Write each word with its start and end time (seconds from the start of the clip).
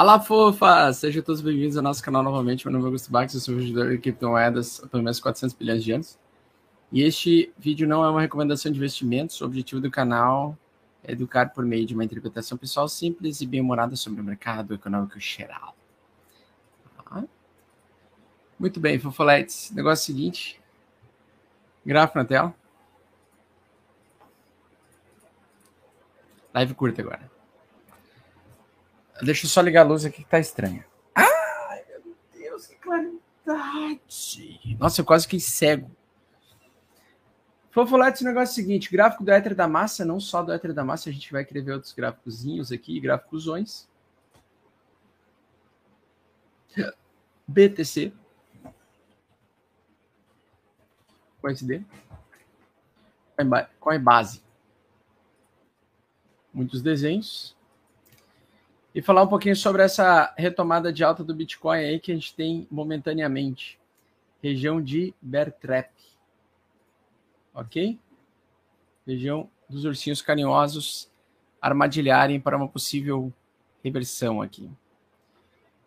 Fala, 0.00 0.18
fofa! 0.18 0.90
Sejam 0.94 1.22
todos 1.22 1.42
bem-vindos 1.42 1.76
ao 1.76 1.82
nosso 1.82 2.02
canal 2.02 2.22
novamente. 2.22 2.64
Meu 2.64 2.72
nome 2.72 2.84
é 2.84 2.86
Augusto 2.86 3.12
Bax, 3.12 3.34
eu 3.34 3.40
sou 3.40 3.52
investidor 3.52 3.90
de 3.90 3.98
criptomoedas 3.98 4.82
há 4.82 4.86
pelo 4.86 5.02
menos 5.02 5.20
400 5.20 5.54
bilhões 5.54 5.84
de 5.84 5.92
anos. 5.92 6.18
E 6.90 7.02
este 7.02 7.52
vídeo 7.58 7.86
não 7.86 8.02
é 8.02 8.08
uma 8.08 8.22
recomendação 8.22 8.72
de 8.72 8.78
investimentos. 8.78 9.38
O 9.42 9.44
objetivo 9.44 9.78
do 9.78 9.90
canal 9.90 10.56
é 11.04 11.12
educar 11.12 11.50
por 11.50 11.66
meio 11.66 11.84
de 11.84 11.92
uma 11.92 12.02
interpretação 12.02 12.56
pessoal 12.56 12.88
simples 12.88 13.42
e 13.42 13.46
bem-humorada 13.46 13.94
sobre 13.94 14.22
o 14.22 14.24
mercado 14.24 14.72
econômico 14.72 15.20
geral. 15.20 15.76
Tá? 16.96 17.22
Muito 18.58 18.80
bem, 18.80 18.98
fofoletes. 18.98 19.70
Negócio 19.70 20.06
seguinte. 20.06 20.58
Gráfico 21.84 22.18
na 22.18 22.24
tela. 22.24 22.54
Live 26.54 26.72
curta 26.72 27.02
agora. 27.02 27.39
Deixa 29.22 29.46
eu 29.46 29.50
só 29.50 29.60
ligar 29.60 29.82
a 29.82 29.88
luz 29.88 30.04
aqui 30.04 30.22
que 30.22 30.30
tá 30.30 30.38
estranha. 30.38 30.86
Ai, 31.14 31.84
meu 31.88 32.16
Deus, 32.32 32.66
que 32.66 32.76
claridade. 32.76 34.00
Nossa, 34.78 35.00
eu 35.00 35.04
quase 35.04 35.24
fiquei 35.24 35.40
cego. 35.40 35.90
Vou 37.74 37.86
falar 37.86 38.10
desse 38.10 38.24
negócio 38.24 38.54
seguinte: 38.54 38.90
gráfico 38.90 39.22
do 39.22 39.30
Ether 39.30 39.54
da 39.54 39.68
massa, 39.68 40.04
não 40.04 40.18
só 40.18 40.42
do 40.42 40.52
Ether 40.52 40.72
da 40.72 40.84
massa, 40.84 41.10
a 41.10 41.12
gente 41.12 41.30
vai 41.32 41.44
querer 41.44 41.62
ver 41.62 41.72
outros 41.72 41.92
gráficozinhos 41.92 42.72
aqui, 42.72 42.98
gráficosões. 42.98 43.88
BTC. 47.46 48.12
É 53.38 53.98
base? 53.98 54.42
Muitos 56.52 56.82
desenhos 56.82 57.56
e 58.94 59.00
falar 59.00 59.22
um 59.22 59.28
pouquinho 59.28 59.54
sobre 59.54 59.82
essa 59.82 60.34
retomada 60.36 60.92
de 60.92 61.04
alta 61.04 61.22
do 61.22 61.34
Bitcoin 61.34 61.78
aí 61.78 62.00
que 62.00 62.10
a 62.10 62.14
gente 62.14 62.34
tem 62.34 62.66
momentaneamente. 62.70 63.78
Região 64.42 64.82
de 64.82 65.14
Bear 65.20 65.52
Trap. 65.52 65.90
Ok? 67.54 67.98
Região 69.06 69.48
dos 69.68 69.84
ursinhos 69.84 70.20
carinhosos 70.20 71.10
armadilharem 71.60 72.40
para 72.40 72.56
uma 72.56 72.66
possível 72.66 73.32
reversão 73.84 74.40
aqui. 74.40 74.68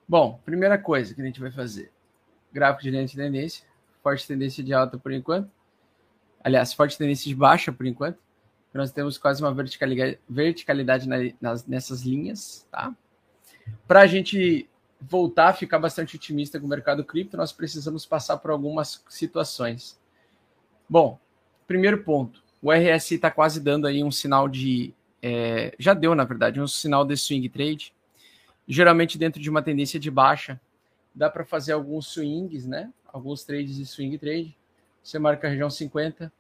Bom, 0.08 0.40
primeira 0.46 0.78
coisa 0.78 1.14
que 1.14 1.22
a 1.22 1.26
gente 1.26 1.40
vai 1.40 1.52
fazer. 1.52 1.92
Gráfico 2.52 2.84
de 2.84 2.92
lente 2.92 3.16
de 3.16 3.18
tendência. 3.18 3.66
Forte 4.02 4.28
tendência 4.28 4.64
de 4.64 4.74
alta 4.74 4.98
por 4.98 5.12
enquanto. 5.12 5.50
Aliás, 6.44 6.74
forte 6.74 6.98
tendência 6.98 7.28
de 7.28 7.36
baixa 7.36 7.72
por 7.72 7.86
enquanto 7.86 8.20
nós 8.74 8.92
temos 8.92 9.18
quase 9.18 9.42
uma 9.42 9.54
verticalidade, 9.54 10.20
verticalidade 10.28 11.08
nessas 11.68 12.02
linhas, 12.02 12.68
tá? 12.72 12.94
Para 13.88 14.02
a 14.02 14.08
gente 14.08 14.70
voltar 15.00 15.50
a 15.50 15.54
ficar 15.54 15.80
bastante 15.80 16.16
otimista 16.16 16.60
com 16.60 16.66
o 16.66 16.70
mercado 16.70 17.04
cripto, 17.04 17.38
nós 17.38 17.52
precisamos 17.52 18.06
passar 18.06 18.38
por 18.38 18.52
algumas 18.52 19.04
situações. 19.10 20.00
Bom, 20.88 21.20
primeiro 21.68 22.04
ponto, 22.04 22.44
o 22.62 22.72
RSI 22.72 23.16
está 23.16 23.30
quase 23.30 23.60
dando 23.60 23.88
aí 23.88 24.04
um 24.04 24.12
sinal 24.12 24.48
de, 24.48 24.94
é, 25.22 25.74
já 25.78 25.94
deu 25.94 26.16
na 26.16 26.24
verdade, 26.24 26.62
um 26.62 26.68
sinal 26.68 27.06
de 27.06 27.18
swing 27.18 27.50
trade. 27.50 27.94
Geralmente 28.68 29.18
dentro 29.18 29.42
de 29.42 29.50
uma 29.50 29.62
tendência 29.62 30.00
de 30.00 30.10
baixa, 30.10 30.60
dá 31.14 31.30
para 31.30 31.44
fazer 31.44 31.74
alguns 31.74 32.08
swings, 32.08 32.66
né? 32.66 32.92
Alguns 33.12 33.44
trades 33.44 33.76
de 33.76 33.86
swing 33.86 34.18
trade. 34.18 34.58
Você 35.04 35.20
marca 35.20 35.48
a 35.48 35.50
região 35.50 35.70
50, 35.70 36.32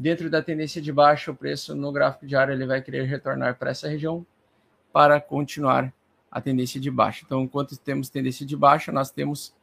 Dentro 0.00 0.30
da 0.30 0.40
tendência 0.40 0.80
de 0.80 0.90
baixa, 0.90 1.30
o 1.30 1.36
preço 1.36 1.74
no 1.74 1.92
gráfico 1.92 2.26
diário 2.26 2.54
ele 2.54 2.64
vai 2.64 2.80
querer 2.80 3.04
retornar 3.04 3.58
para 3.58 3.70
essa 3.70 3.86
região 3.86 4.24
para 4.90 5.20
continuar 5.20 5.92
a 6.30 6.40
tendência 6.40 6.80
de 6.80 6.90
baixa. 6.90 7.22
Então, 7.24 7.42
enquanto 7.42 7.76
temos 7.76 8.08
tendência 8.08 8.46
de 8.46 8.56
baixa, 8.56 8.92
nós 8.92 9.10
temos 9.10 9.54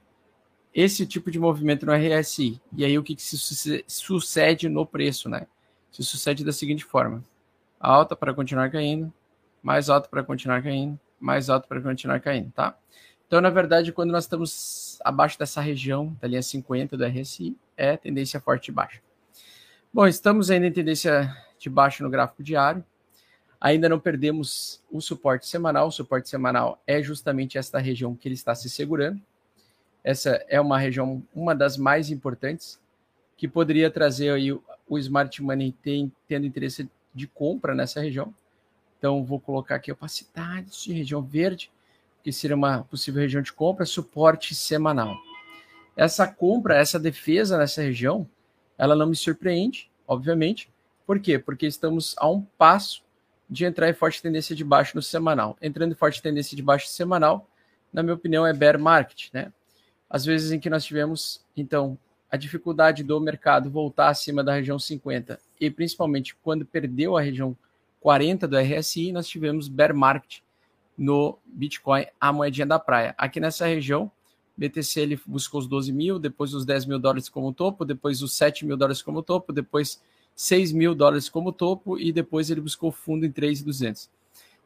esse 0.74 1.06
tipo 1.06 1.32
de 1.32 1.40
movimento 1.40 1.86
no 1.86 1.94
RSI. 1.94 2.62
E 2.76 2.84
aí, 2.84 2.98
o 2.98 3.04
que, 3.04 3.16
que 3.16 3.22
se 3.22 3.38
sucede 3.88 4.68
no 4.68 4.86
preço, 4.86 5.30
né? 5.30 5.48
Se 5.92 6.04
sucede 6.04 6.44
da 6.44 6.52
seguinte 6.52 6.84
forma: 6.84 7.24
alta 7.80 8.16
para 8.16 8.34
continuar 8.34 8.70
caindo, 8.70 9.12
mais 9.64 9.90
alta 9.90 10.10
para 10.10 10.24
continuar 10.24 10.62
caindo, 10.62 11.00
mais 11.20 11.50
alta 11.50 11.68
para 11.68 11.82
continuar 11.82 12.20
caindo, 12.20 12.52
tá? 12.52 12.78
Então, 13.28 13.42
na 13.42 13.50
verdade, 13.50 13.92
quando 13.92 14.12
nós 14.12 14.24
estamos 14.24 15.00
abaixo 15.04 15.38
dessa 15.38 15.60
região, 15.60 16.16
da 16.22 16.28
linha 16.28 16.42
50 16.42 16.96
do 16.96 17.06
RSI, 17.06 17.58
é 17.76 17.98
tendência 17.98 18.40
forte 18.40 18.70
e 18.70 18.72
baixa. 18.72 19.02
Bom, 19.94 20.08
estamos 20.08 20.50
ainda 20.50 20.68
em 20.68 20.72
tendência 20.72 21.36
de 21.60 21.70
baixo 21.70 22.04
no 22.04 22.10
gráfico 22.10 22.44
diário. 22.44 22.86
Ainda 23.60 23.90
não 23.90 24.00
perdemos 24.00 24.84
o 24.92 25.02
suporte 25.02 25.48
semanal. 25.48 25.88
O 25.88 25.92
suporte 25.92 26.30
semanal 26.30 26.82
é 26.86 27.02
justamente 27.02 27.58
esta 27.58 27.80
região 27.80 28.16
que 28.16 28.28
ele 28.28 28.36
está 28.36 28.54
se 28.54 28.70
segurando. 28.70 29.20
Essa 30.04 30.46
é 30.48 30.62
uma 30.62 30.78
região, 30.78 31.24
uma 31.34 31.56
das 31.56 31.76
mais 31.76 32.10
importantes, 32.10 32.80
que 33.36 33.48
poderia 33.48 33.90
trazer 33.90 34.32
aí 34.32 34.52
o, 34.52 34.98
Smart 34.98 35.42
Money 35.42 35.76
tendo 36.28 36.46
interesse 36.46 36.90
de 37.14 37.28
compra 37.28 37.76
nessa 37.76 38.00
região. 38.00 38.34
Então, 38.98 39.24
vou 39.26 39.40
colocar 39.40 39.76
aqui 39.76 39.92
opacidade 39.92 40.72
de 40.84 40.94
região 40.94 41.22
verde, 41.22 41.72
que 42.24 42.32
seria 42.32 42.56
uma 42.56 42.84
possível 42.84 43.22
região 43.22 43.42
de 43.42 43.54
compra, 43.54 43.86
suporte 43.86 44.56
semanal. 44.56 45.16
Essa 45.96 46.28
compra, 46.28 46.76
essa 46.76 47.00
defesa 47.00 47.58
nessa 47.58 47.82
região, 47.82 48.28
ela 48.78 48.96
não 48.96 49.08
me 49.08 49.16
surpreende, 49.16 49.90
obviamente. 50.08 50.70
Por 51.06 51.20
quê? 51.20 51.40
Porque 51.40 51.66
estamos 51.66 52.16
a 52.18 52.30
um 52.30 52.42
passo 52.58 53.04
de 53.50 53.66
entrar 53.66 53.90
em 53.90 53.94
forte 53.94 54.22
tendência 54.22 54.56
de 54.56 54.64
baixo 54.64 54.96
no 54.96 55.02
semanal. 55.02 55.58
Entrando 55.62 55.92
em 55.92 55.96
forte 55.96 56.22
tendência 56.22 56.56
de 56.56 56.62
baixo 56.62 56.88
semanal, 56.88 57.48
na 57.92 58.04
minha 58.04 58.16
opinião, 58.16 58.46
é 58.46 58.54
bear 58.54 58.78
market, 58.78 59.30
né? 59.34 59.52
Às 60.10 60.26
vezes 60.26 60.52
em 60.52 60.60
que 60.60 60.70
nós 60.70 60.84
tivemos, 60.86 61.42
então, 61.56 61.98
a 62.30 62.38
dificuldade 62.38 63.04
do 63.04 63.20
mercado 63.20 63.70
voltar 63.70 64.10
acima 64.10 64.44
da 64.44 64.54
região 64.54 64.78
50 64.78 65.40
e 65.60 65.70
principalmente 65.70 66.36
quando 66.36 66.66
perdeu 66.66 67.18
a 67.18 67.22
região 67.22 67.56
40 68.02 68.48
do 68.48 68.58
RSI, 68.58 69.12
nós 69.12 69.28
tivemos 69.28 69.68
bear 69.68 69.94
market 69.94 70.40
no 70.98 71.38
Bitcoin, 71.46 72.06
a 72.20 72.34
moedinha 72.34 72.66
da 72.66 72.80
praia. 72.80 73.14
Aqui 73.18 73.40
nessa 73.40 73.66
região, 73.66 74.12
BTC 74.58 75.00
ele 75.00 75.22
buscou 75.26 75.60
os 75.60 75.68
12 75.68 75.92
mil, 75.92 76.18
depois 76.18 76.54
os 76.54 76.66
10 76.66 76.86
mil 76.86 77.00
dólares 77.00 77.30
como 77.30 77.54
topo, 77.54 77.86
depois 77.86 78.22
os 78.22 78.36
7 78.36 78.66
mil 78.66 78.76
dólares 78.76 79.02
como 79.02 79.22
topo, 79.22 79.54
depois 79.54 80.02
6 80.38 80.72
mil 80.72 80.94
dólares 80.94 81.28
como 81.28 81.52
topo 81.52 81.98
e 81.98 82.12
depois 82.12 82.52
ele 82.52 82.62
buscou 82.62 82.92
fundo 82.92 83.26
em 83.26 83.32
3,200. 83.32 84.08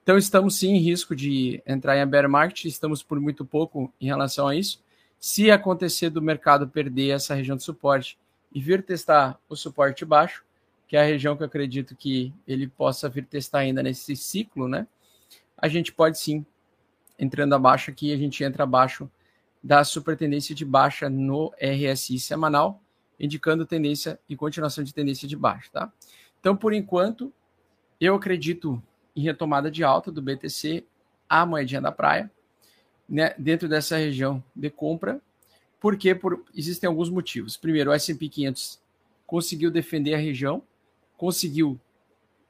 Então 0.04 0.18
estamos 0.18 0.56
sim 0.56 0.74
em 0.74 0.80
risco 0.80 1.16
de 1.16 1.64
entrar 1.66 1.98
em 1.98 2.06
bear 2.06 2.28
market, 2.28 2.66
estamos 2.66 3.02
por 3.02 3.22
muito 3.22 3.46
pouco 3.46 3.92
em 4.00 4.06
relação 4.06 4.50
a 4.50 4.56
isso. 4.56 4.84
Se 5.18 5.50
acontecer 5.50 6.10
do 6.10 6.22
mercado 6.22 6.68
perder 6.68 7.12
essa 7.12 7.34
região 7.34 7.56
de 7.56 7.64
suporte 7.64 8.20
e 8.52 8.60
vir 8.60 8.84
testar 8.84 9.40
o 9.48 9.56
suporte 9.56 10.04
baixo, 10.04 10.44
que 10.90 10.98
é 10.98 11.02
a 11.02 11.06
região 11.06 11.38
que 11.38 11.44
eu 11.44 11.48
acredito 11.48 11.96
que 11.96 12.34
ele 12.46 12.68
possa 12.68 13.08
vir 13.08 13.26
testar 13.26 13.60
ainda 13.60 13.82
nesse 13.82 14.14
ciclo, 14.14 14.68
né? 14.68 14.86
A 15.58 15.70
gente 15.70 15.94
pode 15.94 16.20
sim, 16.20 16.46
entrando 17.18 17.56
abaixo 17.56 17.90
aqui, 17.90 18.12
a 18.12 18.18
gente 18.18 18.44
entra 18.44 18.64
abaixo 18.64 19.10
da 19.64 19.86
supertendência 19.86 20.54
de 20.54 20.66
baixa 20.66 21.10
no 21.10 21.54
RSI 21.62 22.20
semanal, 22.20 22.82
indicando 23.22 23.66
tendência 23.66 24.20
e 24.28 24.36
continuação 24.36 24.84
de 24.84 24.94
tendência 24.94 25.28
de 25.28 25.36
baixa, 25.36 25.70
tá? 25.72 25.94
Então, 26.40 26.58
por 26.58 26.74
enquanto, 26.74 27.32
eu 28.00 28.16
acredito 28.16 28.82
em 29.16 29.22
retomada 29.22 29.70
de 29.70 29.84
alta 29.84 30.12
do 30.12 30.22
BTC, 30.22 30.84
a 31.30 31.46
moedinha 31.46 31.80
da 31.80 31.92
praia, 31.92 32.32
né, 33.08 33.34
dentro 33.38 33.70
dessa 33.70 33.98
região 33.98 34.44
de 34.56 34.70
compra, 34.70 35.22
porque 35.80 36.16
por, 36.16 36.44
existem 36.56 36.88
alguns 36.88 37.10
motivos. 37.10 37.56
Primeiro, 37.56 37.92
o 37.92 37.94
S&P 37.94 38.28
500 38.28 38.82
conseguiu 39.26 39.70
defender 39.70 40.16
a 40.16 40.18
região, 40.18 40.64
conseguiu 41.16 41.80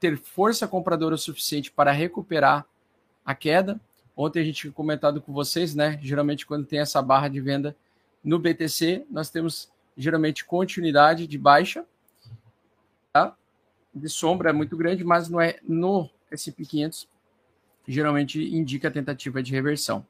ter 0.00 0.16
força 0.16 0.66
compradora 0.66 1.16
suficiente 1.16 1.70
para 1.70 1.92
recuperar 1.92 2.66
a 3.24 3.34
queda, 3.34 3.80
Ontem 4.16 4.40
a 4.40 4.44
gente 4.44 4.60
tinha 4.60 4.72
comentado 4.72 5.20
com 5.20 5.32
vocês, 5.32 5.74
né? 5.74 5.98
Geralmente, 6.02 6.46
quando 6.46 6.66
tem 6.66 6.80
essa 6.80 7.00
barra 7.00 7.28
de 7.28 7.40
venda 7.40 7.74
no 8.22 8.38
BTC, 8.38 9.06
nós 9.10 9.30
temos 9.30 9.71
geralmente 9.96 10.44
continuidade 10.44 11.26
de 11.26 11.38
baixa, 11.38 11.84
tá? 13.12 13.36
De 13.94 14.08
sombra 14.08 14.50
é 14.50 14.52
muito 14.52 14.76
grande, 14.76 15.04
mas 15.04 15.28
não 15.28 15.40
é 15.40 15.58
no 15.62 16.08
S&P 16.30 16.64
500 16.64 17.08
geralmente 17.86 18.40
indica 18.54 18.90
tentativa 18.92 19.42
de 19.42 19.50
reversão. 19.50 20.06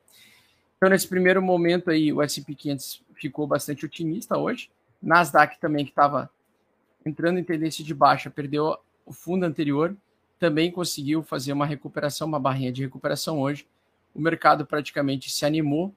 Então, 0.77 0.91
nesse 0.91 1.09
primeiro 1.09 1.41
momento 1.41 1.91
aí, 1.91 2.13
o 2.13 2.21
S&P 2.21 2.55
500 2.55 3.03
ficou 3.15 3.47
bastante 3.47 3.87
otimista 3.87 4.37
hoje. 4.37 4.71
Nasdaq 5.01 5.59
também, 5.59 5.85
que 5.85 5.91
estava 5.91 6.31
entrando 7.05 7.39
em 7.39 7.45
tendência 7.45 7.83
de 7.83 7.95
baixa, 7.95 8.29
perdeu 8.29 8.77
o 9.07 9.13
fundo 9.13 9.45
anterior, 9.45 9.97
também 10.39 10.71
conseguiu 10.71 11.23
fazer 11.23 11.53
uma 11.53 11.65
recuperação, 11.65 12.29
uma 12.29 12.39
barrinha 12.39 12.71
de 12.71 12.83
recuperação 12.83 13.41
hoje 13.41 13.67
o 14.15 14.21
mercado 14.21 14.67
praticamente 14.67 15.31
se 15.31 15.45
animou 15.45 15.95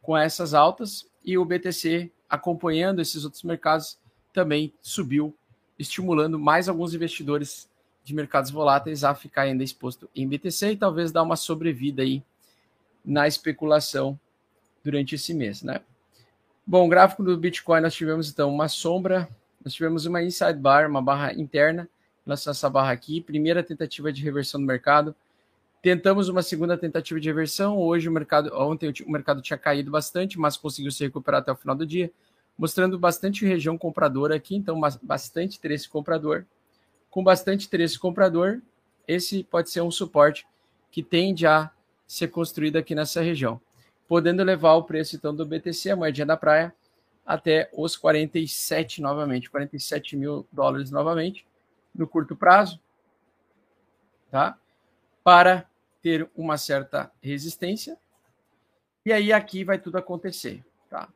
com 0.00 0.16
essas 0.16 0.54
altas 0.54 1.07
e 1.24 1.36
o 1.36 1.44
BTC, 1.44 2.10
acompanhando 2.28 3.00
esses 3.00 3.24
outros 3.24 3.42
mercados, 3.42 3.98
também 4.32 4.72
subiu, 4.80 5.34
estimulando 5.78 6.38
mais 6.38 6.68
alguns 6.68 6.94
investidores 6.94 7.68
de 8.04 8.14
mercados 8.14 8.50
voláteis 8.50 9.04
a 9.04 9.14
ficar 9.14 9.42
ainda 9.42 9.62
exposto 9.62 10.08
em 10.14 10.26
BTC 10.26 10.72
e 10.72 10.76
talvez 10.76 11.12
dar 11.12 11.22
uma 11.22 11.36
sobrevida 11.36 12.02
aí 12.02 12.22
na 13.04 13.26
especulação 13.26 14.18
durante 14.82 15.14
esse 15.14 15.34
mês, 15.34 15.62
né? 15.62 15.80
Bom, 16.66 16.88
gráfico 16.88 17.22
do 17.22 17.36
Bitcoin 17.36 17.80
nós 17.80 17.94
tivemos 17.94 18.30
então 18.30 18.52
uma 18.52 18.68
sombra, 18.68 19.28
nós 19.64 19.72
tivemos 19.74 20.06
uma 20.06 20.22
inside 20.22 20.58
bar, 20.58 20.88
uma 20.88 21.02
barra 21.02 21.32
interna, 21.32 21.88
relação 22.24 22.50
a 22.50 22.52
essa 22.52 22.68
barra 22.68 22.92
aqui, 22.92 23.20
primeira 23.20 23.62
tentativa 23.62 24.12
de 24.12 24.22
reversão 24.22 24.60
do 24.60 24.66
mercado. 24.66 25.14
Tentamos 25.80 26.28
uma 26.28 26.42
segunda 26.42 26.76
tentativa 26.76 27.20
de 27.20 27.28
reversão. 27.28 27.78
Hoje 27.78 28.08
o 28.08 28.12
mercado, 28.12 28.50
ontem 28.52 28.92
o 29.06 29.10
mercado 29.10 29.40
tinha 29.40 29.56
caído 29.56 29.90
bastante, 29.90 30.38
mas 30.38 30.56
conseguiu 30.56 30.90
se 30.90 31.04
recuperar 31.04 31.40
até 31.40 31.52
o 31.52 31.56
final 31.56 31.76
do 31.76 31.86
dia, 31.86 32.10
mostrando 32.56 32.98
bastante 32.98 33.46
região 33.46 33.78
compradora 33.78 34.34
aqui, 34.34 34.56
então 34.56 34.80
bastante 35.00 35.56
interesse 35.56 35.88
comprador. 35.88 36.44
Com 37.08 37.22
bastante 37.22 37.66
interesse 37.66 37.96
comprador, 37.96 38.60
esse 39.06 39.44
pode 39.44 39.70
ser 39.70 39.80
um 39.80 39.90
suporte 39.90 40.46
que 40.90 41.02
tende 41.02 41.46
a 41.46 41.70
ser 42.08 42.28
construído 42.28 42.76
aqui 42.76 42.94
nessa 42.94 43.20
região, 43.20 43.60
podendo 44.08 44.42
levar 44.42 44.74
o 44.74 44.82
preço 44.82 45.14
então 45.14 45.34
do 45.34 45.46
BTC, 45.46 45.90
a 45.90 45.96
moedinha 45.96 46.26
da 46.26 46.36
praia, 46.36 46.74
até 47.24 47.70
os 47.72 47.96
47 47.96 49.00
novamente, 49.00 49.48
47 49.48 50.16
mil 50.16 50.44
dólares 50.50 50.90
novamente, 50.90 51.46
no 51.94 52.08
curto 52.08 52.34
prazo, 52.34 52.80
tá? 54.30 54.58
Para 55.28 55.66
ter 56.00 56.26
uma 56.34 56.56
certa 56.56 57.12
resistência. 57.22 57.98
E 59.04 59.12
aí 59.12 59.30
aqui 59.30 59.62
vai 59.62 59.78
tudo 59.78 59.98
acontecer, 59.98 60.64
tá? 60.88 61.06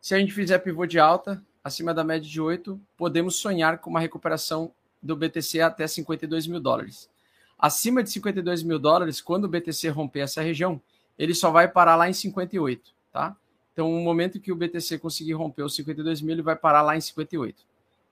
Se 0.00 0.16
a 0.16 0.18
gente 0.18 0.32
fizer 0.32 0.58
pivô 0.58 0.84
de 0.84 0.98
alta, 0.98 1.40
acima 1.62 1.94
da 1.94 2.02
média 2.02 2.28
de 2.28 2.40
8, 2.40 2.80
podemos 2.96 3.36
sonhar 3.36 3.78
com 3.78 3.88
uma 3.88 4.00
recuperação 4.00 4.72
do 5.00 5.14
BTC 5.14 5.60
até 5.60 5.86
52 5.86 6.48
mil 6.48 6.58
dólares. 6.58 7.08
Acima 7.56 8.02
de 8.02 8.10
52 8.10 8.64
mil 8.64 8.80
dólares, 8.80 9.20
quando 9.20 9.44
o 9.44 9.48
BTC 9.48 9.90
romper 9.90 10.22
essa 10.22 10.42
região, 10.42 10.82
ele 11.16 11.32
só 11.32 11.52
vai 11.52 11.68
parar 11.68 11.94
lá 11.94 12.08
em 12.08 12.12
58, 12.12 12.92
tá? 13.12 13.36
Então, 13.72 13.92
no 13.92 14.00
momento 14.00 14.40
que 14.40 14.50
o 14.50 14.56
BTC 14.56 14.98
conseguir 14.98 15.34
romper 15.34 15.62
os 15.62 15.76
52 15.76 16.20
mil, 16.20 16.32
ele 16.32 16.42
vai 16.42 16.56
parar 16.56 16.82
lá 16.82 16.96
em 16.96 17.00
58. 17.00 17.62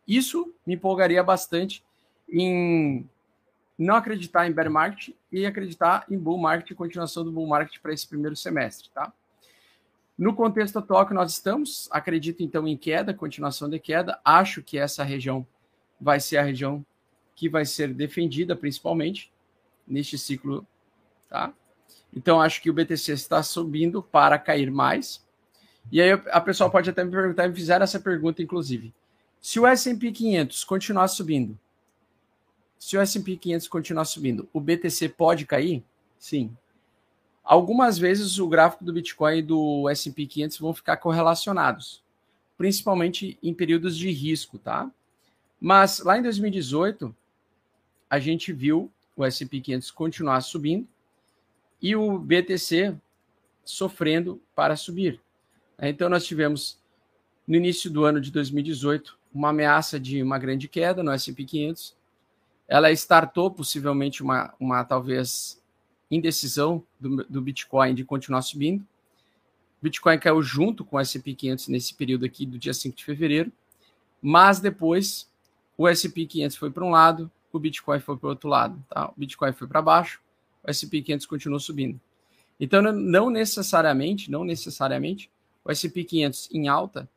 Isso 0.07 0.55
me 0.65 0.75
empolgaria 0.75 1.25
bastante 1.25 1.83
em 2.29 3.05
não 3.81 3.95
acreditar 3.95 4.47
em 4.47 4.53
bear 4.53 4.71
market 4.71 5.15
e 5.33 5.47
acreditar 5.47 6.05
em 6.11 6.19
bull 6.19 6.37
market, 6.37 6.77
continuação 6.77 7.25
do 7.25 7.33
bull 7.33 7.47
market 7.47 7.81
para 7.81 7.95
esse 7.95 8.07
primeiro 8.07 8.37
semestre, 8.37 8.91
tá? 8.93 9.11
No 10.19 10.35
contexto 10.35 10.79
atual 10.79 11.07
que 11.07 11.15
nós 11.15 11.33
estamos, 11.33 11.89
acredito 11.91 12.43
então 12.43 12.69
em 12.69 12.77
queda, 12.77 13.15
continuação 13.15 13.71
de 13.71 13.79
queda. 13.79 14.21
Acho 14.23 14.63
que 14.63 14.77
essa 14.77 15.03
região 15.03 15.47
vai 15.99 16.21
ser 16.21 16.37
a 16.37 16.43
região 16.43 16.85
que 17.35 17.49
vai 17.49 17.65
ser 17.65 17.95
defendida 17.95 18.55
principalmente 18.55 19.33
neste 19.89 20.19
ciclo, 20.19 20.67
tá? 21.27 21.51
Então 22.15 22.39
acho 22.39 22.61
que 22.61 22.69
o 22.69 22.75
BTC 22.75 23.13
está 23.13 23.43
subindo 23.43 24.03
para 24.03 24.39
cair 24.39 24.71
mais. 24.71 25.27
E 25.91 26.03
aí 26.03 26.11
a 26.11 26.41
pessoa 26.43 26.69
pode 26.69 26.91
até 26.91 27.03
me 27.03 27.11
perguntar, 27.11 27.49
me 27.49 27.55
fizeram 27.55 27.85
essa 27.85 27.99
pergunta 27.99 28.43
inclusive. 28.43 28.93
Se 29.41 29.59
o 29.59 29.67
S&P 29.67 30.13
500 30.13 30.65
continuar 30.65 31.09
subindo, 31.09 31.59
se 32.81 32.97
o 32.97 33.01
S&P 33.01 33.37
500 33.37 33.69
continuar 33.69 34.07
subindo, 34.07 34.49
o 34.55 34.59
BTC 34.59 35.11
pode 35.11 35.45
cair? 35.45 35.85
Sim. 36.19 36.57
Algumas 37.45 37.99
vezes 37.99 38.39
o 38.39 38.49
gráfico 38.49 38.83
do 38.83 38.93
Bitcoin 38.93 39.37
e 39.37 39.43
do 39.43 39.87
S&P 39.91 40.27
500 40.27 40.59
vão 40.59 40.73
ficar 40.73 40.97
correlacionados, 40.97 42.03
principalmente 42.57 43.39
em 43.43 43.53
períodos 43.53 43.99
de 43.99 44.11
risco, 44.11 44.59
tá? 44.59 44.91
Mas 45.61 46.01
lá 46.01 46.17
em 46.17 46.23
2018, 46.23 47.15
a 48.09 48.19
gente 48.19 48.51
viu 48.51 48.91
o 49.15 49.27
S&P 49.27 49.61
500 49.61 49.91
continuar 49.91 50.41
subindo 50.41 50.89
e 51.83 51.95
o 51.95 52.19
BTC 52.19 52.97
sofrendo 53.63 54.41
para 54.57 54.75
subir. 54.75 55.21
Então 55.79 56.09
nós 56.09 56.25
tivemos 56.25 56.79
no 57.47 57.57
início 57.57 57.91
do 57.91 58.07
ano 58.07 58.23
de 58.23 58.31
2018 58.31 59.19
uma 59.35 59.51
ameaça 59.51 60.01
de 60.01 60.23
uma 60.23 60.39
grande 60.39 60.67
queda 60.67 61.03
no 61.03 61.13
S&P 61.13 61.45
500 61.45 62.00
ela 62.71 62.93
startou 62.93 63.51
possivelmente 63.51 64.23
uma, 64.23 64.55
uma 64.61 64.85
talvez 64.85 65.61
indecisão 66.09 66.81
do, 67.01 67.25
do 67.25 67.43
Bitcoin 67.43 67.97
de 67.97 68.05
continuar 68.05 68.43
subindo. 68.43 68.87
Bitcoin 69.83 70.17
caiu 70.21 70.41
junto 70.41 70.85
com 70.85 70.97
o 70.97 71.01
S&P 71.01 71.35
500 71.35 71.67
nesse 71.67 71.93
período 71.93 72.25
aqui 72.25 72.47
do 72.47 72.57
dia 72.57 72.73
5 72.73 72.97
de 72.97 73.05
fevereiro, 73.05 73.51
mas 74.23 74.61
depois 74.61 75.29
o 75.77 75.89
S&P 75.89 76.27
500 76.27 76.57
foi 76.57 76.71
para 76.71 76.85
um 76.85 76.91
lado, 76.91 77.29
o 77.53 77.59
Bitcoin 77.59 77.99
foi 77.99 78.17
para 78.17 78.27
o 78.29 78.31
outro 78.31 78.49
lado, 78.49 78.81
tá? 78.89 79.09
O 79.09 79.15
Bitcoin 79.17 79.53
foi 79.53 79.67
para 79.67 79.83
baixo, 79.83 80.21
o 80.63 80.71
S&P 80.71 81.03
500 81.03 81.27
continuou 81.27 81.59
subindo. 81.59 82.01
Então 82.61 82.81
não 82.81 83.31
necessariamente, 83.31 84.31
não 84.31 84.45
necessariamente 84.45 85.29
o 85.65 85.73
S&P 85.73 86.05
500 86.05 86.51
em 86.53 86.69
alta 86.69 87.11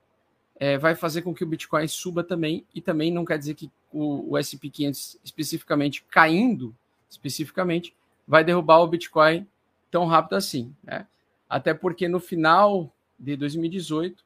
é, 0.55 0.79
vai 0.79 0.95
fazer 0.95 1.21
com 1.21 1.31
que 1.31 1.44
o 1.44 1.47
Bitcoin 1.47 1.88
suba 1.88 2.23
também, 2.23 2.65
e 2.73 2.81
também 2.81 3.11
não 3.11 3.23
quer 3.23 3.38
dizer 3.38 3.53
que 3.53 3.69
o, 3.94 4.34
o 4.34 4.42
SP 4.42 4.68
500 4.69 5.19
especificamente 5.24 6.04
caindo, 6.10 6.75
especificamente, 7.10 7.95
vai 8.28 8.44
derrubar 8.44 8.80
o 8.80 8.88
Bitcoin 8.88 9.48
tão 9.92 10.06
rápido 10.06 10.36
assim. 10.36 10.75
Né? 10.84 11.07
Até 11.50 11.74
porque 11.74 12.07
no 12.07 12.19
final 12.19 12.92
de 13.19 13.36
2018 13.36 14.24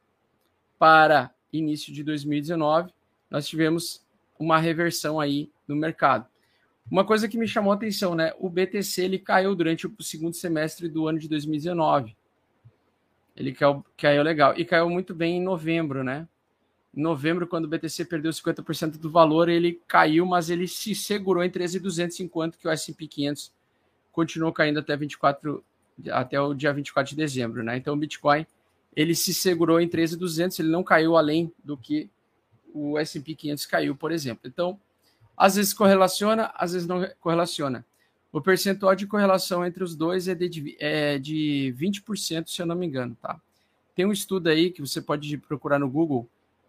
para 0.80 1.32
início 1.52 1.94
de 1.94 2.04
2019, 2.04 2.92
nós 3.30 3.48
tivemos 3.48 4.06
uma 4.40 4.58
reversão 4.58 5.20
aí 5.20 5.52
no 5.68 5.76
mercado. 5.76 6.28
Uma 6.90 7.04
coisa 7.04 7.28
que 7.28 7.38
me 7.38 7.48
chamou 7.48 7.74
a 7.74 7.76
atenção, 7.76 8.16
né? 8.16 8.34
O 8.40 8.50
BTC 8.50 9.04
ele 9.04 9.20
caiu 9.20 9.54
durante 9.56 9.88
o 9.88 9.96
segundo 10.02 10.36
semestre 10.36 10.88
do 10.88 11.08
ano 11.08 11.20
de 11.20 11.28
2019. 11.28 12.16
Ele 13.36 13.52
caiu, 13.52 13.86
caiu 13.98 14.24
legal. 14.24 14.54
E 14.58 14.64
caiu 14.64 14.90
muito 14.90 15.14
bem 15.14 15.38
em 15.38 15.44
novembro, 15.44 16.04
né? 16.04 16.28
Em 16.98 17.02
novembro, 17.02 17.46
quando 17.46 17.66
o 17.66 17.68
BTC 17.68 18.06
perdeu 18.06 18.32
50% 18.32 18.98
do 18.98 19.12
valor, 19.12 19.50
ele 19.50 19.80
caiu, 19.88 20.26
mas 20.26 20.50
ele 20.50 20.68
se 20.68 20.96
segurou 20.96 21.44
em 21.44 21.50
13.200, 21.50 22.22
enquanto 22.22 22.58
que 22.58 22.68
o 22.68 22.72
S&P 22.72 23.08
500 23.08 23.54
continuou 24.12 24.52
caindo 24.52 24.80
até 24.80 24.98
24 24.98 25.64
até 26.12 26.42
o 26.42 26.56
dia 26.56 26.74
24 26.74 27.12
de 27.12 27.16
dezembro, 27.16 27.64
né? 27.64 27.78
Então 27.78 27.94
o 27.94 27.98
Bitcoin 27.98 28.48
ele 28.96 29.14
se 29.14 29.32
segurou 29.32 29.80
em 29.80 29.88
13.200, 29.88 30.60
ele 30.60 30.70
não 30.70 30.84
caiu 30.84 31.16
além 31.16 31.54
do 31.64 31.78
que 31.78 32.10
o 32.74 32.98
S&P 32.98 33.36
500 33.36 33.68
caiu, 33.68 33.96
por 33.96 34.12
exemplo. 34.12 34.50
Então, 34.50 34.80
às 35.38 35.56
vezes 35.56 35.76
correlaciona, 35.76 36.52
às 36.56 36.74
vezes 36.74 36.88
não 36.88 37.08
correlaciona. 37.20 37.86
O 38.32 38.42
percentual 38.42 38.96
de 38.96 39.06
correlação 39.06 39.64
entre 39.64 39.84
os 39.84 39.96
dois 39.96 40.28
é 40.28 40.34
de, 40.34 40.76
é 40.80 41.20
de 41.20 41.76
20%, 41.78 42.48
se 42.48 42.60
eu 42.60 42.66
não 42.66 42.76
me 42.76 42.88
engano, 42.88 43.16
tá? 43.22 43.40
Tem 43.96 44.04
um 44.04 44.12
estudo 44.12 44.48
aí 44.50 44.72
que 44.72 44.82
você 44.82 45.00
pode 45.00 45.38
procurar 45.38 45.78
no 45.78 45.88
Google, 45.88 46.28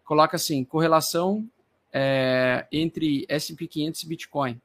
coloca 0.09 0.37
assim, 0.37 0.65
correlação 0.65 1.47
é, 1.93 2.67
entre 2.73 3.27
S&P 3.29 3.67
500 3.67 4.03
e 4.03 4.09
Bitcoin. 4.09 4.61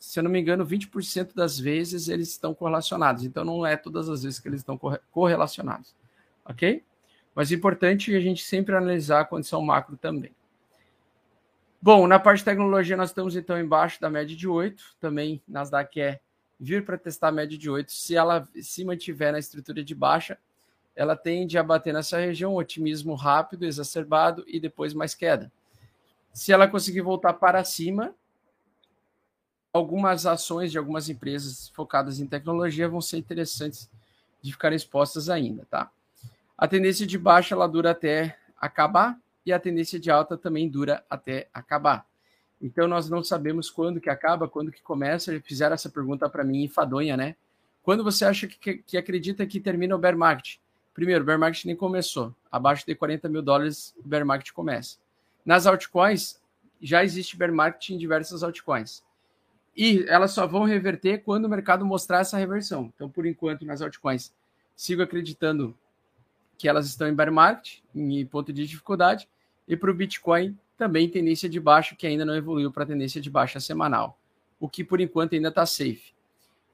Se 0.00 0.18
eu 0.18 0.24
não 0.24 0.30
me 0.30 0.40
engano, 0.40 0.66
20% 0.66 1.32
das 1.32 1.60
vezes 1.60 2.08
eles 2.08 2.30
estão 2.30 2.52
correlacionados. 2.52 3.22
Então, 3.22 3.44
não 3.44 3.64
é 3.64 3.76
todas 3.76 4.08
as 4.08 4.24
vezes 4.24 4.40
que 4.40 4.48
eles 4.48 4.62
estão 4.62 4.76
correlacionados. 5.12 5.94
Ok? 6.44 6.82
Mas 7.36 7.52
é 7.52 7.54
importante 7.54 8.16
a 8.16 8.20
gente 8.20 8.42
sempre 8.42 8.74
analisar 8.74 9.20
a 9.20 9.24
condição 9.24 9.62
macro 9.62 9.96
também. 9.96 10.32
Bom, 11.80 12.08
na 12.08 12.18
parte 12.18 12.38
de 12.38 12.46
tecnologia, 12.46 12.96
nós 12.96 13.10
estamos 13.10 13.36
então 13.36 13.56
embaixo 13.56 14.00
da 14.00 14.10
média 14.10 14.36
de 14.36 14.48
8. 14.48 14.96
Também 14.98 15.40
Nasdaq 15.46 15.92
quer 15.92 16.20
vir 16.58 16.84
para 16.84 16.98
testar 16.98 17.28
a 17.28 17.32
média 17.32 17.56
de 17.56 17.70
8. 17.70 17.92
Se 17.92 18.16
ela 18.16 18.48
se 18.60 18.84
mantiver 18.84 19.30
na 19.30 19.38
estrutura 19.38 19.84
de 19.84 19.94
baixa, 19.94 20.36
ela 20.94 21.16
tende 21.16 21.58
a 21.58 21.62
bater 21.62 21.92
nessa 21.92 22.18
região, 22.18 22.54
otimismo 22.54 23.14
rápido, 23.14 23.64
exacerbado 23.64 24.44
e 24.46 24.60
depois 24.60 24.94
mais 24.94 25.14
queda. 25.14 25.50
Se 26.32 26.52
ela 26.52 26.68
conseguir 26.68 27.00
voltar 27.00 27.34
para 27.34 27.64
cima, 27.64 28.14
algumas 29.72 30.26
ações 30.26 30.70
de 30.70 30.78
algumas 30.78 31.08
empresas 31.08 31.68
focadas 31.70 32.20
em 32.20 32.26
tecnologia 32.26 32.88
vão 32.88 33.00
ser 33.00 33.18
interessantes 33.18 33.90
de 34.40 34.52
ficarem 34.52 34.76
expostas 34.76 35.28
ainda, 35.28 35.66
tá? 35.70 35.90
A 36.56 36.68
tendência 36.68 37.06
de 37.06 37.18
baixa 37.18 37.54
ela 37.54 37.66
dura 37.66 37.90
até 37.90 38.38
acabar, 38.60 39.18
e 39.44 39.52
a 39.52 39.60
tendência 39.60 40.00
de 40.00 40.10
alta 40.10 40.36
também 40.36 40.68
dura 40.68 41.04
até 41.08 41.48
acabar. 41.52 42.06
Então 42.60 42.88
nós 42.88 43.10
não 43.10 43.22
sabemos 43.22 43.70
quando 43.70 44.00
que 44.00 44.08
acaba, 44.08 44.48
quando 44.48 44.72
que 44.72 44.82
começa. 44.82 45.38
Fizeram 45.40 45.74
essa 45.74 45.90
pergunta 45.90 46.28
para 46.30 46.44
mim 46.44 46.62
enfadonha, 46.62 47.16
né? 47.16 47.36
Quando 47.82 48.02
você 48.02 48.24
acha 48.24 48.46
que, 48.46 48.78
que, 48.78 48.96
acredita 48.96 49.46
que 49.46 49.60
termina 49.60 49.94
o 49.94 49.98
bear 49.98 50.16
market? 50.16 50.56
Primeiro, 50.94 51.22
o 51.22 51.26
bear 51.26 51.38
market 51.38 51.64
nem 51.64 51.74
começou. 51.74 52.34
Abaixo 52.50 52.86
de 52.86 52.94
40 52.94 53.28
mil 53.28 53.42
dólares, 53.42 53.94
o 54.02 54.08
bear 54.08 54.24
market 54.24 54.52
começa. 54.52 54.96
Nas 55.44 55.66
altcoins, 55.66 56.40
já 56.80 57.04
existe 57.04 57.36
bear 57.36 57.52
market 57.52 57.90
em 57.90 57.98
diversas 57.98 58.42
altcoins. 58.42 59.02
E 59.76 60.04
elas 60.08 60.30
só 60.30 60.46
vão 60.46 60.62
reverter 60.62 61.18
quando 61.24 61.46
o 61.46 61.48
mercado 61.48 61.84
mostrar 61.84 62.20
essa 62.20 62.38
reversão. 62.38 62.92
Então, 62.94 63.10
por 63.10 63.26
enquanto, 63.26 63.66
nas 63.66 63.82
altcoins, 63.82 64.32
sigo 64.76 65.02
acreditando 65.02 65.76
que 66.56 66.68
elas 66.68 66.86
estão 66.86 67.08
em 67.08 67.14
bear 67.14 67.32
market, 67.32 67.80
em 67.94 68.24
ponto 68.24 68.52
de 68.52 68.66
dificuldade, 68.66 69.28
e 69.66 69.76
para 69.76 69.90
o 69.90 69.94
Bitcoin, 69.94 70.56
também 70.76 71.08
tendência 71.08 71.48
de 71.48 71.58
baixa, 71.58 71.96
que 71.96 72.06
ainda 72.06 72.24
não 72.24 72.36
evoluiu 72.36 72.70
para 72.70 72.86
tendência 72.86 73.20
de 73.20 73.30
baixa 73.30 73.58
semanal, 73.60 74.18
o 74.60 74.68
que 74.68 74.84
por 74.84 75.00
enquanto 75.00 75.34
ainda 75.34 75.48
está 75.48 75.66
safe. 75.66 76.12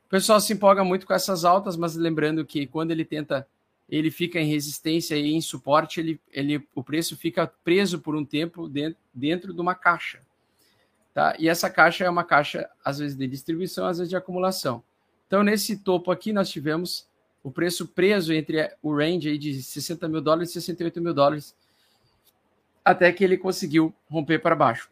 pessoal 0.09 0.41
se 0.41 0.53
empolga 0.53 0.85
muito 0.85 1.07
com 1.07 1.15
essas 1.15 1.45
altas, 1.45 1.77
mas 1.77 1.95
lembrando 1.95 2.45
que 2.45 2.67
quando 2.67 2.91
ele 2.91 3.05
tenta, 3.05 3.47
ele 3.91 4.11
fica 4.11 4.39
em 4.39 4.47
resistência 4.47 5.17
e 5.17 5.33
em 5.33 5.41
suporte, 5.41 5.99
ele, 5.99 6.21
ele, 6.31 6.65
o 6.75 6.83
preço 6.83 7.17
fica 7.17 7.47
preso 7.65 7.99
por 7.99 8.15
um 8.15 8.25
tempo 8.25 8.69
dentro, 8.69 8.99
dentro 9.13 9.53
de 9.53 9.61
uma 9.61 9.75
caixa. 9.75 10.21
Tá? 11.13 11.35
E 11.41 11.49
essa 11.49 11.69
caixa 11.69 12.05
é 12.05 12.09
uma 12.09 12.23
caixa, 12.23 12.71
às 12.85 13.01
vezes, 13.01 13.17
de 13.17 13.27
distribuição, 13.27 13.85
às 13.87 13.99
vezes 13.99 14.09
de 14.09 14.17
acumulação. 14.17 14.81
Então, 15.27 15.43
nesse 15.43 15.77
topo 15.77 16.13
aqui, 16.13 16.33
nós 16.33 16.49
tivemos 16.49 17.09
o 17.43 17.51
preço 17.51 17.89
preso 17.89 18.33
entre 18.33 18.73
o 18.81 18.95
range 18.95 19.29
aí 19.29 19.39
de 19.39 19.61
60 19.61 20.07
mil 20.09 20.21
dólares 20.21 20.51
e 20.51 20.53
68 20.55 21.01
mil 21.01 21.13
dólares, 21.13 21.57
até 22.85 23.13
que 23.13 23.25
ele 23.25 23.37
conseguiu 23.37 23.93
romper 24.09 24.39
para 24.39 24.55
baixo. 24.55 24.89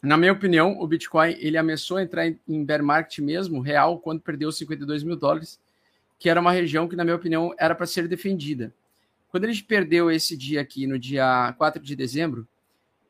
Na 0.00 0.16
minha 0.16 0.32
opinião, 0.32 0.80
o 0.80 0.86
Bitcoin 0.86 1.36
ele 1.38 1.56
ameaçou 1.56 1.98
entrar 1.98 2.26
em 2.26 2.64
bear 2.64 2.82
market 2.82 3.18
mesmo, 3.18 3.60
real, 3.60 3.98
quando 3.98 4.20
perdeu 4.20 4.50
52 4.50 5.02
mil 5.02 5.16
dólares, 5.16 5.60
que 6.22 6.28
era 6.28 6.40
uma 6.40 6.52
região 6.52 6.86
que, 6.86 6.94
na 6.94 7.02
minha 7.02 7.16
opinião, 7.16 7.52
era 7.58 7.74
para 7.74 7.84
ser 7.84 8.06
defendida. 8.06 8.72
Quando 9.28 9.42
ele 9.42 9.60
perdeu 9.60 10.08
esse 10.08 10.36
dia 10.36 10.60
aqui, 10.60 10.86
no 10.86 10.96
dia 10.96 11.52
4 11.58 11.82
de 11.82 11.96
dezembro, 11.96 12.46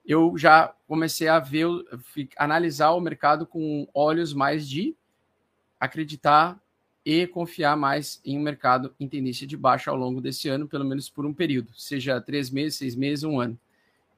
eu 0.06 0.32
já 0.38 0.74
comecei 0.88 1.28
a 1.28 1.38
ver, 1.38 1.66
analisar 2.38 2.92
o 2.92 3.00
mercado 3.02 3.44
com 3.44 3.86
olhos 3.92 4.32
mais 4.32 4.66
de 4.66 4.96
acreditar 5.78 6.58
e 7.04 7.26
confiar 7.26 7.76
mais 7.76 8.18
em 8.24 8.38
um 8.38 8.42
mercado 8.42 8.94
em 8.98 9.06
tendência 9.06 9.46
de 9.46 9.58
baixa 9.58 9.90
ao 9.90 9.96
longo 9.98 10.18
desse 10.18 10.48
ano, 10.48 10.66
pelo 10.66 10.86
menos 10.86 11.10
por 11.10 11.26
um 11.26 11.34
período, 11.34 11.70
seja 11.76 12.18
três 12.18 12.48
meses, 12.48 12.78
seis 12.78 12.96
meses, 12.96 13.24
um 13.24 13.38
ano. 13.38 13.58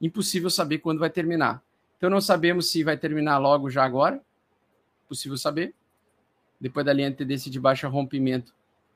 Impossível 0.00 0.48
saber 0.48 0.78
quando 0.78 1.00
vai 1.00 1.10
terminar. 1.10 1.60
Então 1.98 2.08
não 2.08 2.20
sabemos 2.20 2.70
se 2.70 2.84
vai 2.84 2.96
terminar 2.96 3.38
logo 3.38 3.68
já 3.68 3.82
agora, 3.82 4.22
possível 5.08 5.36
saber. 5.36 5.74
Depois 6.60 6.86
da 6.86 6.92
linha 6.92 7.10
de 7.10 7.16
tendência 7.16 7.50
de 7.50 7.58
baixa 7.58 7.88
rompimento, 7.88 8.54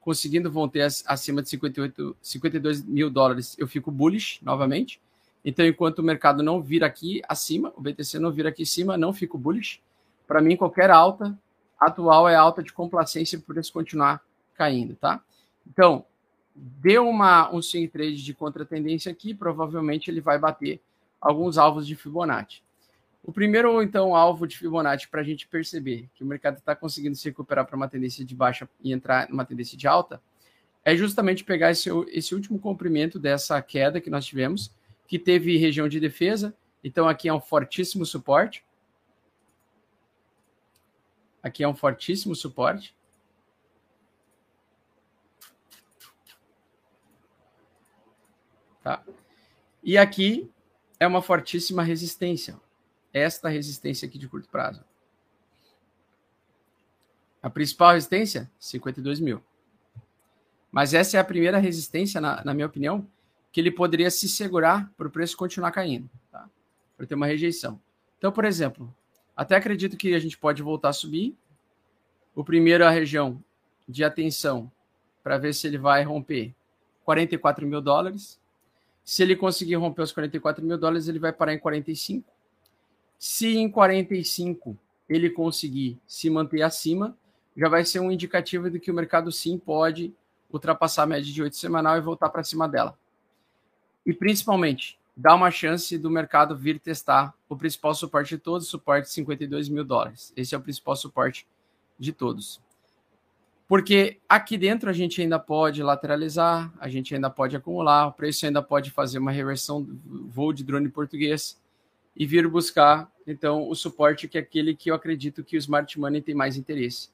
conseguindo 0.08 0.50
voltar 0.50 0.86
acima 1.04 1.42
de 1.42 1.50
58, 1.50 2.16
52 2.22 2.82
mil 2.82 3.10
dólares, 3.10 3.54
eu 3.58 3.68
fico 3.68 3.90
bullish 3.90 4.42
novamente. 4.42 4.98
Então, 5.44 5.66
enquanto 5.66 5.98
o 5.98 6.02
mercado 6.02 6.42
não 6.42 6.62
vir 6.62 6.82
aqui 6.82 7.20
acima, 7.28 7.74
o 7.76 7.82
BTC 7.82 8.18
não 8.18 8.32
vir 8.32 8.46
aqui 8.46 8.62
em 8.62 8.64
cima, 8.64 8.96
não 8.96 9.12
fico 9.12 9.36
bullish. 9.36 9.82
Para 10.26 10.40
mim, 10.40 10.56
qualquer 10.56 10.90
alta 10.90 11.38
atual 11.78 12.26
é 12.26 12.34
alta 12.34 12.62
de 12.62 12.72
complacência 12.72 13.38
por 13.38 13.58
isso 13.58 13.70
continuar 13.70 14.22
caindo, 14.54 14.96
tá? 14.96 15.22
Então, 15.66 16.06
deu 16.56 17.06
uma, 17.06 17.54
um 17.54 17.60
swing 17.60 17.88
trade 17.88 18.24
de 18.24 18.32
contratendência 18.32 19.12
aqui, 19.12 19.34
provavelmente 19.34 20.10
ele 20.10 20.22
vai 20.22 20.38
bater 20.38 20.80
alguns 21.20 21.58
alvos 21.58 21.86
de 21.86 21.94
Fibonacci. 21.94 22.62
O 23.28 23.32
primeiro, 23.32 23.82
então, 23.82 24.16
alvo 24.16 24.46
de 24.46 24.56
Fibonacci 24.56 25.06
para 25.06 25.20
a 25.20 25.22
gente 25.22 25.46
perceber 25.46 26.08
que 26.14 26.24
o 26.24 26.26
mercado 26.26 26.56
está 26.56 26.74
conseguindo 26.74 27.14
se 27.14 27.28
recuperar 27.28 27.66
para 27.66 27.76
uma 27.76 27.86
tendência 27.86 28.24
de 28.24 28.34
baixa 28.34 28.66
e 28.82 28.90
entrar 28.90 29.28
numa 29.28 29.44
tendência 29.44 29.76
de 29.76 29.86
alta, 29.86 30.18
é 30.82 30.96
justamente 30.96 31.44
pegar 31.44 31.70
esse, 31.70 31.90
esse 32.10 32.34
último 32.34 32.58
comprimento 32.58 33.18
dessa 33.18 33.60
queda 33.60 34.00
que 34.00 34.08
nós 34.08 34.24
tivemos, 34.24 34.74
que 35.06 35.18
teve 35.18 35.58
região 35.58 35.90
de 35.90 36.00
defesa, 36.00 36.56
então 36.82 37.06
aqui 37.06 37.28
é 37.28 37.34
um 37.34 37.38
fortíssimo 37.38 38.06
suporte, 38.06 38.64
Aqui 41.42 41.62
é 41.62 41.68
um 41.68 41.74
fortíssimo 41.74 42.34
suporte. 42.34 42.96
Tá? 48.82 49.04
E 49.82 49.98
aqui 49.98 50.50
é 50.98 51.06
uma 51.06 51.20
fortíssima 51.20 51.82
resistência. 51.82 52.58
Esta 53.18 53.48
resistência 53.48 54.06
aqui 54.06 54.18
de 54.18 54.28
curto 54.28 54.48
prazo. 54.48 54.84
A 57.42 57.48
principal 57.48 57.92
resistência, 57.92 58.50
52 58.58 59.20
mil. 59.20 59.42
Mas 60.70 60.92
essa 60.92 61.16
é 61.16 61.20
a 61.20 61.24
primeira 61.24 61.58
resistência, 61.58 62.20
na, 62.20 62.44
na 62.44 62.52
minha 62.52 62.66
opinião, 62.66 63.06
que 63.52 63.60
ele 63.60 63.70
poderia 63.70 64.10
se 64.10 64.28
segurar 64.28 64.92
para 64.96 65.08
o 65.08 65.10
preço 65.10 65.36
continuar 65.36 65.70
caindo, 65.70 66.08
tá? 66.30 66.48
para 66.96 67.06
ter 67.06 67.14
uma 67.14 67.26
rejeição. 67.26 67.80
Então, 68.18 68.30
por 68.30 68.44
exemplo, 68.44 68.94
até 69.36 69.56
acredito 69.56 69.96
que 69.96 70.14
a 70.14 70.18
gente 70.18 70.36
pode 70.36 70.62
voltar 70.62 70.90
a 70.90 70.92
subir. 70.92 71.36
O 72.34 72.44
primeiro 72.44 72.84
a 72.84 72.90
região 72.90 73.42
de 73.88 74.04
atenção 74.04 74.70
para 75.22 75.38
ver 75.38 75.54
se 75.54 75.66
ele 75.66 75.78
vai 75.78 76.02
romper 76.02 76.54
44 77.04 77.66
mil 77.66 77.80
dólares. 77.80 78.40
Se 79.04 79.22
ele 79.22 79.34
conseguir 79.34 79.76
romper 79.76 80.02
os 80.02 80.12
44 80.12 80.64
mil 80.64 80.76
dólares, 80.76 81.08
ele 81.08 81.18
vai 81.18 81.32
parar 81.32 81.54
em 81.54 81.58
45. 81.58 82.30
Se 83.18 83.56
em 83.56 83.68
45 83.68 84.78
ele 85.08 85.28
conseguir 85.30 85.98
se 86.06 86.30
manter 86.30 86.62
acima, 86.62 87.16
já 87.56 87.68
vai 87.68 87.84
ser 87.84 87.98
um 87.98 88.12
indicativo 88.12 88.70
de 88.70 88.78
que 88.78 88.90
o 88.90 88.94
mercado 88.94 89.32
sim 89.32 89.58
pode 89.58 90.14
ultrapassar 90.50 91.02
a 91.02 91.06
média 91.06 91.32
de 91.32 91.42
8 91.42 91.56
semanal 91.56 91.96
e 91.96 92.00
voltar 92.00 92.28
para 92.28 92.44
cima 92.44 92.68
dela. 92.68 92.96
E 94.06 94.12
principalmente, 94.12 94.98
dá 95.16 95.34
uma 95.34 95.50
chance 95.50 95.98
do 95.98 96.08
mercado 96.08 96.56
vir 96.56 96.78
testar 96.78 97.34
o 97.48 97.56
principal 97.56 97.94
suporte 97.94 98.36
de 98.36 98.38
todos, 98.38 98.68
suporte 98.68 99.06
de 99.06 99.12
52 99.12 99.68
mil 99.68 99.84
dólares. 99.84 100.32
Esse 100.36 100.54
é 100.54 100.58
o 100.58 100.60
principal 100.60 100.94
suporte 100.94 101.46
de 101.98 102.12
todos. 102.12 102.60
Porque 103.66 104.18
aqui 104.28 104.56
dentro 104.56 104.88
a 104.88 104.92
gente 104.92 105.20
ainda 105.20 105.38
pode 105.38 105.82
lateralizar, 105.82 106.72
a 106.78 106.88
gente 106.88 107.14
ainda 107.14 107.28
pode 107.28 107.56
acumular, 107.56 108.06
o 108.06 108.12
preço 108.12 108.46
ainda 108.46 108.62
pode 108.62 108.90
fazer 108.90 109.18
uma 109.18 109.32
reversão 109.32 109.86
voo 110.06 110.52
de 110.52 110.62
drone 110.64 110.88
português 110.88 111.58
e 112.18 112.26
vir 112.26 112.48
buscar, 112.48 113.08
então, 113.24 113.68
o 113.68 113.74
suporte 113.76 114.26
que 114.26 114.36
é 114.36 114.40
aquele 114.40 114.74
que 114.74 114.90
eu 114.90 114.94
acredito 114.94 115.44
que 115.44 115.56
o 115.56 115.58
Smart 115.58 115.98
Money 116.00 116.20
tem 116.20 116.34
mais 116.34 116.56
interesse, 116.56 117.10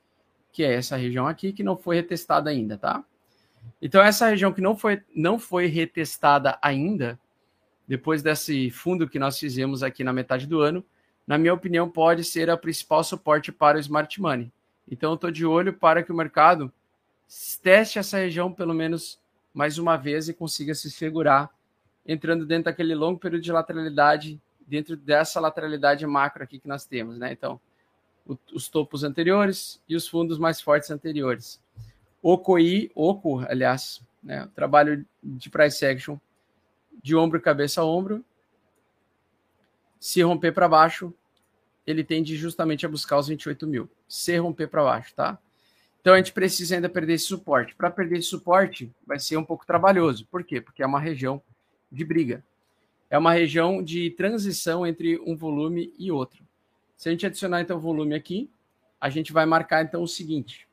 que 0.51 0.65
é 0.65 0.73
essa 0.73 0.97
região 0.97 1.27
aqui 1.27 1.53
que 1.53 1.63
não 1.63 1.77
foi 1.77 1.97
retestada 1.97 2.49
ainda, 2.49 2.79
tá? 2.79 3.05
Então, 3.83 4.03
essa 4.03 4.29
região 4.29 4.53
que 4.53 4.63
não 4.63 4.77
foi, 4.77 5.03
não 5.15 5.39
foi 5.39 5.67
retestada 5.67 6.59
ainda, 6.63 7.21
depois 7.87 8.23
desse 8.23 8.71
fundo 8.71 9.09
que 9.09 9.19
nós 9.19 9.39
fizemos 9.39 9.83
aqui 9.83 10.03
na 10.03 10.13
metade 10.13 10.47
do 10.47 10.61
ano, 10.61 10.83
na 11.27 11.37
minha 11.37 11.53
opinião, 11.53 11.91
pode 11.91 12.25
ser 12.25 12.49
a 12.49 12.57
principal 12.57 13.05
suporte 13.05 13.53
para 13.53 13.77
o 13.77 13.81
smart 13.81 14.21
money. 14.21 14.51
Então, 14.91 15.15
estou 15.15 15.31
de 15.31 15.45
olho 15.45 15.75
para 15.75 16.03
que 16.03 16.13
o 16.13 16.17
mercado 16.17 16.73
teste 17.63 17.99
essa 17.99 18.19
região 18.19 18.53
pelo 18.53 18.73
menos 18.73 19.21
mais 19.53 19.79
uma 19.79 19.97
vez 19.97 20.29
e 20.29 20.35
consiga 20.35 20.75
se 20.75 20.91
segurar, 20.91 21.51
entrando 22.07 22.47
dentro 22.47 22.65
daquele 22.65 22.95
longo 22.95 23.19
período 23.19 23.43
de 23.43 23.53
lateralidade, 23.53 24.41
dentro 24.67 24.97
dessa 24.97 25.41
lateralidade 25.41 26.07
macro 26.07 26.43
aqui 26.43 26.59
que 26.59 26.69
nós 26.69 26.85
temos, 26.85 27.19
né? 27.19 27.33
Então, 27.33 27.61
o, 28.27 28.37
os 28.53 28.69
topos 28.69 29.05
anteriores 29.05 29.81
e 29.89 29.95
os 29.95 30.09
fundos 30.09 30.39
mais 30.39 30.61
fortes 30.61 30.91
anteriores. 30.91 31.61
OCOI, 32.23 32.91
OCO, 32.95 33.41
aliás, 33.49 34.03
né? 34.23 34.49
Trabalho 34.55 35.05
de 35.23 35.51
price 35.51 35.85
action 35.85 36.19
de 37.03 37.15
ombro 37.15 37.41
cabeça 37.41 37.83
a 37.83 37.85
ombro. 37.85 38.25
Se 40.01 40.23
romper 40.23 40.53
para 40.53 40.69
baixo, 40.69 41.13
ele 41.87 42.03
tende 42.03 42.37
justamente 42.37 42.87
a 42.87 42.89
buscar 42.89 43.19
os 43.19 43.29
28 43.29 43.67
mil. 43.67 43.91
Se 44.09 44.37
romper 44.39 44.69
para 44.69 44.83
baixo, 44.83 45.15
tá? 45.15 45.39
Então 46.01 46.15
a 46.15 46.17
gente 46.17 46.33
precisa 46.33 46.75
ainda 46.75 46.89
perder 46.89 47.15
esse 47.15 47.27
suporte. 47.27 47.75
Para 47.75 47.91
perder 47.91 48.19
esse 48.19 48.29
suporte, 48.29 48.91
vai 49.07 49.19
ser 49.19 49.37
um 49.37 49.45
pouco 49.45 49.67
trabalhoso. 49.67 50.27
Por 50.31 50.45
quê? 50.45 50.61
Porque 50.61 50.83
é 50.83 50.87
uma 50.87 51.01
região 51.01 51.43
de 51.91 52.05
briga. 52.05 52.45
É 53.11 53.19
uma 53.19 53.33
região 53.33 53.83
de 53.83 54.11
transição 54.11 54.87
entre 54.87 55.19
um 55.21 55.37
volume 55.37 55.93
e 55.99 56.11
outro. 56.11 56.45
Se 56.97 57.09
a 57.09 57.13
gente 57.13 57.27
adicionar 57.27 57.61
então 57.61 57.77
o 57.77 57.81
volume 57.81 58.15
aqui, 58.15 58.51
a 59.01 59.11
gente 59.11 59.33
vai 59.33 59.45
marcar 59.45 59.85
então 59.85 60.03
o 60.03 60.09
seguinte: 60.09 60.67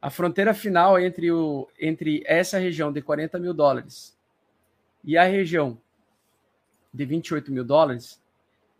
a 0.00 0.08
fronteira 0.08 0.54
final 0.54 0.98
entre, 0.98 1.30
o, 1.30 1.68
entre 1.78 2.22
essa 2.26 2.58
região 2.58 2.92
de 2.92 3.02
40 3.02 3.38
mil 3.38 3.52
dólares 3.52 4.16
e 5.04 5.16
a 5.18 5.24
região 5.24 5.78
de 6.92 7.04
28 7.04 7.52
mil 7.52 7.64
dólares 7.64 8.20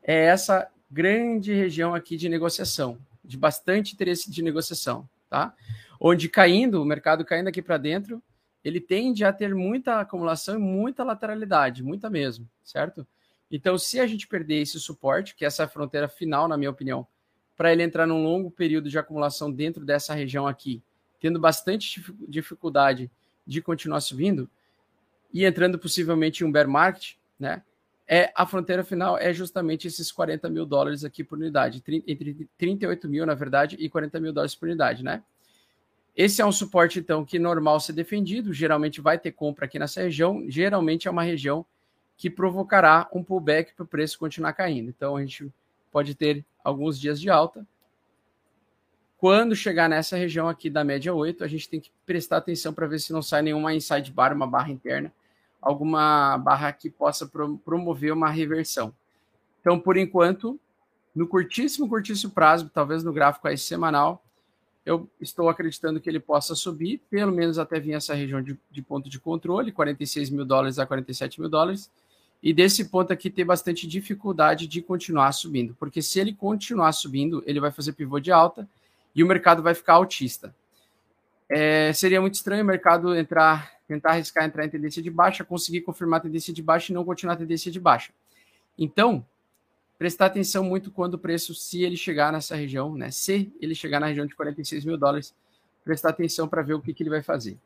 é 0.03 0.25
essa 0.25 0.71
grande 0.91 1.53
região 1.53 1.95
aqui 1.95 2.17
de 2.17 2.29
negociação, 2.29 2.99
de 3.25 3.37
bastante 3.37 3.95
interesse 3.95 4.31
de 4.31 4.43
negociação, 4.43 5.09
tá? 5.29 5.55
Onde 6.01 6.29
caindo, 6.29 6.81
o 6.81 6.85
mercado 6.85 7.25
caindo 7.25 7.49
aqui 7.49 7.61
para 7.61 7.77
dentro, 7.77 8.23
ele 8.65 8.81
tende 8.81 9.25
a 9.25 9.33
ter 9.33 9.55
muita 9.55 10.01
acumulação 10.01 10.57
e 10.57 10.59
muita 10.59 11.03
lateralidade, 11.05 11.83
muita 11.83 12.11
mesmo, 12.11 12.49
certo? 12.63 13.07
Então, 13.51 13.77
se 13.77 13.99
a 13.99 14.07
gente 14.07 14.29
perder 14.29 14.61
esse 14.61 14.79
suporte, 14.79 15.35
que 15.35 15.45
é 15.45 15.49
essa 15.49 15.67
fronteira 15.67 16.09
final, 16.09 16.47
na 16.47 16.57
minha 16.57 16.71
opinião, 16.71 17.07
para 17.57 17.73
ele 17.73 17.83
entrar 17.83 18.07
num 18.07 18.23
longo 18.23 18.51
período 18.51 18.89
de 18.89 18.99
acumulação 18.99 19.51
dentro 19.51 19.85
dessa 19.85 20.15
região 20.15 20.47
aqui, 20.47 20.83
tendo 21.21 21.39
bastante 21.39 22.03
dificuldade 22.29 23.11
de 23.47 23.61
continuar 23.61 24.01
subindo, 24.01 24.49
e 25.33 25.45
entrando 25.45 25.79
possivelmente 25.79 26.43
em 26.43 26.47
um 26.47 26.53
bear 26.53 26.69
market, 26.69 27.15
né? 27.39 27.63
É, 28.07 28.33
a 28.35 28.45
fronteira 28.45 28.83
final 28.83 29.17
é 29.17 29.33
justamente 29.33 29.87
esses 29.87 30.11
40 30.11 30.51
mil 30.51 30.67
dólares 30.67 31.05
aqui 31.05 31.23
por 31.23 31.39
unidade, 31.39 31.81
entre 32.09 32.49
38 32.59 33.09
mil, 33.09 33.25
na 33.25 33.35
verdade, 33.35 33.77
e 33.79 33.89
40 33.89 34.19
mil 34.19 34.33
dólares 34.33 34.55
por 34.55 34.67
unidade, 34.67 35.05
né? 35.05 35.23
Esse 36.17 36.43
é 36.43 36.47
um 36.47 36.53
suporte, 36.53 36.99
então, 36.99 37.25
que 37.25 37.39
normal 37.39 37.81
ser 37.81 37.93
defendido, 37.93 38.53
geralmente 38.53 39.01
vai 39.01 39.19
ter 39.19 39.33
compra 39.33 39.65
aqui 39.65 39.79
nessa 39.79 40.03
região, 40.03 40.45
geralmente 40.49 41.09
é 41.09 41.11
uma 41.11 41.23
região 41.23 41.65
que 42.17 42.29
provocará 42.29 43.09
um 43.13 43.25
pullback 43.25 43.75
para 43.75 43.85
o 43.85 43.89
preço 43.89 44.19
continuar 44.19 44.53
caindo. 44.53 44.91
Então, 44.91 45.17
a 45.17 45.21
gente 45.21 45.51
pode 45.91 46.15
ter 46.15 46.45
alguns 46.63 46.99
dias 47.01 47.21
de 47.21 47.31
alta, 47.31 47.67
Quando 49.21 49.55
chegar 49.55 49.87
nessa 49.87 50.17
região 50.17 50.49
aqui 50.49 50.71
da 50.71 50.83
média 50.83 51.13
8, 51.13 51.45
a 51.45 51.47
gente 51.47 51.69
tem 51.69 51.79
que 51.79 51.93
prestar 52.07 52.39
atenção 52.39 52.73
para 52.73 52.87
ver 52.87 52.99
se 52.99 53.13
não 53.13 53.21
sai 53.21 53.43
nenhuma 53.43 53.75
inside 53.75 54.11
bar, 54.11 54.33
uma 54.33 54.47
barra 54.47 54.71
interna, 54.71 55.13
alguma 55.61 56.39
barra 56.39 56.73
que 56.73 56.89
possa 56.89 57.31
promover 57.63 58.15
uma 58.15 58.31
reversão. 58.31 58.95
Então, 59.61 59.79
por 59.79 59.99
enquanto, 59.99 60.59
no 61.15 61.29
curtíssimo, 61.29 61.87
curtíssimo 61.87 62.33
prazo, 62.33 62.71
talvez 62.73 63.05
no 63.05 63.13
gráfico 63.13 63.47
aí 63.47 63.59
semanal, 63.59 64.25
eu 64.91 65.09
estou 65.21 65.49
acreditando 65.49 66.01
que 66.01 66.11
ele 66.11 66.19
possa 66.19 66.57
subir, 66.57 67.01
pelo 67.09 67.31
menos 67.31 67.61
até 67.61 67.79
vir 67.79 67.93
essa 67.93 68.13
região 68.13 68.43
de, 68.43 68.59
de 68.71 68.83
ponto 68.83 69.09
de 69.09 69.21
controle, 69.21 69.71
46 69.71 70.31
mil 70.31 70.45
dólares 70.45 70.81
a 70.81 70.87
47 70.87 71.41
mil 71.41 71.49
dólares, 71.49 71.89
e 72.43 72.53
desse 72.53 72.87
ponto 72.87 73.13
aqui 73.13 73.31
ter 73.31 73.45
bastante 73.45 73.87
dificuldade 73.87 74.67
de 74.67 74.83
continuar 74.83 75.31
subindo, 75.31 75.77
porque 75.79 76.03
se 76.03 76.19
ele 76.19 76.33
continuar 76.33 76.91
subindo, 76.91 77.41
ele 77.47 77.61
vai 77.61 77.71
fazer 77.71 77.93
pivô 77.93 78.19
de 78.19 78.33
alta 78.33 78.69
e 79.15 79.23
o 79.23 79.27
mercado 79.29 79.63
vai 79.63 79.75
ficar 79.75 79.95
altista. 79.95 80.53
É, 81.49 81.93
seria 81.93 82.21
muito 82.21 82.35
estranho 82.35 82.65
o 82.65 82.67
mercado 82.67 83.15
entrar, 83.15 83.71
tentar 83.87 84.11
arriscar 84.11 84.45
entrar 84.45 84.65
em 84.65 84.71
tendência 84.71 85.01
de 85.01 85.11
baixa, 85.11 85.45
conseguir 85.45 85.83
confirmar 85.83 86.19
a 86.19 86.23
tendência 86.23 86.53
de 86.53 86.63
baixa 86.63 86.91
e 86.91 86.95
não 86.95 87.05
continuar 87.05 87.35
a 87.35 87.39
tendência 87.39 87.71
de 87.71 87.79
baixa. 87.79 88.13
Então, 88.77 89.25
prestar 90.01 90.25
atenção 90.25 90.65
muito 90.65 90.91
quando 90.91 91.13
o 91.13 91.19
preço, 91.19 91.55
se 91.55 91.83
ele 91.83 91.95
chegar 91.95 92.33
nessa 92.33 92.57
região, 92.57 92.97
né? 92.97 93.11
Se 93.11 93.53
ele 93.61 93.75
chegar 93.75 94.01
na 94.01 94.07
região 94.07 94.25
de 94.25 94.35
46 94.35 94.87
mil 94.87 94.97
dólares, 94.97 95.35
prestar 95.85 96.09
atenção 96.09 96.49
para 96.49 96.63
ver 96.63 96.73
o 96.73 96.81
que, 96.81 96.95
que 96.95 97.03
ele 97.03 97.11
vai 97.11 97.23
fazer. 97.23 97.59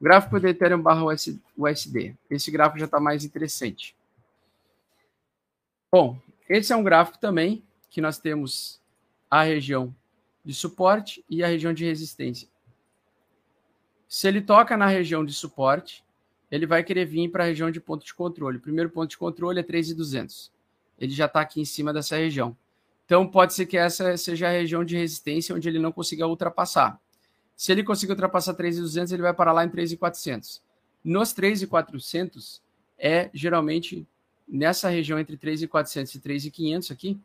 O 0.00 0.02
gráfico 0.02 0.40
do 0.40 0.48
Ethereum 0.48 0.82
barra 0.82 1.04
USD. 1.04 2.16
Esse 2.28 2.50
gráfico 2.50 2.80
já 2.80 2.86
está 2.86 2.98
mais 2.98 3.24
interessante. 3.24 3.94
Bom, 5.92 6.20
esse 6.48 6.72
é 6.72 6.76
um 6.76 6.82
gráfico 6.82 7.18
também 7.18 7.62
que 7.88 8.00
nós 8.00 8.18
temos 8.18 8.80
a 9.30 9.44
região 9.44 9.94
de 10.44 10.52
suporte 10.52 11.24
e 11.30 11.44
a 11.44 11.46
região 11.46 11.72
de 11.72 11.84
resistência. 11.84 12.48
Se 14.08 14.26
ele 14.26 14.42
toca 14.42 14.76
na 14.76 14.88
região 14.88 15.24
de 15.24 15.32
suporte, 15.32 16.04
ele 16.50 16.66
vai 16.66 16.82
querer 16.82 17.04
vir 17.04 17.30
para 17.30 17.44
a 17.44 17.46
região 17.46 17.70
de 17.70 17.80
ponto 17.80 18.04
de 18.04 18.12
controle. 18.12 18.56
O 18.56 18.60
primeiro 18.60 18.90
ponto 18.90 19.10
de 19.10 19.16
controle 19.16 19.60
é 19.60 19.62
3,200. 19.62 20.50
Ele 21.00 21.12
já 21.12 21.24
está 21.24 21.40
aqui 21.40 21.60
em 21.60 21.64
cima 21.64 21.92
dessa 21.92 22.16
região. 22.16 22.56
Então, 23.06 23.26
pode 23.26 23.54
ser 23.54 23.66
que 23.66 23.76
essa 23.76 24.16
seja 24.16 24.46
a 24.46 24.52
região 24.52 24.84
de 24.84 24.96
resistência 24.96 25.54
onde 25.54 25.68
ele 25.68 25.78
não 25.78 25.90
consiga 25.90 26.26
ultrapassar. 26.26 27.00
Se 27.56 27.72
ele 27.72 27.82
conseguir 27.82 28.12
ultrapassar 28.12 28.54
3,200, 28.54 29.12
ele 29.12 29.22
vai 29.22 29.34
parar 29.34 29.52
lá 29.52 29.64
em 29.64 29.68
3,400. 29.68 30.62
Nos 31.02 31.32
3,400 31.32 32.62
é 32.98 33.30
geralmente 33.34 34.06
nessa 34.46 34.88
região 34.88 35.18
entre 35.18 35.36
3,400 35.36 36.14
e 36.14 36.20
3,500 36.20 36.90
aqui, 36.90 37.18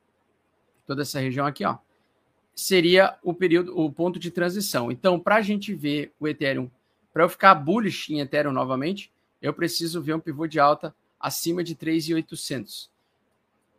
toda 0.86 1.02
essa 1.02 1.20
região 1.20 1.46
aqui, 1.46 1.66
ó, 1.66 1.78
seria 2.54 3.18
o 3.24 3.34
período, 3.34 3.78
o 3.78 3.92
ponto 3.92 4.20
de 4.20 4.32
transição. 4.32 4.92
Então, 4.92 5.20
para 5.20 5.36
a 5.36 5.42
gente 5.42 5.74
ver 5.74 6.14
o 6.20 6.28
Ethereum, 6.28 6.70
para 7.12 7.24
eu 7.24 7.30
ficar 7.30 7.56
bullish 7.56 8.14
em 8.14 8.20
Ethereum 8.20 8.52
novamente, 8.52 9.12
eu 9.42 9.54
preciso 9.54 10.02
ver 10.02 10.16
um 10.16 10.20
pivô 10.20 10.48
de 10.48 10.60
alta 10.60 10.96
acima 11.20 11.64
de 11.64 11.76
3,800. 11.76 12.90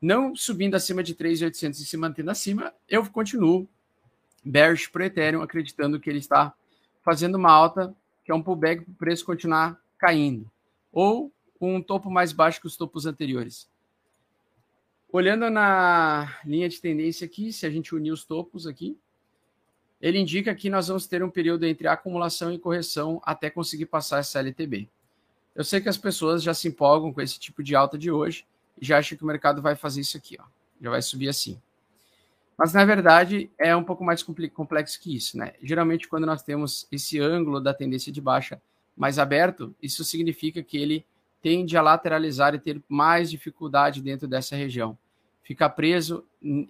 Não 0.00 0.36
subindo 0.36 0.74
acima 0.74 1.02
de 1.02 1.14
3,800 1.14 1.80
e 1.80 1.86
se 1.86 1.96
mantendo 1.96 2.30
acima, 2.30 2.72
eu 2.88 3.04
continuo 3.10 3.68
bearish 4.44 4.88
para 4.88 5.02
o 5.02 5.04
Ethereum, 5.06 5.42
acreditando 5.42 5.98
que 5.98 6.08
ele 6.08 6.18
está 6.18 6.54
fazendo 7.02 7.36
uma 7.36 7.50
alta, 7.50 7.94
que 8.24 8.30
é 8.30 8.34
um 8.34 8.42
pullback 8.42 8.84
para 8.84 8.92
o 8.92 8.96
preço 8.96 9.24
continuar 9.24 9.80
caindo. 9.98 10.50
Ou 10.92 11.32
um 11.60 11.82
topo 11.82 12.10
mais 12.10 12.32
baixo 12.32 12.60
que 12.60 12.66
os 12.66 12.76
topos 12.76 13.06
anteriores. 13.06 13.68
Olhando 15.10 15.48
na 15.48 16.38
linha 16.44 16.68
de 16.68 16.80
tendência 16.80 17.24
aqui, 17.24 17.52
se 17.52 17.64
a 17.64 17.70
gente 17.70 17.94
unir 17.94 18.12
os 18.12 18.24
topos 18.24 18.66
aqui, 18.66 18.98
ele 20.00 20.18
indica 20.18 20.54
que 20.54 20.68
nós 20.68 20.88
vamos 20.88 21.06
ter 21.06 21.22
um 21.22 21.30
período 21.30 21.64
entre 21.64 21.88
acumulação 21.88 22.52
e 22.52 22.58
correção 22.58 23.20
até 23.24 23.48
conseguir 23.48 23.86
passar 23.86 24.18
essa 24.18 24.40
LTB. 24.40 24.88
Eu 25.54 25.64
sei 25.64 25.80
que 25.80 25.88
as 25.88 25.96
pessoas 25.96 26.42
já 26.42 26.52
se 26.52 26.68
empolgam 26.68 27.12
com 27.12 27.20
esse 27.22 27.40
tipo 27.40 27.62
de 27.62 27.74
alta 27.74 27.96
de 27.96 28.11
hoje 28.11 28.44
já 28.80 28.98
acham 28.98 29.16
que 29.16 29.24
o 29.24 29.26
mercado 29.26 29.62
vai 29.62 29.74
fazer 29.74 30.00
isso 30.00 30.16
aqui, 30.16 30.36
ó. 30.40 30.44
Já 30.80 30.90
vai 30.90 31.02
subir 31.02 31.28
assim. 31.28 31.60
Mas 32.56 32.72
na 32.72 32.84
verdade 32.84 33.50
é 33.58 33.76
um 33.76 33.84
pouco 33.84 34.04
mais 34.04 34.22
complexo 34.22 35.00
que 35.00 35.14
isso, 35.14 35.36
né? 35.36 35.52
Geralmente 35.62 36.08
quando 36.08 36.26
nós 36.26 36.42
temos 36.42 36.86
esse 36.90 37.20
ângulo 37.20 37.60
da 37.60 37.74
tendência 37.74 38.10
de 38.10 38.20
baixa 38.20 38.60
mais 38.96 39.18
aberto, 39.18 39.74
isso 39.82 40.04
significa 40.04 40.62
que 40.62 40.78
ele 40.78 41.04
tende 41.42 41.76
a 41.76 41.82
lateralizar 41.82 42.54
e 42.54 42.58
ter 42.58 42.82
mais 42.88 43.30
dificuldade 43.30 44.00
dentro 44.00 44.26
dessa 44.26 44.56
região. 44.56 44.98
Fica 45.42 45.68
preso 45.68 46.24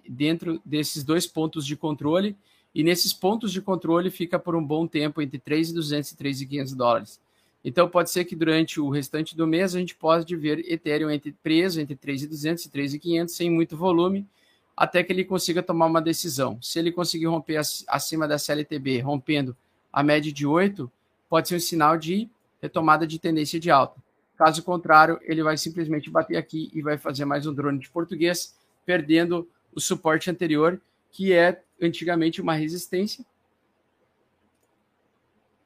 dentro 0.07 0.61
desses 0.63 1.03
dois 1.03 1.25
pontos 1.25 1.65
de 1.65 1.75
controle 1.75 2.37
e 2.75 2.83
nesses 2.83 3.11
pontos 3.13 3.51
de 3.51 3.61
controle 3.61 4.11
fica 4.11 4.37
por 4.37 4.55
um 4.55 4.63
bom 4.63 4.85
tempo 4.85 5.21
entre 5.21 5.39
3.200 5.39 6.11
e 6.11 6.15
3.500 6.15 6.75
dólares. 6.75 7.21
Então 7.63 7.89
pode 7.89 8.09
ser 8.09 8.25
que 8.25 8.35
durante 8.35 8.79
o 8.79 8.89
restante 8.89 9.35
do 9.35 9.45
mês 9.45 9.75
a 9.75 9.79
gente 9.79 9.95
possa 9.95 10.25
ver 10.37 10.59
Ethereum 10.71 11.09
entre, 11.09 11.31
preso 11.43 11.81
entre 11.81 11.95
3.200 11.95 12.65
e 12.65 12.69
3.500 12.69 13.27
sem 13.27 13.49
muito 13.49 13.75
volume, 13.75 14.27
até 14.75 15.03
que 15.03 15.11
ele 15.11 15.25
consiga 15.25 15.63
tomar 15.63 15.87
uma 15.87 16.01
decisão. 16.01 16.61
Se 16.61 16.77
ele 16.77 16.91
conseguir 16.91 17.25
romper 17.25 17.59
acima 17.87 18.27
da 18.27 18.37
CLTB, 18.37 19.01
rompendo 19.01 19.57
a 19.91 20.03
média 20.03 20.31
de 20.31 20.45
8, 20.45 20.89
pode 21.27 21.47
ser 21.47 21.55
um 21.55 21.59
sinal 21.59 21.97
de 21.97 22.29
retomada 22.61 23.05
de 23.07 23.19
tendência 23.19 23.59
de 23.59 23.71
alta. 23.71 24.01
Caso 24.37 24.61
contrário, 24.61 25.19
ele 25.23 25.41
vai 25.41 25.57
simplesmente 25.57 26.11
bater 26.11 26.37
aqui 26.37 26.69
e 26.73 26.81
vai 26.81 26.97
fazer 26.97 27.25
mais 27.25 27.47
um 27.47 27.53
drone 27.53 27.79
de 27.79 27.89
português, 27.89 28.55
perdendo 28.85 29.49
o 29.73 29.81
suporte 29.81 30.29
anterior, 30.29 30.79
que 31.11 31.33
é 31.33 31.61
antigamente 31.81 32.39
uma 32.39 32.53
resistência 32.53 33.25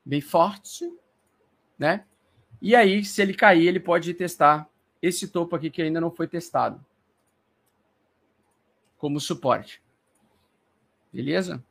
bem 0.05 0.21
forte, 0.21 0.89
né? 1.81 2.05
E 2.61 2.75
aí, 2.75 3.03
se 3.03 3.19
ele 3.23 3.33
cair, 3.33 3.65
ele 3.67 3.79
pode 3.79 4.13
testar 4.13 4.69
esse 5.01 5.27
topo 5.27 5.55
aqui 5.55 5.71
que 5.71 5.81
ainda 5.81 5.99
não 5.99 6.11
foi 6.11 6.27
testado 6.27 6.79
como 8.99 9.19
suporte. 9.19 9.81
Beleza? 11.11 11.61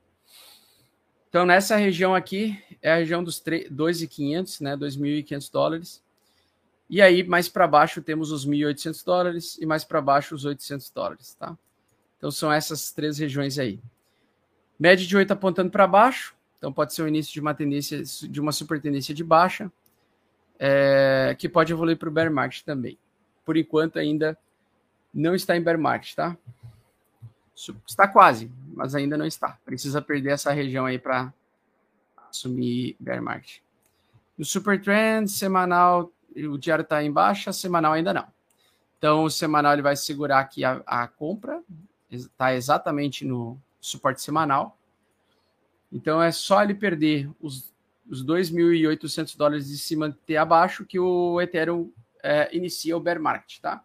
Então, 1.29 1.46
nessa 1.46 1.77
região 1.77 2.12
aqui, 2.12 2.61
é 2.83 2.90
a 2.90 2.96
região 2.96 3.23
dos 3.23 3.40
2.500, 3.40 4.61
né? 4.61 4.77
2.500 4.77 5.53
dólares. 5.53 6.03
E 6.88 7.01
aí, 7.01 7.23
mais 7.23 7.49
para 7.49 7.68
baixo, 7.68 8.03
temos 8.03 8.33
os 8.33 8.44
1.800 8.44 9.05
dólares 9.05 9.59
e 9.61 9.64
mais 9.64 9.85
para 9.85 10.01
baixo, 10.01 10.35
os 10.35 10.44
800 10.44 10.90
dólares, 10.90 11.35
tá? 11.35 11.57
Então, 12.18 12.33
são 12.33 12.53
essas 12.53 12.90
três 12.90 13.16
regiões 13.16 13.61
aí. 13.61 13.79
Média 14.77 15.07
de 15.07 15.16
8 15.16 15.31
apontando 15.33 15.70
para 15.70 15.87
baixo, 15.87 16.35
então 16.59 16.73
pode 16.73 16.94
ser 16.94 17.03
o 17.03 17.09
início 17.09 17.33
de 17.33 17.40
uma 17.40 17.55
tendência, 17.55 18.03
de 18.03 18.40
uma 18.40 18.51
super 18.51 18.81
tendência 18.83 19.14
de 19.14 19.23
baixa, 19.23 19.70
é, 20.62 21.35
que 21.38 21.49
pode 21.49 21.73
evoluir 21.73 21.96
para 21.96 22.11
o 22.11 22.12
bear 22.12 22.31
market 22.31 22.62
também. 22.62 22.99
Por 23.46 23.57
enquanto, 23.57 23.99
ainda 23.99 24.38
não 25.12 25.35
está 25.35 25.57
em 25.57 25.62
bear 25.62 25.79
market, 25.79 26.14
tá? 26.14 26.37
Está 27.87 28.07
quase, 28.07 28.53
mas 28.75 28.94
ainda 28.94 29.16
não 29.16 29.25
está. 29.27 29.59
Precisa 29.64 30.03
perder 30.03 30.33
essa 30.33 30.53
região 30.53 30.85
aí 30.85 30.99
para 30.99 31.33
assumir 32.29 32.94
bear 33.01 33.23
market. 33.23 33.61
No 34.37 34.44
super 34.44 34.81
trend 34.81 35.31
semanal 35.31 36.12
o 36.37 36.59
diário 36.59 36.83
está 36.83 37.03
em 37.03 37.11
baixa, 37.11 37.53
semanal 37.53 37.92
ainda 37.92 38.14
não. 38.14 38.27
Então, 38.99 39.25
o 39.25 39.31
semanal 39.31 39.73
ele 39.73 39.83
vai 39.83 39.96
segurar 39.96 40.40
aqui 40.40 40.64
a, 40.64 40.83
a 40.87 41.09
compra, 41.09 41.62
está 42.11 42.55
exatamente 42.55 43.25
no 43.25 43.59
suporte 43.81 44.20
semanal. 44.20 44.79
Então, 45.90 46.23
é 46.23 46.31
só 46.31 46.62
ele 46.62 46.75
perder 46.75 47.29
os, 47.40 47.73
os 48.11 48.27
2.800 48.27 49.37
dólares 49.37 49.70
e 49.70 49.79
se 49.79 49.94
manter 49.94 50.37
abaixo 50.37 50.85
que 50.85 50.99
o 50.99 51.40
Ethereum 51.40 51.92
é, 52.23 52.55
inicia 52.55 52.96
o 52.96 53.01
bear 53.01 53.20
market, 53.20 53.61
tá? 53.61 53.83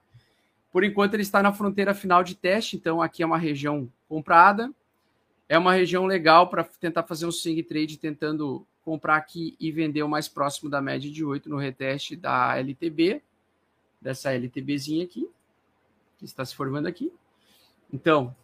Por 0.72 0.84
enquanto, 0.84 1.14
ele 1.14 1.24
está 1.24 1.42
na 1.42 1.54
fronteira 1.54 1.94
final 1.94 2.24
de 2.24 2.36
teste, 2.36 2.76
então 2.76 3.02
aqui 3.02 3.24
é 3.24 3.26
uma 3.26 3.38
região 3.38 3.90
comprada. 4.10 4.74
É 5.48 5.58
uma 5.58 5.74
região 5.74 6.06
legal 6.06 6.50
para 6.50 6.64
tentar 6.64 7.04
fazer 7.04 7.28
um 7.28 7.32
swing 7.32 7.62
trade, 7.64 7.98
tentando 7.98 8.66
comprar 8.84 9.16
aqui 9.16 9.56
e 9.60 9.72
vender 9.72 10.04
o 10.04 10.10
mais 10.10 10.28
próximo 10.28 10.70
da 10.70 10.82
média 10.82 11.10
de 11.10 11.24
8 11.24 11.48
no 11.48 11.58
reteste 11.58 12.16
da 12.16 12.58
LTB, 12.58 13.22
dessa 14.02 14.34
LTBzinha 14.34 15.06
aqui, 15.06 15.30
que 16.18 16.26
está 16.26 16.44
se 16.44 16.56
formando 16.56 16.88
aqui. 16.88 17.14
Então, 17.94 18.36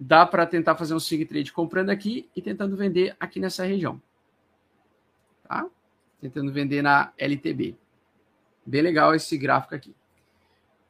dá 0.00 0.24
para 0.26 0.46
tentar 0.46 0.76
fazer 0.76 0.94
um 0.94 1.00
swing 1.00 1.26
trade 1.26 1.52
comprando 1.52 1.90
aqui 1.90 2.28
e 2.34 2.40
tentando 2.40 2.74
vender 2.74 3.14
aqui 3.20 3.38
nessa 3.38 3.64
região. 3.64 4.00
Tá? 5.48 5.66
Tentando 6.20 6.52
vender 6.52 6.82
na 6.82 7.12
LTB. 7.16 7.74
Bem 8.66 8.82
legal 8.82 9.14
esse 9.14 9.38
gráfico 9.38 9.74
aqui. 9.74 9.94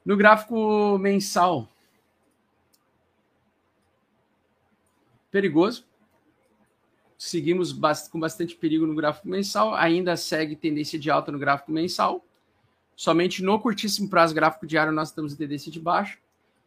No 0.05 0.17
gráfico 0.17 0.99
mensal, 0.99 1.69
perigoso, 5.31 5.85
seguimos 7.17 7.73
com 8.11 8.19
bastante 8.19 8.57
perigo 8.57 8.87
no 8.87 8.95
gráfico 8.95 9.29
mensal, 9.29 9.75
ainda 9.75 10.17
segue 10.17 10.57
tendência 10.57 10.99
de 10.99 11.11
alta 11.11 11.31
no 11.31 11.39
gráfico 11.39 11.71
mensal. 11.71 12.25
Somente 12.97 13.43
no 13.43 13.61
curtíssimo 13.61 14.09
prazo 14.09 14.35
gráfico 14.35 14.67
diário 14.67 14.93
nós 14.93 15.11
estamos 15.11 15.35
em 15.35 15.37
tendência 15.37 15.71
de 15.71 15.79
baixa. 15.79 16.19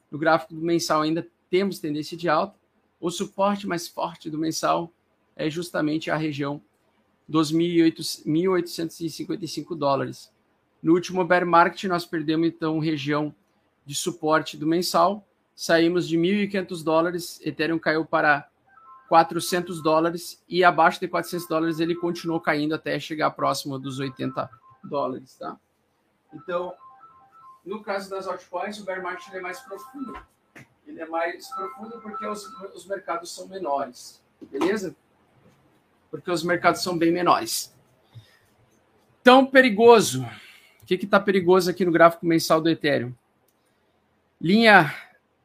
No 0.10 0.18
gráfico 0.18 0.54
mensal 0.54 1.02
ainda 1.02 1.28
temos 1.50 1.80
tendência 1.80 2.16
de 2.16 2.30
alta. 2.30 2.56
O 3.00 3.10
suporte 3.10 3.68
mais 3.68 3.88
forte 3.88 4.30
do 4.30 4.38
mensal 4.38 4.94
é 5.36 5.50
justamente 5.50 6.12
a 6.12 6.16
região 6.16 6.62
dos 7.28 7.54
1.855 7.54 9.76
dólares. 9.76 10.32
No 10.82 10.94
último 10.94 11.24
bear 11.24 11.46
market, 11.46 11.84
nós 11.86 12.06
perdemos 12.06 12.48
então 12.48 12.80
região 12.80 13.34
de 13.86 13.96
suporte 13.96 14.58
do 14.58 14.68
mensal, 14.68 15.26
saímos 15.56 16.08
de 16.08 16.18
1.500 16.18 16.84
dólares, 16.84 17.40
Ethereum 17.44 17.80
caiu 17.80 18.06
para 18.06 18.48
400 19.10 19.84
dólares 19.84 20.42
e 20.48 20.64
abaixo 20.64 21.00
de 21.00 21.08
400 21.08 21.48
dólares 21.48 21.80
ele 21.80 21.96
continuou 21.96 22.40
caindo 22.40 22.74
até 22.74 23.00
chegar 23.00 23.32
próximo 23.32 23.78
dos 23.78 24.00
80 24.00 24.50
dólares, 24.84 25.36
tá? 25.36 25.58
Então, 26.34 26.74
no 27.66 27.84
caso 27.84 28.10
das 28.10 28.28
altcoins, 28.28 28.80
o 28.80 28.86
bear 28.86 29.04
market 29.04 29.34
é 29.34 29.42
mais 29.42 29.60
profundo. 29.60 30.18
Ele 30.88 31.00
é 31.00 31.06
mais 31.06 31.48
profundo 31.50 32.00
porque 32.02 32.26
os, 32.26 32.46
os 32.74 32.86
mercados 32.86 33.36
são 33.36 33.48
menores, 33.48 34.22
beleza? 34.42 34.96
Porque 36.12 36.30
os 36.30 36.44
mercados 36.44 36.84
são 36.84 36.96
bem 36.98 37.12
menores. 37.12 37.74
Então, 39.22 39.46
perigoso. 39.46 40.24
O 40.82 40.86
que 40.86 40.96
está 40.96 41.20
perigoso 41.20 41.72
aqui 41.72 41.86
no 41.86 41.92
gráfico 41.92 42.26
mensal 42.26 42.62
do 42.62 42.70
Ethereum? 42.70 43.14
Linha 44.40 44.94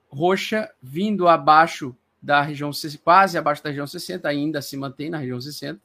roxa 0.09 0.70
vindo 0.83 1.29
abaixo 1.29 1.94
da 2.20 2.42
região, 2.42 2.70
quase 3.05 3.38
abaixo 3.38 3.62
da 3.62 3.68
região 3.70 3.87
60, 3.87 4.26
ainda 4.26 4.61
se 4.61 4.76
mantém 4.76 5.09
na 5.09 5.18
região 5.18 5.40
60. 5.40 5.81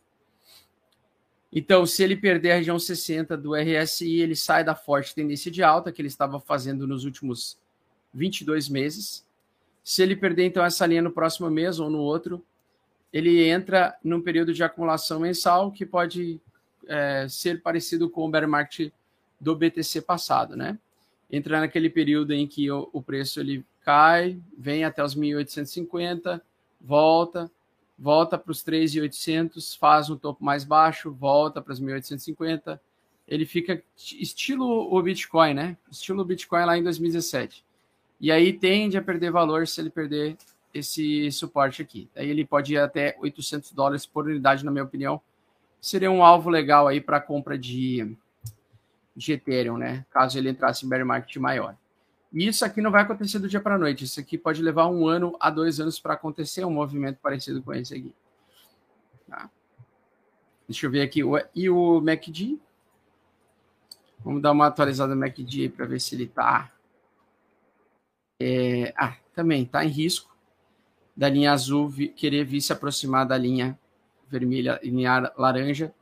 Então, 1.54 1.86
se 1.86 2.02
ele 2.02 2.15
perder 2.15 2.52
a 2.54 2.56
região 2.56 2.80
60 2.80 3.36
do 3.38 3.54
RSI, 3.54 4.22
ele 4.22 4.36
sai 4.36 4.63
da 4.63 4.74
forte 4.74 5.13
tendência 5.13 5.52
de 5.52 5.62
alta 5.62 5.91
que 5.91 6.02
ele 6.02 6.08
estava 6.08 6.39
fazendo 6.39 6.88
nos 6.88 7.04
últimos 7.04 7.60
22 8.13 8.70
meses. 8.70 9.28
Se 9.84 10.02
ele 10.02 10.15
perder, 10.15 10.46
então, 10.46 10.63
essa 10.63 10.86
linha 10.86 11.02
no 11.02 11.12
próximo 11.12 11.50
mês 11.50 11.78
ou 11.78 11.89
no 11.89 12.00
outro, 12.00 12.44
ele 13.12 13.47
entra 13.47 13.97
num 14.04 14.21
período 14.21 14.54
de 14.54 14.63
acumulação 14.63 15.19
mensal 15.19 15.71
que 15.71 15.86
pode 15.86 16.39
é, 16.88 17.28
ser 17.30 17.62
parecido 17.62 18.10
com 18.10 18.26
o 18.26 18.30
bear 18.30 18.47
market 18.47 18.91
do 19.39 19.56
BTC 19.56 20.02
passado, 20.02 20.56
né? 20.56 20.78
Entra 21.30 21.60
naquele 21.60 21.89
período 21.89 22.34
em 22.34 22.47
que 22.47 22.69
o, 22.69 22.89
o 22.93 23.02
preço 23.02 23.39
ele 23.39 23.65
cai, 23.82 24.39
vem 24.58 24.84
até 24.84 25.04
os 25.04 25.15
1.850, 25.15 26.41
volta, 26.80 27.50
volta 27.97 28.38
para 28.38 28.52
os 28.52 28.63
3.800, 28.63 29.78
faz 29.78 30.10
um 30.10 30.17
topo 30.17 30.43
mais 30.43 30.63
baixo, 30.63 31.12
volta 31.12 31.62
para 31.62 31.74
os 31.74 31.82
1.850. 31.82 32.80
Ele 33.28 33.45
fica 33.45 33.82
estilo 33.95 34.65
o 34.65 35.02
Bitcoin, 35.02 35.54
né? 35.54 35.78
Estilo 35.89 36.21
o 36.21 36.26
Bitcoin 36.26 36.65
lá 36.65 36.78
em 36.78 36.84
2017. 36.84 37.63
E 38.19 38.32
aí 38.32 38.54
tende 38.54 38.97
a 38.97 39.02
perder 39.02 39.32
valor 39.32 39.67
se 39.67 39.82
ele 39.82 39.89
perder 39.89 40.38
esse 40.74 41.32
suporte 41.32 41.82
aqui. 41.82 42.10
Aí 42.16 42.30
ele 42.30 42.46
pode 42.46 42.74
ir 42.74 42.78
até 42.78 43.16
800 43.20 43.72
dólares 43.72 44.06
por 44.06 44.26
unidade, 44.26 44.66
na 44.66 44.72
minha 44.72 44.84
opinião. 44.84 45.22
Seria 45.80 46.12
um 46.12 46.24
alvo 46.24 46.50
legal 46.50 46.88
aí 46.88 47.02
para 47.02 47.20
compra 47.20 47.58
de, 47.58 48.16
de 49.16 49.34
Ethereum, 49.34 49.78
né? 49.78 50.06
Caso 50.12 50.38
ele 50.38 50.50
entrasse 50.50 50.86
em 50.86 50.90
bear 50.90 51.06
market 51.06 51.36
maior. 51.38 51.76
E 52.32 52.48
isso 52.48 52.64
aqui 52.64 52.82
não 52.82 52.92
vai 52.92 53.02
acontecer 53.02 53.40
do 53.40 53.50
dia 53.50 53.60
para 53.60 53.76
a 53.76 53.78
noite. 53.78 54.06
Isso 54.06 54.20
aqui 54.20 54.38
pode 54.38 54.62
levar 54.62 54.88
um 54.88 55.08
ano 55.08 55.36
a 55.40 55.50
dois 55.50 55.80
anos 55.80 56.00
para 56.00 56.14
acontecer 56.14 56.64
um 56.64 56.72
movimento 56.72 57.20
parecido 57.22 57.62
com 57.62 57.74
esse 57.74 57.94
aqui. 57.94 58.14
Tá? 59.28 59.50
Deixa 60.68 60.86
eu 60.86 60.92
ver 60.92 61.02
aqui. 61.02 61.22
E 61.54 61.70
o 61.70 62.00
MACD? 62.00 62.58
Vamos 64.20 64.42
dar 64.42 64.52
uma 64.52 64.68
atualizada 64.68 65.14
no 65.14 65.20
MACD 65.20 65.70
para 65.70 65.86
ver 65.86 66.00
se 66.00 66.16
ele 66.16 66.26
está. 66.26 66.72
É... 68.40 68.94
Ah, 68.96 69.18
também 69.34 69.64
está 69.64 69.84
em 69.84 69.90
risco 69.90 70.31
da 71.15 71.30
linha 71.30 71.52
azul 71.52 71.88
vi... 71.88 72.08
querer 72.08 72.45
vir 72.45 72.62
se 72.62 72.74
aproximar 72.74 73.26
da 73.26 73.38
linha 73.38 73.78
vermelha, 74.30 74.80
linha 74.84 75.32
laranja, 75.38 75.93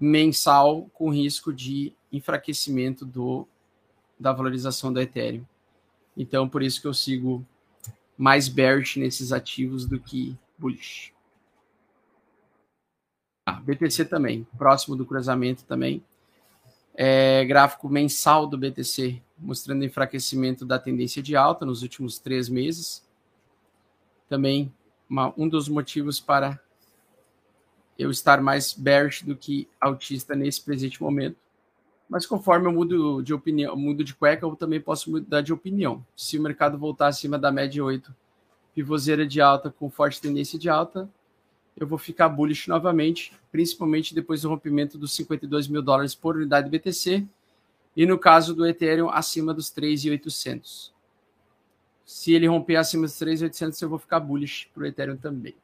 mensal, 0.00 0.88
com 0.94 1.10
risco 1.10 1.52
de 1.52 1.92
enfraquecimento 2.12 3.04
do, 3.04 3.46
da 4.18 4.32
valorização 4.32 4.92
do 4.92 5.00
Ethereum. 5.00 5.44
Então, 6.16 6.48
por 6.48 6.62
isso 6.62 6.80
que 6.80 6.86
eu 6.86 6.94
sigo 6.94 7.44
mais 8.16 8.48
bearish 8.48 8.98
nesses 8.98 9.32
ativos 9.32 9.84
do 9.84 10.00
que 10.00 10.36
bullish. 10.56 11.12
Ah, 13.44 13.60
BTC 13.60 14.06
também, 14.06 14.46
próximo 14.56 14.96
do 14.96 15.04
cruzamento 15.04 15.64
também. 15.64 16.02
É, 16.94 17.44
gráfico 17.44 17.88
mensal 17.88 18.46
do 18.46 18.56
BTC, 18.56 19.22
mostrando 19.38 19.84
enfraquecimento 19.84 20.64
da 20.64 20.78
tendência 20.78 21.22
de 21.22 21.36
alta 21.36 21.66
nos 21.66 21.82
últimos 21.82 22.18
três 22.18 22.48
meses. 22.48 23.05
Também 24.28 24.72
uma, 25.08 25.32
um 25.36 25.48
dos 25.48 25.68
motivos 25.68 26.20
para 26.20 26.60
eu 27.98 28.10
estar 28.10 28.40
mais 28.40 28.72
bearish 28.72 29.22
do 29.22 29.36
que 29.36 29.68
altista 29.80 30.34
nesse 30.34 30.60
presente 30.60 31.02
momento. 31.02 31.36
Mas 32.08 32.24
conforme 32.26 32.66
eu 32.66 32.72
mudo 32.72 33.22
de 33.22 33.34
opinião, 33.34 33.76
mudo 33.76 34.04
de 34.04 34.14
cueca, 34.14 34.46
eu 34.46 34.54
também 34.54 34.80
posso 34.80 35.10
mudar 35.10 35.40
de 35.40 35.52
opinião. 35.52 36.04
Se 36.14 36.38
o 36.38 36.42
mercado 36.42 36.78
voltar 36.78 37.08
acima 37.08 37.38
da 37.38 37.50
média 37.50 37.82
8, 37.82 38.14
pivoseira 38.74 39.26
de 39.26 39.40
alta 39.40 39.70
com 39.70 39.90
forte 39.90 40.20
tendência 40.20 40.58
de 40.58 40.68
alta, 40.68 41.08
eu 41.76 41.86
vou 41.86 41.98
ficar 41.98 42.28
bullish 42.28 42.68
novamente, 42.68 43.32
principalmente 43.50 44.14
depois 44.14 44.42
do 44.42 44.48
rompimento 44.48 44.96
dos 44.96 45.14
52 45.14 45.68
mil 45.68 45.82
dólares 45.82 46.14
por 46.14 46.36
unidade 46.36 46.70
BTC 46.70 47.26
e 47.96 48.06
no 48.06 48.18
caso 48.18 48.54
do 48.54 48.66
Ethereum 48.66 49.10
acima 49.10 49.52
dos 49.52 49.70
3.800. 49.70 50.92
Se 52.06 52.32
ele 52.32 52.46
romper 52.46 52.76
acima 52.76 53.02
dos 53.02 53.14
3.800, 53.14 53.82
eu 53.82 53.88
vou 53.88 53.98
ficar 53.98 54.20
bullish 54.20 54.68
para 54.72 54.84
o 54.84 54.86
Ethereum 54.86 55.16
também. 55.16 55.56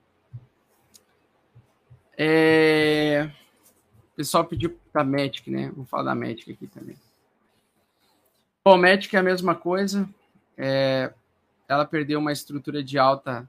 É... 2.18 3.30
O 4.12 4.16
pessoal 4.16 4.44
pediu 4.44 4.76
da 4.92 5.04
Magic, 5.04 5.48
né? 5.48 5.70
Vou 5.70 5.84
falar 5.84 6.02
da 6.02 6.14
Magic 6.16 6.50
aqui 6.50 6.66
também. 6.66 6.96
Bom, 8.64 8.76
Magic 8.76 9.14
é 9.14 9.20
a 9.20 9.22
mesma 9.22 9.54
coisa. 9.54 10.08
É, 10.58 11.12
ela 11.68 11.84
perdeu 11.84 12.18
uma 12.18 12.32
estrutura 12.32 12.82
de 12.82 12.98
alta 12.98 13.48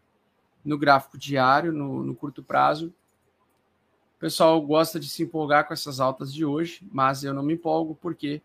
no 0.63 0.77
gráfico 0.77 1.17
diário, 1.17 1.73
no, 1.73 2.03
no 2.03 2.15
curto 2.15 2.43
prazo. 2.43 2.93
O 4.15 4.19
pessoal 4.19 4.61
gosta 4.61 4.99
de 4.99 5.09
se 5.09 5.23
empolgar 5.23 5.67
com 5.67 5.73
essas 5.73 5.99
altas 5.99 6.31
de 6.31 6.45
hoje, 6.45 6.87
mas 6.91 7.23
eu 7.23 7.33
não 7.33 7.43
me 7.43 7.55
empolgo 7.55 7.97
porque 7.99 8.41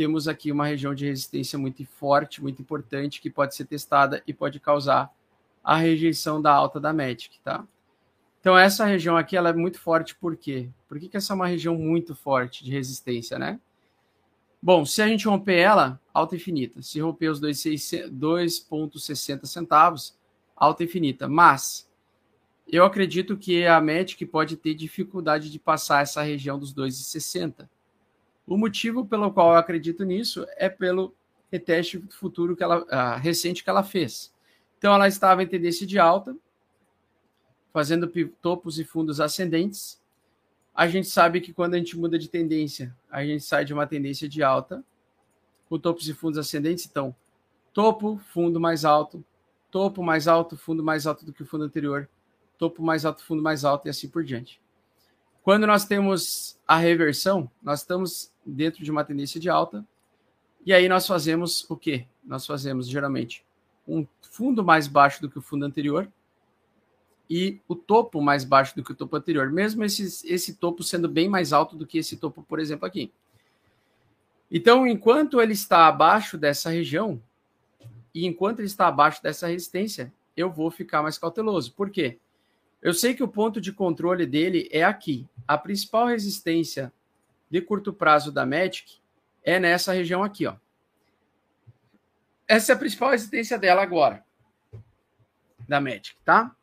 temos 0.00 0.26
aqui 0.26 0.50
uma 0.50 0.66
região 0.66 0.94
de 0.94 1.04
resistência 1.04 1.58
muito 1.58 1.84
forte, 1.84 2.42
muito 2.42 2.62
importante, 2.62 3.20
que 3.20 3.28
pode 3.28 3.54
ser 3.54 3.66
testada 3.66 4.22
e 4.26 4.32
pode 4.32 4.58
causar 4.58 5.14
a 5.62 5.76
rejeição 5.76 6.40
da 6.40 6.50
alta 6.50 6.80
da 6.80 6.90
Magic, 6.90 7.38
tá? 7.44 7.66
Então, 8.40 8.56
essa 8.56 8.86
região 8.86 9.14
aqui 9.14 9.36
ela 9.36 9.50
é 9.50 9.52
muito 9.52 9.78
forte, 9.78 10.14
por 10.14 10.38
quê? 10.38 10.70
Por 10.88 10.98
que, 10.98 11.06
que 11.06 11.18
essa 11.18 11.34
é 11.34 11.36
uma 11.36 11.46
região 11.46 11.76
muito 11.76 12.14
forte 12.14 12.64
de 12.64 12.70
resistência, 12.70 13.38
né? 13.38 13.60
Bom, 14.62 14.86
se 14.86 15.02
a 15.02 15.06
gente 15.06 15.28
romper 15.28 15.58
ela, 15.58 16.00
alta 16.14 16.34
infinita. 16.34 16.80
Se 16.80 16.98
romper 16.98 17.28
os 17.28 17.38
2,60 17.38 19.44
centavos, 19.44 20.16
alta 20.56 20.82
infinita. 20.82 21.28
Mas 21.28 21.86
eu 22.66 22.86
acredito 22.86 23.36
que 23.36 23.66
a 23.66 23.78
METIC 23.82 24.24
pode 24.24 24.56
ter 24.56 24.72
dificuldade 24.72 25.50
de 25.50 25.58
passar 25.58 26.00
essa 26.00 26.22
região 26.22 26.58
dos 26.58 26.72
2,60. 26.72 27.68
O 28.50 28.58
motivo 28.58 29.06
pelo 29.06 29.32
qual 29.32 29.52
eu 29.52 29.58
acredito 29.58 30.02
nisso 30.04 30.44
é 30.56 30.68
pelo 30.68 31.14
reteste 31.52 32.04
futuro 32.10 32.56
que 32.56 32.64
ela, 32.64 32.82
uh, 32.82 33.16
recente 33.20 33.62
que 33.62 33.70
ela 33.70 33.84
fez. 33.84 34.34
Então, 34.76 34.92
ela 34.92 35.06
estava 35.06 35.40
em 35.40 35.46
tendência 35.46 35.86
de 35.86 36.00
alta, 36.00 36.36
fazendo 37.72 38.10
topos 38.42 38.80
e 38.80 38.84
fundos 38.84 39.20
ascendentes. 39.20 40.02
A 40.74 40.88
gente 40.88 41.06
sabe 41.06 41.40
que 41.40 41.52
quando 41.52 41.74
a 41.74 41.78
gente 41.78 41.96
muda 41.96 42.18
de 42.18 42.28
tendência, 42.28 42.92
a 43.08 43.24
gente 43.24 43.44
sai 43.44 43.64
de 43.64 43.72
uma 43.72 43.86
tendência 43.86 44.28
de 44.28 44.42
alta, 44.42 44.82
com 45.68 45.78
topos 45.78 46.08
e 46.08 46.12
fundos 46.12 46.36
ascendentes. 46.36 46.88
Então, 46.90 47.14
topo, 47.72 48.20
fundo 48.32 48.58
mais 48.58 48.84
alto, 48.84 49.24
topo 49.70 50.02
mais 50.02 50.26
alto, 50.26 50.56
fundo 50.56 50.82
mais 50.82 51.06
alto 51.06 51.24
do 51.24 51.32
que 51.32 51.44
o 51.44 51.46
fundo 51.46 51.62
anterior, 51.62 52.08
topo 52.58 52.82
mais 52.82 53.04
alto, 53.04 53.22
fundo 53.22 53.40
mais 53.40 53.64
alto 53.64 53.86
e 53.86 53.90
assim 53.90 54.08
por 54.08 54.24
diante. 54.24 54.60
Quando 55.42 55.66
nós 55.66 55.84
temos 55.84 56.58
a 56.66 56.76
reversão, 56.76 57.50
nós 57.62 57.80
estamos 57.80 58.32
dentro 58.44 58.84
de 58.84 58.90
uma 58.90 59.04
tendência 59.04 59.40
de 59.40 59.48
alta, 59.48 59.86
e 60.64 60.72
aí 60.72 60.88
nós 60.88 61.06
fazemos 61.06 61.68
o 61.70 61.76
quê? 61.76 62.06
Nós 62.24 62.46
fazemos 62.46 62.88
geralmente 62.88 63.44
um 63.88 64.06
fundo 64.20 64.62
mais 64.62 64.86
baixo 64.86 65.20
do 65.22 65.30
que 65.30 65.38
o 65.38 65.42
fundo 65.42 65.64
anterior, 65.64 66.10
e 67.28 67.60
o 67.68 67.76
topo 67.76 68.20
mais 68.20 68.44
baixo 68.44 68.74
do 68.74 68.82
que 68.82 68.90
o 68.90 68.94
topo 68.94 69.16
anterior, 69.16 69.50
mesmo 69.52 69.84
esse, 69.84 70.26
esse 70.26 70.54
topo 70.56 70.82
sendo 70.82 71.08
bem 71.08 71.28
mais 71.28 71.52
alto 71.52 71.76
do 71.76 71.86
que 71.86 71.98
esse 71.98 72.16
topo, 72.16 72.42
por 72.42 72.58
exemplo, 72.58 72.84
aqui. 72.84 73.12
Então, 74.50 74.84
enquanto 74.84 75.40
ele 75.40 75.52
está 75.52 75.86
abaixo 75.86 76.36
dessa 76.36 76.70
região, 76.70 77.22
e 78.12 78.26
enquanto 78.26 78.58
ele 78.58 78.66
está 78.66 78.88
abaixo 78.88 79.22
dessa 79.22 79.46
resistência, 79.46 80.12
eu 80.36 80.50
vou 80.50 80.72
ficar 80.72 81.02
mais 81.02 81.16
cauteloso. 81.18 81.72
Por 81.72 81.88
quê? 81.88 82.18
Eu 82.82 82.94
sei 82.94 83.14
que 83.14 83.22
o 83.22 83.28
ponto 83.28 83.60
de 83.60 83.72
controle 83.72 84.26
dele 84.26 84.68
é 84.72 84.82
aqui. 84.82 85.28
A 85.46 85.58
principal 85.58 86.06
resistência 86.06 86.92
de 87.50 87.60
curto 87.60 87.92
prazo 87.92 88.32
da 88.32 88.46
Magic 88.46 88.98
é 89.42 89.58
nessa 89.58 89.92
região 89.92 90.22
aqui, 90.22 90.46
ó. 90.46 90.56
Essa 92.48 92.72
é 92.72 92.74
a 92.74 92.78
principal 92.78 93.10
resistência 93.10 93.58
dela 93.58 93.82
agora, 93.82 94.24
da 95.68 95.80
Magic, 95.80 96.16
tá? 96.24 96.54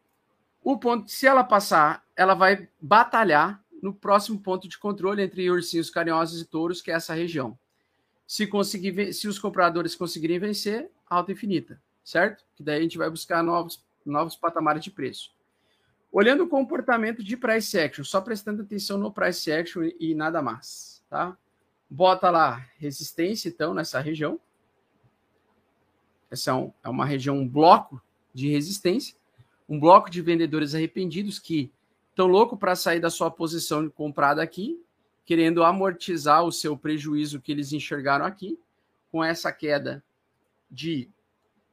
O 0.63 0.77
ponto, 0.77 1.09
se 1.09 1.25
ela 1.25 1.43
passar, 1.43 2.03
ela 2.15 2.33
vai 2.33 2.67
batalhar 2.81 3.63
no 3.81 3.93
próximo 3.93 4.39
ponto 4.39 4.67
de 4.67 4.77
controle 4.77 5.21
entre 5.21 5.49
ursinhos 5.49 5.89
carinhosos 5.89 6.41
e 6.41 6.45
touros, 6.45 6.81
que 6.81 6.91
é 6.91 6.95
essa 6.95 7.13
região. 7.13 7.57
Se 8.25 8.45
conseguir, 8.47 9.13
se 9.13 9.27
os 9.27 9.39
compradores 9.39 9.95
conseguirem 9.95 10.39
vencer, 10.39 10.91
alta 11.09 11.31
infinita, 11.31 11.81
certo? 12.03 12.43
Que 12.55 12.63
daí 12.63 12.79
a 12.79 12.81
gente 12.81 12.97
vai 12.97 13.09
buscar 13.09 13.41
novos, 13.41 13.81
novos 14.05 14.35
patamares 14.35 14.83
de 14.83 14.91
preço. 14.91 15.36
Olhando 16.17 16.45
o 16.45 16.49
comportamento 16.49 17.23
de 17.23 17.37
price 17.37 17.77
action, 17.77 18.03
só 18.03 18.19
prestando 18.19 18.63
atenção 18.63 18.97
no 18.97 19.11
price 19.11 19.51
action 19.51 19.83
e, 19.99 20.15
nada 20.15 20.41
mais, 20.41 21.05
tá? 21.07 21.37
Bota 21.87 22.31
lá 22.31 22.65
resistência, 22.79 23.49
então, 23.49 23.71
nessa 23.71 23.99
região. 23.99 24.39
Essa 26.31 26.57
é, 26.57 26.71
é 26.85 26.89
uma 26.89 27.05
região, 27.05 27.37
um 27.37 27.47
bloco 27.47 28.01
de 28.33 28.49
resistência, 28.49 29.15
um 29.69 29.79
bloco 29.79 30.09
de 30.09 30.19
vendedores 30.19 30.73
arrependidos 30.73 31.37
que 31.37 31.71
estão 32.09 32.25
loucos 32.25 32.57
para 32.57 32.75
sair 32.75 32.99
da 32.99 33.11
sua 33.11 33.29
posição 33.29 33.87
comprada 33.87 34.41
aqui, 34.41 34.83
querendo 35.23 35.63
amortizar 35.63 36.43
o 36.43 36.51
seu 36.51 36.75
prejuízo 36.75 37.39
que 37.39 37.51
eles 37.51 37.71
enxergaram 37.73 38.25
aqui, 38.25 38.59
com 39.11 39.23
essa 39.23 39.51
queda 39.51 40.03
de 40.67 41.11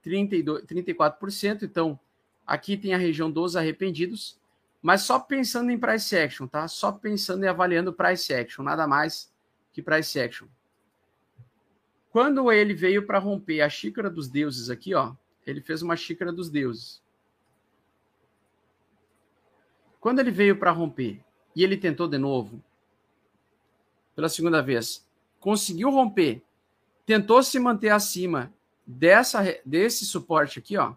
32, 0.02 0.66
34%. 0.66 1.62
Então, 1.62 1.98
aqui 2.46 2.76
tem 2.76 2.94
a 2.94 2.98
região 2.98 3.30
dos 3.30 3.57
arrependidos, 3.57 4.38
mas 4.83 5.02
só 5.02 5.18
pensando 5.18 5.70
em 5.70 5.78
price 5.78 6.16
action, 6.16 6.46
tá? 6.46 6.68
Só 6.68 6.92
pensando 6.92 7.44
e 7.44 7.48
avaliando 7.48 7.92
price 7.92 8.33
action, 8.33 8.62
nada 8.62 8.87
mais 8.87 9.33
que 9.72 9.83
price 9.83 10.20
action. 10.20 10.46
Quando 12.11 12.52
ele 12.52 12.74
veio 12.74 13.07
para 13.07 13.18
romper 13.18 13.61
a 13.61 13.68
xícara 13.68 14.09
dos 14.09 14.28
deuses 14.28 14.70
aqui, 14.70 14.94
ó, 14.94 15.14
ele 15.46 15.61
fez 15.61 15.83
uma 15.83 15.96
xícara 15.96 16.33
dos 16.33 16.48
deuses. 16.48 17.02
Quando 20.00 20.18
ele 20.18 20.30
veio 20.30 20.57
para 20.59 20.70
romper 20.70 21.24
e 21.57 21.64
ele 21.64 21.76
tentou 21.76 22.07
de 22.07 22.18
novo, 22.18 22.62
pela 24.14 24.28
segunda 24.28 24.62
vez, 24.62 25.07
conseguiu 25.40 25.90
romper, 25.90 26.42
tentou 27.04 27.42
se 27.42 27.59
manter 27.59 27.88
acima 27.88 28.52
dessa, 28.87 29.42
desse 29.64 30.04
suporte 30.04 30.59
aqui, 30.59 30.76
ó, 30.76 30.94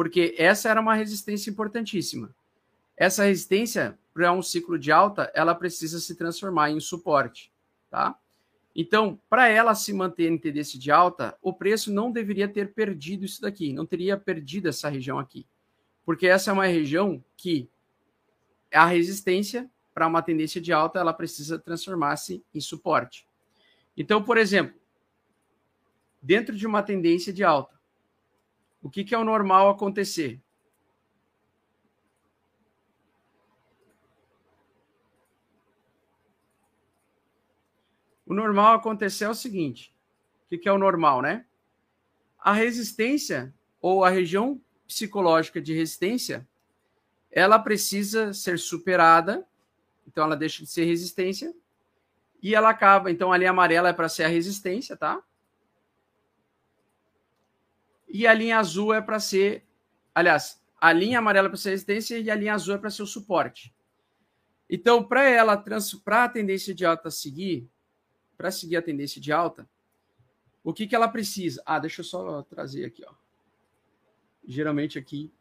porque 0.00 0.34
essa 0.38 0.70
era 0.70 0.80
uma 0.80 0.94
resistência 0.94 1.50
importantíssima. 1.50 2.34
Essa 2.96 3.24
resistência, 3.24 3.98
para 4.14 4.32
um 4.32 4.40
ciclo 4.40 4.78
de 4.78 4.90
alta, 4.90 5.30
ela 5.34 5.54
precisa 5.54 6.00
se 6.00 6.14
transformar 6.14 6.70
em 6.70 6.80
suporte, 6.80 7.52
tá? 7.90 8.18
Então, 8.74 9.20
para 9.28 9.48
ela 9.48 9.74
se 9.74 9.92
manter 9.92 10.30
em 10.30 10.38
tendência 10.38 10.78
de 10.78 10.90
alta, 10.90 11.36
o 11.42 11.52
preço 11.52 11.92
não 11.92 12.10
deveria 12.10 12.48
ter 12.48 12.72
perdido 12.72 13.26
isso 13.26 13.42
daqui, 13.42 13.74
não 13.74 13.84
teria 13.84 14.16
perdido 14.16 14.70
essa 14.70 14.88
região 14.88 15.18
aqui. 15.18 15.46
Porque 16.02 16.26
essa 16.26 16.50
é 16.50 16.54
uma 16.54 16.64
região 16.64 17.22
que 17.36 17.68
a 18.72 18.86
resistência 18.86 19.70
para 19.92 20.06
uma 20.06 20.22
tendência 20.22 20.62
de 20.62 20.72
alta, 20.72 20.98
ela 20.98 21.12
precisa 21.12 21.58
transformar-se 21.58 22.42
em 22.54 22.60
suporte. 22.62 23.28
Então, 23.94 24.22
por 24.22 24.38
exemplo, 24.38 24.80
dentro 26.22 26.56
de 26.56 26.66
uma 26.66 26.82
tendência 26.82 27.34
de 27.34 27.44
alta, 27.44 27.78
o 28.82 28.88
que, 28.88 29.04
que 29.04 29.14
é 29.14 29.18
o 29.18 29.24
normal 29.24 29.68
acontecer? 29.68 30.40
O 38.24 38.34
normal 38.34 38.74
acontecer 38.74 39.24
é 39.24 39.28
o 39.28 39.34
seguinte: 39.34 39.92
o 40.50 40.56
que 40.56 40.68
é 40.68 40.72
o 40.72 40.78
normal, 40.78 41.20
né? 41.20 41.44
A 42.38 42.52
resistência 42.52 43.52
ou 43.82 44.04
a 44.04 44.10
região 44.10 44.60
psicológica 44.86 45.60
de 45.60 45.74
resistência, 45.74 46.46
ela 47.30 47.58
precisa 47.58 48.32
ser 48.32 48.58
superada, 48.58 49.46
então 50.06 50.24
ela 50.24 50.36
deixa 50.36 50.62
de 50.62 50.70
ser 50.70 50.84
resistência 50.84 51.54
e 52.42 52.54
ela 52.54 52.70
acaba. 52.70 53.10
Então 53.10 53.32
a 53.32 53.36
linha 53.36 53.50
amarela 53.50 53.88
é 53.88 53.92
para 53.92 54.08
ser 54.08 54.24
a 54.24 54.28
resistência, 54.28 54.96
tá? 54.96 55.22
E 58.12 58.26
a 58.26 58.34
linha 58.34 58.58
azul 58.58 58.92
é 58.92 59.00
para 59.00 59.20
ser, 59.20 59.64
aliás, 60.12 60.60
a 60.80 60.92
linha 60.92 61.20
amarela 61.20 61.46
é 61.46 61.50
para 61.50 61.56
ser 61.56 61.70
resistência 61.70 62.18
e 62.18 62.30
a 62.30 62.34
linha 62.34 62.54
azul 62.54 62.74
é 62.74 62.78
para 62.78 62.90
ser 62.90 63.02
o 63.02 63.06
suporte. 63.06 63.72
Então, 64.68 65.02
para 65.02 65.28
ela, 65.28 65.56
para 66.04 66.24
a 66.24 66.28
tendência 66.28 66.74
de 66.74 66.84
alta 66.84 67.10
seguir, 67.10 67.68
para 68.36 68.50
seguir 68.50 68.76
a 68.76 68.82
tendência 68.82 69.20
de 69.20 69.32
alta, 69.32 69.68
o 70.62 70.72
que, 70.72 70.86
que 70.86 70.94
ela 70.94 71.08
precisa? 71.08 71.62
Ah, 71.64 71.78
deixa 71.78 72.00
eu 72.00 72.04
só 72.04 72.42
trazer 72.42 72.84
aqui, 72.84 73.04
ó. 73.06 73.12
Geralmente 74.46 74.98
aqui 74.98 75.32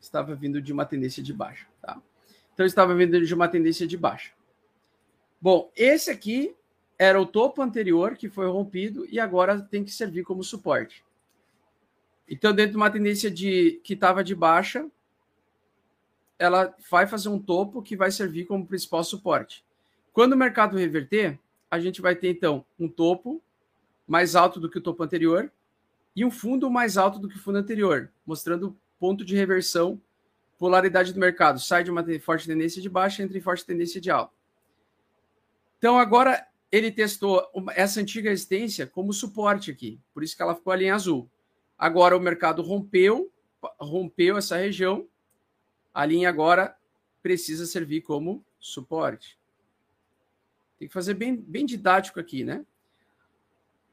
estava 0.00 0.34
vindo 0.34 0.62
de 0.62 0.72
uma 0.72 0.86
tendência 0.86 1.22
de 1.22 1.32
baixa, 1.32 1.66
tá? 1.80 2.00
Então 2.54 2.64
estava 2.64 2.94
vindo 2.94 3.24
de 3.24 3.34
uma 3.34 3.48
tendência 3.48 3.86
de 3.86 3.96
baixa. 3.96 4.32
Bom, 5.40 5.70
esse 5.76 6.10
aqui 6.10 6.54
era 6.98 7.20
o 7.20 7.26
topo 7.26 7.62
anterior 7.62 8.16
que 8.16 8.28
foi 8.28 8.46
rompido 8.48 9.06
e 9.06 9.20
agora 9.20 9.60
tem 9.60 9.84
que 9.84 9.90
servir 9.90 10.24
como 10.24 10.42
suporte. 10.42 11.04
Então, 12.28 12.52
dentro 12.52 12.72
de 12.72 12.76
uma 12.76 12.90
tendência 12.90 13.30
de 13.30 13.80
que 13.82 13.94
estava 13.94 14.22
de 14.22 14.34
baixa, 14.34 14.86
ela 16.38 16.74
vai 16.90 17.06
fazer 17.06 17.28
um 17.28 17.38
topo 17.38 17.82
que 17.82 17.96
vai 17.96 18.10
servir 18.10 18.44
como 18.44 18.66
principal 18.66 19.02
suporte. 19.02 19.64
Quando 20.12 20.34
o 20.34 20.36
mercado 20.36 20.76
reverter, 20.76 21.38
a 21.70 21.80
gente 21.80 22.00
vai 22.00 22.14
ter 22.14 22.30
então 22.30 22.64
um 22.78 22.88
topo 22.88 23.42
mais 24.06 24.36
alto 24.36 24.60
do 24.60 24.70
que 24.70 24.78
o 24.78 24.80
topo 24.80 25.02
anterior 25.02 25.50
e 26.14 26.24
um 26.24 26.30
fundo 26.30 26.70
mais 26.70 26.96
alto 26.96 27.18
do 27.18 27.28
que 27.28 27.36
o 27.36 27.40
fundo 27.40 27.58
anterior, 27.58 28.10
mostrando 28.26 28.76
ponto 28.98 29.24
de 29.24 29.36
reversão, 29.36 30.00
polaridade 30.58 31.12
do 31.12 31.20
mercado. 31.20 31.60
Sai 31.60 31.84
de 31.84 31.90
uma 31.90 32.04
forte 32.20 32.46
tendência 32.46 32.82
de 32.82 32.88
baixa, 32.88 33.22
entra 33.22 33.38
em 33.38 33.40
forte 33.40 33.64
tendência 33.64 34.00
de 34.00 34.10
alta. 34.10 34.32
Então 35.78 35.98
agora 35.98 36.46
ele 36.70 36.90
testou 36.90 37.42
essa 37.74 38.00
antiga 38.00 38.30
resistência 38.30 38.86
como 38.86 39.12
suporte 39.12 39.70
aqui, 39.70 40.00
por 40.12 40.22
isso 40.22 40.36
que 40.36 40.42
ela 40.42 40.54
ficou 40.54 40.72
ali 40.72 40.86
em 40.86 40.90
azul. 40.90 41.30
Agora 41.78 42.16
o 42.16 42.20
mercado 42.20 42.60
rompeu, 42.60 43.30
rompeu 43.78 44.36
essa 44.36 44.56
região, 44.56 45.06
a 45.94 46.04
linha 46.04 46.28
agora 46.28 46.76
precisa 47.22 47.66
servir 47.66 48.02
como 48.02 48.44
suporte. 48.58 49.38
Tem 50.78 50.88
que 50.88 50.94
fazer 50.94 51.14
bem, 51.14 51.36
bem 51.36 51.64
didático 51.64 52.18
aqui, 52.18 52.44
né? 52.44 52.64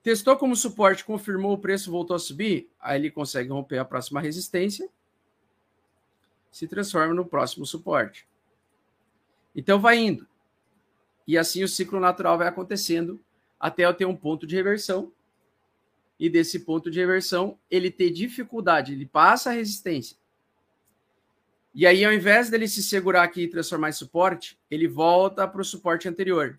Testou 0.01 0.37
como 0.37 0.55
suporte, 0.55 1.03
confirmou 1.03 1.53
o 1.53 1.57
preço, 1.57 1.91
voltou 1.91 2.15
a 2.15 2.19
subir, 2.19 2.69
aí 2.79 2.99
ele 2.99 3.09
consegue 3.09 3.49
romper 3.49 3.79
a 3.79 3.85
próxima 3.85 4.21
resistência, 4.21 4.87
se 6.51 6.67
transforma 6.67 7.13
no 7.13 7.25
próximo 7.25 7.65
suporte. 7.65 8.27
Então 9.55 9.79
vai 9.79 9.97
indo. 9.97 10.27
E 11.27 11.37
assim 11.37 11.63
o 11.63 11.67
ciclo 11.67 11.99
natural 11.99 12.37
vai 12.37 12.47
acontecendo 12.47 13.19
até 13.59 13.83
eu 13.85 13.93
ter 13.93 14.05
um 14.05 14.15
ponto 14.15 14.45
de 14.45 14.55
reversão. 14.55 15.11
E 16.19 16.29
desse 16.29 16.59
ponto 16.59 16.89
de 16.89 16.99
reversão, 16.99 17.59
ele 17.69 17.91
ter 17.91 18.09
dificuldade, 18.09 18.93
ele 18.93 19.05
passa 19.05 19.49
a 19.49 19.53
resistência. 19.53 20.17
E 21.73 21.85
aí, 21.85 22.05
ao 22.05 22.13
invés 22.13 22.49
dele 22.49 22.69
se 22.69 22.81
segurar 22.81 23.23
aqui 23.23 23.41
e 23.41 23.49
transformar 23.49 23.89
em 23.89 23.93
suporte, 23.93 24.57
ele 24.71 24.87
volta 24.87 25.45
para 25.45 25.61
o 25.61 25.65
suporte 25.65 26.07
anterior. 26.07 26.57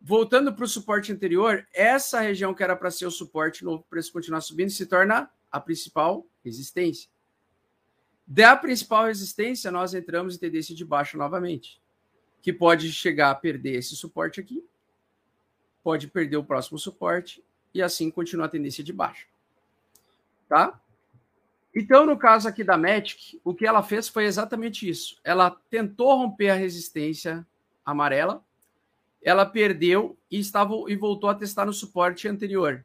Voltando 0.00 0.52
para 0.52 0.64
o 0.64 0.68
suporte 0.68 1.12
anterior, 1.12 1.64
essa 1.72 2.20
região 2.20 2.52
que 2.52 2.64
era 2.64 2.74
para 2.74 2.90
ser 2.90 3.06
o 3.06 3.12
suporte 3.12 3.64
no 3.64 3.80
preço 3.84 4.12
continuar 4.12 4.40
subindo 4.40 4.70
se 4.70 4.86
torna 4.86 5.30
a 5.52 5.60
principal 5.60 6.26
resistência. 6.44 7.08
Da 8.26 8.56
principal 8.56 9.06
resistência, 9.06 9.70
nós 9.70 9.94
entramos 9.94 10.34
em 10.34 10.38
tendência 10.38 10.74
de 10.74 10.84
baixa 10.84 11.16
novamente, 11.16 11.80
que 12.42 12.52
pode 12.52 12.90
chegar 12.90 13.30
a 13.30 13.34
perder 13.36 13.76
esse 13.76 13.94
suporte 13.94 14.40
aqui, 14.40 14.66
pode 15.80 16.08
perder 16.08 16.38
o 16.38 16.44
próximo 16.44 16.76
suporte 16.76 17.43
e 17.74 17.82
assim 17.82 18.10
continuar 18.10 18.46
a 18.46 18.50
tendência 18.50 18.84
de 18.84 18.92
baixa. 18.92 19.26
Tá? 20.48 20.80
Então, 21.74 22.06
no 22.06 22.16
caso 22.16 22.48
aqui 22.48 22.62
da 22.62 22.78
Matic, 22.78 23.40
o 23.42 23.52
que 23.52 23.66
ela 23.66 23.82
fez 23.82 24.08
foi 24.08 24.24
exatamente 24.24 24.88
isso. 24.88 25.18
Ela 25.24 25.50
tentou 25.68 26.16
romper 26.16 26.50
a 26.50 26.54
resistência 26.54 27.44
amarela, 27.84 28.44
ela 29.20 29.44
perdeu 29.44 30.16
e 30.30 30.38
estava 30.38 30.72
e 30.86 30.94
voltou 30.94 31.28
a 31.28 31.34
testar 31.34 31.66
no 31.66 31.72
suporte 31.72 32.28
anterior. 32.28 32.84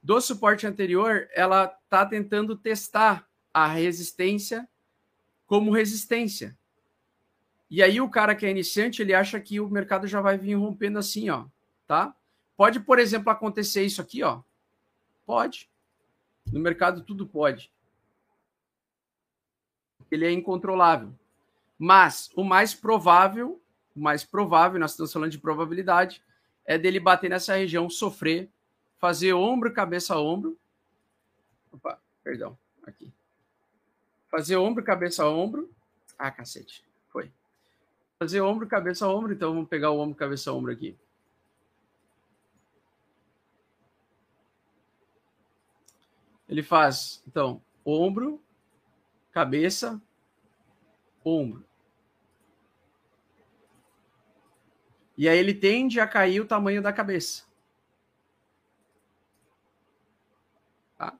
Do 0.00 0.20
suporte 0.20 0.66
anterior, 0.66 1.28
ela 1.34 1.76
está 1.84 2.06
tentando 2.06 2.56
testar 2.56 3.26
a 3.52 3.66
resistência 3.66 4.68
como 5.46 5.72
resistência. 5.72 6.56
E 7.70 7.82
aí 7.82 8.00
o 8.00 8.08
cara 8.08 8.34
que 8.34 8.46
é 8.46 8.50
iniciante, 8.50 9.02
ele 9.02 9.12
acha 9.12 9.40
que 9.40 9.58
o 9.58 9.68
mercado 9.68 10.06
já 10.06 10.20
vai 10.20 10.38
vir 10.38 10.54
rompendo 10.54 10.98
assim, 10.98 11.28
ó, 11.28 11.46
tá? 11.86 12.14
Pode, 12.58 12.80
por 12.80 12.98
exemplo, 12.98 13.30
acontecer 13.30 13.84
isso 13.84 14.02
aqui, 14.02 14.22
ó. 14.22 14.42
Pode. 15.24 15.70
No 16.52 16.60
mercado 16.60 17.02
tudo 17.02 17.26
pode. 17.26 17.72
Ele 20.10 20.26
é 20.26 20.30
incontrolável. 20.30 21.10
Mas 21.78 22.30
o 22.36 22.44
mais 22.44 22.74
provável 22.74 23.58
mais 23.98 24.24
provável, 24.24 24.78
nós 24.78 24.92
estamos 24.92 25.12
falando 25.12 25.32
de 25.32 25.38
probabilidade, 25.38 26.22
é 26.64 26.78
dele 26.78 27.00
bater 27.00 27.28
nessa 27.28 27.56
região, 27.56 27.90
sofrer, 27.90 28.48
fazer 28.98 29.32
ombro, 29.32 29.72
cabeça 29.72 30.16
ombro. 30.16 30.56
Opa, 31.72 32.00
perdão, 32.22 32.56
aqui. 32.84 33.12
Fazer 34.30 34.56
ombro, 34.56 34.84
cabeça, 34.84 35.26
ombro. 35.26 35.70
Ah, 36.18 36.30
cacete. 36.30 36.84
Foi. 37.08 37.30
Fazer 38.18 38.40
ombro, 38.40 38.66
cabeça, 38.66 39.08
ombro. 39.08 39.32
Então 39.32 39.54
vamos 39.54 39.68
pegar 39.68 39.90
o 39.90 39.98
ombro, 39.98 40.14
cabeça, 40.14 40.52
ombro 40.52 40.72
aqui. 40.72 40.96
Ele 46.48 46.62
faz, 46.62 47.22
então, 47.26 47.62
ombro, 47.84 48.42
cabeça, 49.30 50.00
ombro. 51.24 51.68
E 55.16 55.28
aí 55.28 55.36
ele 55.36 55.52
tende 55.52 56.00
a 56.00 56.06
cair 56.06 56.40
o 56.40 56.46
tamanho 56.46 56.80
da 56.80 56.92
cabeça. 56.92 57.44
Tá? 60.96 61.18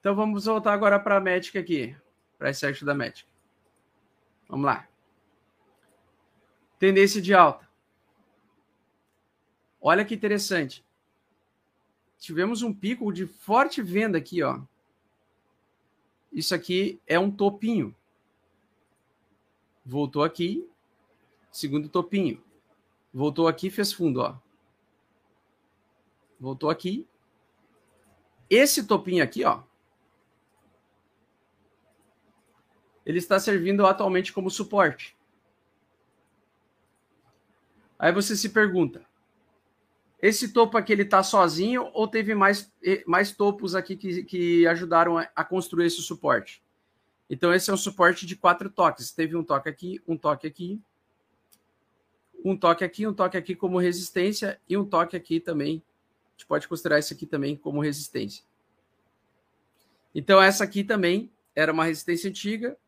Então 0.00 0.14
vamos 0.14 0.44
voltar 0.44 0.72
agora 0.72 0.98
para 0.98 1.16
a 1.16 1.20
médica 1.20 1.60
aqui, 1.60 1.96
para 2.36 2.50
esse 2.50 2.66
arte 2.66 2.84
da 2.84 2.92
médica. 2.92 3.30
Vamos 4.48 4.66
lá. 4.66 4.86
Tendência 6.78 7.22
de 7.22 7.32
alta. 7.32 7.66
Olha 9.80 10.04
que 10.04 10.14
interessante. 10.14 10.83
Tivemos 12.24 12.62
um 12.62 12.72
pico 12.72 13.12
de 13.12 13.26
forte 13.26 13.82
venda 13.82 14.16
aqui, 14.16 14.42
ó. 14.42 14.62
Isso 16.32 16.54
aqui 16.54 16.98
é 17.06 17.18
um 17.18 17.30
topinho. 17.30 17.94
Voltou 19.84 20.24
aqui, 20.24 20.66
segundo 21.52 21.86
topinho. 21.86 22.42
Voltou 23.12 23.46
aqui, 23.46 23.68
fez 23.68 23.92
fundo, 23.92 24.22
ó. 24.22 24.38
Voltou 26.40 26.70
aqui. 26.70 27.06
Esse 28.48 28.86
topinho 28.86 29.22
aqui, 29.22 29.44
ó. 29.44 29.62
Ele 33.04 33.18
está 33.18 33.38
servindo 33.38 33.84
atualmente 33.84 34.32
como 34.32 34.50
suporte. 34.50 35.14
Aí 37.98 38.10
você 38.12 38.34
se 38.34 38.48
pergunta: 38.48 39.04
esse 40.26 40.54
topo 40.54 40.78
aqui 40.78 40.90
ele 40.90 41.02
está 41.02 41.22
sozinho 41.22 41.90
ou 41.92 42.08
teve 42.08 42.34
mais, 42.34 42.72
mais 43.06 43.30
topos 43.30 43.74
aqui 43.74 43.94
que, 43.94 44.24
que 44.24 44.66
ajudaram 44.66 45.18
a, 45.18 45.28
a 45.36 45.44
construir 45.44 45.84
esse 45.84 46.00
suporte? 46.00 46.64
Então, 47.28 47.52
esse 47.52 47.68
é 47.68 47.74
um 47.74 47.76
suporte 47.76 48.24
de 48.24 48.34
quatro 48.34 48.70
toques. 48.70 49.12
Teve 49.12 49.36
um 49.36 49.44
toque 49.44 49.68
aqui, 49.68 50.00
um 50.08 50.16
toque 50.16 50.46
aqui, 50.46 50.80
um 52.42 52.56
toque 52.56 52.84
aqui, 52.84 53.06
um 53.06 53.12
toque 53.12 53.36
aqui 53.36 53.54
como 53.54 53.78
resistência 53.78 54.58
e 54.66 54.78
um 54.78 54.86
toque 54.86 55.14
aqui 55.14 55.40
também. 55.40 55.82
A 56.28 56.30
gente 56.38 56.46
pode 56.46 56.66
considerar 56.68 56.98
isso 56.98 57.12
aqui 57.12 57.26
também 57.26 57.54
como 57.54 57.82
resistência. 57.82 58.44
Então, 60.14 60.42
essa 60.42 60.64
aqui 60.64 60.82
também 60.82 61.30
era 61.54 61.70
uma 61.70 61.84
resistência 61.84 62.30
antiga, 62.30 62.78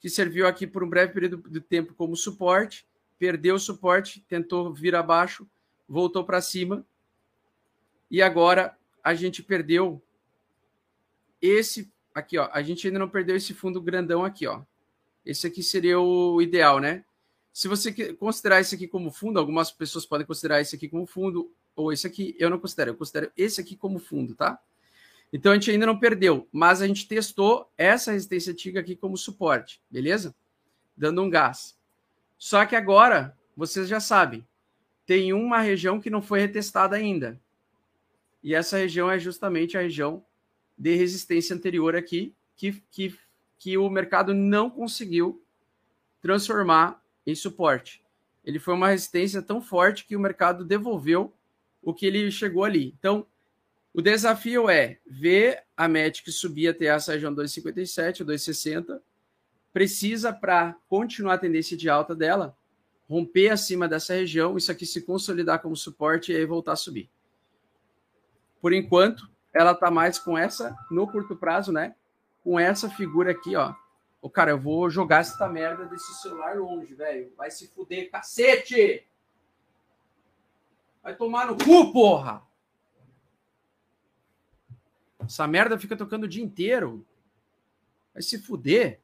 que 0.00 0.10
serviu 0.10 0.46
aqui 0.46 0.66
por 0.66 0.84
um 0.84 0.90
breve 0.90 1.14
período 1.14 1.48
de 1.48 1.62
tempo 1.62 1.94
como 1.94 2.14
suporte, 2.14 2.86
perdeu 3.18 3.54
o 3.54 3.58
suporte, 3.58 4.22
tentou 4.28 4.70
vir 4.70 4.94
abaixo, 4.94 5.48
voltou 5.88 6.24
para 6.24 6.40
cima, 6.40 6.84
e 8.10 8.22
agora 8.22 8.76
a 9.02 9.14
gente 9.14 9.42
perdeu 9.42 10.02
esse 11.40 11.92
aqui, 12.14 12.38
ó. 12.38 12.48
A 12.52 12.62
gente 12.62 12.86
ainda 12.86 12.98
não 12.98 13.08
perdeu 13.08 13.36
esse 13.36 13.52
fundo 13.52 13.80
grandão 13.80 14.24
aqui, 14.24 14.46
ó. 14.46 14.62
Esse 15.24 15.46
aqui 15.46 15.62
seria 15.62 15.98
o 15.98 16.40
ideal, 16.40 16.78
né? 16.78 17.04
Se 17.52 17.68
você 17.68 18.14
considerar 18.14 18.60
esse 18.60 18.74
aqui 18.74 18.88
como 18.88 19.10
fundo, 19.10 19.38
algumas 19.38 19.70
pessoas 19.70 20.04
podem 20.04 20.26
considerar 20.26 20.60
esse 20.60 20.74
aqui 20.76 20.88
como 20.88 21.06
fundo, 21.06 21.52
ou 21.76 21.92
esse 21.92 22.06
aqui, 22.06 22.34
eu 22.38 22.50
não 22.50 22.58
considero, 22.58 22.90
eu 22.90 22.96
considero 22.96 23.30
esse 23.36 23.60
aqui 23.60 23.76
como 23.76 23.98
fundo, 23.98 24.34
tá? 24.34 24.60
Então 25.32 25.52
a 25.52 25.54
gente 25.54 25.70
ainda 25.70 25.86
não 25.86 25.98
perdeu, 25.98 26.48
mas 26.52 26.80
a 26.80 26.86
gente 26.86 27.08
testou 27.08 27.68
essa 27.76 28.12
resistência 28.12 28.52
antiga 28.52 28.80
aqui 28.80 28.94
como 28.94 29.16
suporte, 29.16 29.82
beleza? 29.90 30.34
Dando 30.96 31.22
um 31.22 31.30
gás. 31.30 31.76
Só 32.38 32.64
que 32.64 32.76
agora, 32.76 33.36
vocês 33.56 33.88
já 33.88 33.98
sabem, 33.98 34.46
tem 35.06 35.32
uma 35.32 35.60
região 35.60 36.00
que 36.00 36.10
não 36.10 36.22
foi 36.22 36.40
retestada 36.40 36.96
ainda. 36.96 37.40
E 38.42 38.54
essa 38.54 38.76
região 38.76 39.10
é 39.10 39.18
justamente 39.18 39.76
a 39.76 39.80
região 39.80 40.24
de 40.76 40.94
resistência 40.94 41.54
anterior 41.54 41.96
aqui, 41.96 42.34
que, 42.56 42.82
que, 42.90 43.16
que 43.58 43.78
o 43.78 43.88
mercado 43.88 44.34
não 44.34 44.68
conseguiu 44.68 45.42
transformar 46.20 47.02
em 47.26 47.34
suporte. 47.34 48.02
Ele 48.44 48.58
foi 48.58 48.74
uma 48.74 48.88
resistência 48.88 49.40
tão 49.40 49.60
forte 49.60 50.04
que 50.04 50.16
o 50.16 50.20
mercado 50.20 50.64
devolveu 50.64 51.32
o 51.82 51.94
que 51.94 52.06
ele 52.06 52.30
chegou 52.30 52.64
ali. 52.64 52.94
Então, 52.98 53.26
o 53.92 54.02
desafio 54.02 54.68
é 54.68 54.98
ver 55.06 55.62
a 55.76 55.86
METIC 55.86 56.30
subir 56.32 56.68
até 56.68 56.86
essa 56.86 57.12
região 57.12 57.34
2,57, 57.34 58.24
2,60. 58.24 59.00
Precisa, 59.72 60.32
para 60.32 60.76
continuar 60.88 61.34
a 61.34 61.38
tendência 61.38 61.76
de 61.76 61.88
alta 61.88 62.14
dela, 62.14 62.56
romper 63.08 63.50
acima 63.50 63.88
dessa 63.88 64.14
região, 64.14 64.56
isso 64.56 64.72
aqui 64.72 64.86
se 64.86 65.02
consolidar 65.02 65.60
como 65.60 65.76
suporte 65.76 66.32
e 66.32 66.36
aí 66.36 66.46
voltar 66.46 66.72
a 66.72 66.76
subir. 66.76 67.10
Por 68.60 68.72
enquanto, 68.72 69.28
ela 69.52 69.72
está 69.72 69.90
mais 69.90 70.18
com 70.18 70.36
essa, 70.36 70.76
no 70.90 71.06
curto 71.06 71.36
prazo, 71.36 71.70
né? 71.70 71.94
Com 72.42 72.58
essa 72.58 72.88
figura 72.88 73.30
aqui, 73.30 73.54
ó, 73.56 73.74
Ô, 74.24 74.30
cara, 74.30 74.52
eu 74.52 74.58
vou 74.58 74.88
jogar 74.88 75.20
essa 75.20 75.46
merda 75.46 75.84
desse 75.84 76.14
celular 76.14 76.56
longe, 76.56 76.94
velho. 76.94 77.30
Vai 77.36 77.50
se 77.50 77.68
fuder, 77.68 78.10
cacete! 78.10 79.06
Vai 81.02 81.14
tomar 81.14 81.46
no 81.46 81.58
cu, 81.58 81.92
porra! 81.92 82.42
Essa 85.22 85.46
merda 85.46 85.78
fica 85.78 85.94
tocando 85.94 86.24
o 86.24 86.28
dia 86.28 86.42
inteiro. 86.42 87.06
Vai 88.14 88.22
se 88.22 88.38
fuder. 88.38 88.98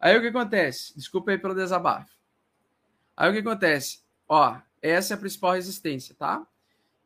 Aí 0.00 0.18
o 0.18 0.20
que 0.20 0.26
acontece? 0.26 0.92
Desculpa 0.96 1.30
aí 1.30 1.38
pelo 1.38 1.54
desabafo. 1.54 2.12
Aí 3.16 3.30
o 3.30 3.32
que 3.32 3.40
acontece? 3.40 4.00
Ó, 4.28 4.58
essa 4.80 5.14
é 5.14 5.16
a 5.16 5.20
principal 5.20 5.52
resistência, 5.52 6.14
tá? 6.14 6.46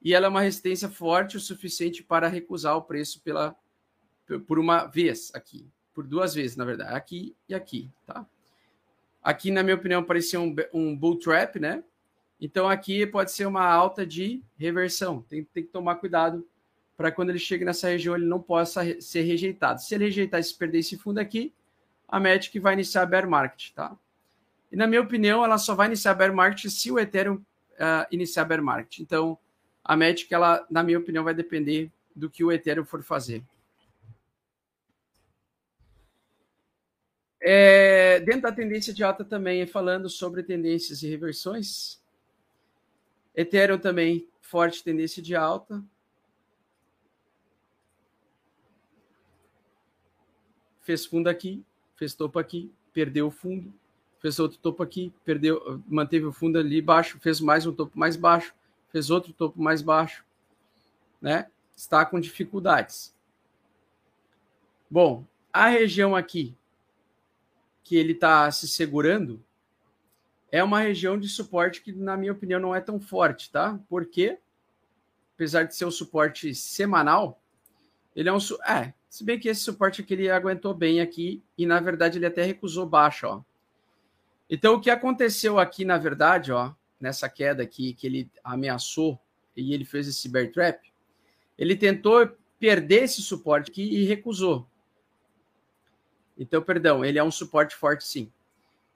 E 0.03 0.14
ela 0.14 0.27
é 0.27 0.29
uma 0.29 0.42
resistência 0.42 0.88
forte 0.88 1.37
o 1.37 1.40
suficiente 1.40 2.03
para 2.03 2.29
recusar 2.29 2.77
o 2.77 2.83
preço 2.83 3.21
pela, 3.23 3.57
por 4.47 4.59
uma 4.59 4.87
vez 4.87 5.33
aqui 5.35 5.69
por 5.97 6.07
duas 6.07 6.35
vezes, 6.35 6.59
na 6.59 6.64
verdade, 6.66 6.95
aqui 6.95 7.35
e 7.49 7.55
aqui, 7.55 7.90
tá? 8.05 8.27
Aqui, 9.23 9.51
na 9.51 9.62
minha 9.62 9.75
opinião, 9.75 10.05
parecia 10.05 10.38
um, 10.38 10.55
um 10.71 10.95
bull 10.95 11.19
trap, 11.19 11.59
né? 11.59 11.83
Então 12.38 12.69
aqui 12.69 13.07
pode 13.07 13.33
ser 13.33 13.47
uma 13.47 13.64
alta 13.64 14.05
de 14.05 14.42
reversão. 14.59 15.23
Tem, 15.23 15.42
tem 15.42 15.64
que 15.64 15.71
tomar 15.71 15.95
cuidado 15.95 16.47
para 16.99 17.11
quando 17.11 17.31
ele 17.31 17.38
chega 17.38 17.64
nessa 17.64 17.88
região 17.88 18.14
ele 18.14 18.27
não 18.27 18.42
possa 18.42 19.01
ser 19.01 19.23
rejeitado. 19.23 19.81
Se 19.81 19.95
ele 19.95 20.05
rejeitar 20.05 20.45
se 20.45 20.55
perder 20.55 20.81
esse 20.81 20.99
fundo 20.99 21.19
aqui, 21.19 21.55
a 22.07 22.21
Matic 22.21 22.61
vai 22.61 22.75
iniciar 22.75 23.07
bear 23.07 23.27
market, 23.27 23.73
tá? 23.73 23.97
E 24.71 24.77
na 24.77 24.87
minha 24.87 25.01
opinião, 25.01 25.45
ela 25.45 25.59
só 25.59 25.75
vai 25.75 25.87
iniciar 25.87 26.15
bear 26.15 26.35
market 26.35 26.71
se 26.71 26.91
o 26.91 26.99
Ethereum 26.99 27.37
uh, 27.37 28.07
iniciar 28.11 28.45
bear 28.45 28.63
market. 28.63 28.99
Então, 28.99 29.39
a 29.85 29.97
Matic, 29.97 30.31
ela, 30.33 30.67
na 30.71 30.83
minha 30.83 30.99
opinião, 30.99 31.23
vai 31.23 31.35
depender 31.35 31.91
do 32.15 32.29
que 32.29 32.43
o 32.43 32.51
Ethereum 32.51 32.85
for 32.85 33.03
fazer. 33.03 33.45
É, 37.41 38.19
dentro 38.21 38.43
da 38.43 38.53
tendência 38.53 38.93
de 38.93 39.05
alta 39.05 39.25
também, 39.25 39.65
falando 39.67 40.09
sobre 40.09 40.43
tendências 40.43 41.03
e 41.03 41.09
reversões. 41.09 42.03
Ethereum 43.35 43.79
também, 43.79 44.29
forte 44.41 44.83
tendência 44.83 45.23
de 45.23 45.37
alta. 45.37 45.85
Fez 50.83 51.07
fundo 51.07 51.29
aqui, 51.29 51.65
fez 51.95 52.15
topo 52.15 52.39
aqui, 52.39 52.73
perdeu 52.93 53.29
o 53.29 53.31
fundo, 53.31 53.73
fez 54.27 54.41
outro 54.41 54.59
topo 54.59 54.83
aqui, 54.83 55.12
perdeu, 55.25 55.81
manteve 55.87 56.27
o 56.27 56.33
fundo 56.33 56.59
ali 56.59 56.83
baixo, 56.83 57.17
fez 57.21 57.41
mais 57.41 57.65
um 57.65 57.73
topo 57.73 57.97
mais 57.97 58.17
baixo, 58.17 58.53
fez 58.91 59.09
outro 59.09 59.33
topo 59.33 59.62
mais 59.62 59.83
baixo, 59.83 60.25
né? 61.23 61.49
Está 61.77 62.05
com 62.05 62.19
dificuldades. 62.19 63.15
Bom, 64.91 65.25
a 65.53 65.68
região 65.68 66.16
aqui 66.16 66.57
que 67.85 67.95
ele 67.95 68.14
está 68.14 68.51
se 68.51 68.66
segurando 68.66 69.41
é 70.51 70.64
uma 70.64 70.81
região 70.81 71.16
de 71.16 71.29
suporte 71.29 71.81
que, 71.81 71.93
na 71.93 72.16
minha 72.16 72.33
opinião, 72.33 72.59
não 72.59 72.74
é 72.74 72.81
tão 72.81 72.99
forte, 72.99 73.49
tá? 73.53 73.79
Porque, 73.89 74.39
apesar 75.37 75.62
de 75.62 75.77
ser 75.77 75.85
um 75.85 75.91
suporte 75.93 76.53
semanal, 76.53 77.41
ele 78.14 78.29
é 78.29 78.33
um. 78.33 78.39
É, 78.66 78.93
se 79.09 79.22
bem 79.22 79.39
que 79.39 79.49
esse 79.49 79.61
suporte 79.61 80.01
aqui 80.01 80.14
ele 80.14 80.29
aguentou 80.29 80.74
bem 80.74 81.01
aqui 81.01 81.45
e, 81.57 81.64
na 81.64 81.79
verdade, 81.79 82.18
ele 82.18 82.27
até 82.27 82.43
recusou 82.43 82.87
baixo, 82.87 83.29
ó. 83.29 83.43
Então, 84.49 84.74
o 84.74 84.80
que 84.80 84.90
aconteceu 84.90 85.59
aqui, 85.59 85.84
na 85.84 85.99
verdade, 85.99 86.53
ó, 86.53 86.72
nessa 87.01 87.28
queda 87.28 87.62
aqui, 87.62 87.92
que 87.94 88.07
ele 88.07 88.30
ameaçou 88.44 89.18
e 89.57 89.74
ele 89.74 89.84
fez 89.84 90.07
esse 90.07 90.28
bear 90.28 90.51
trap, 90.53 90.92
ele 91.59 91.76
tentou 91.76 92.28
perder 92.59 93.05
esse 93.05 93.22
suporte 93.22 93.70
aqui 93.70 93.82
e 93.82 94.05
recusou. 94.05 94.66
Então, 96.38 96.62
perdão, 96.62 97.05
ele 97.05 97.18
é 97.18 97.24
um 97.24 97.30
suporte 97.30 97.74
forte 97.74 98.05
sim. 98.05 98.30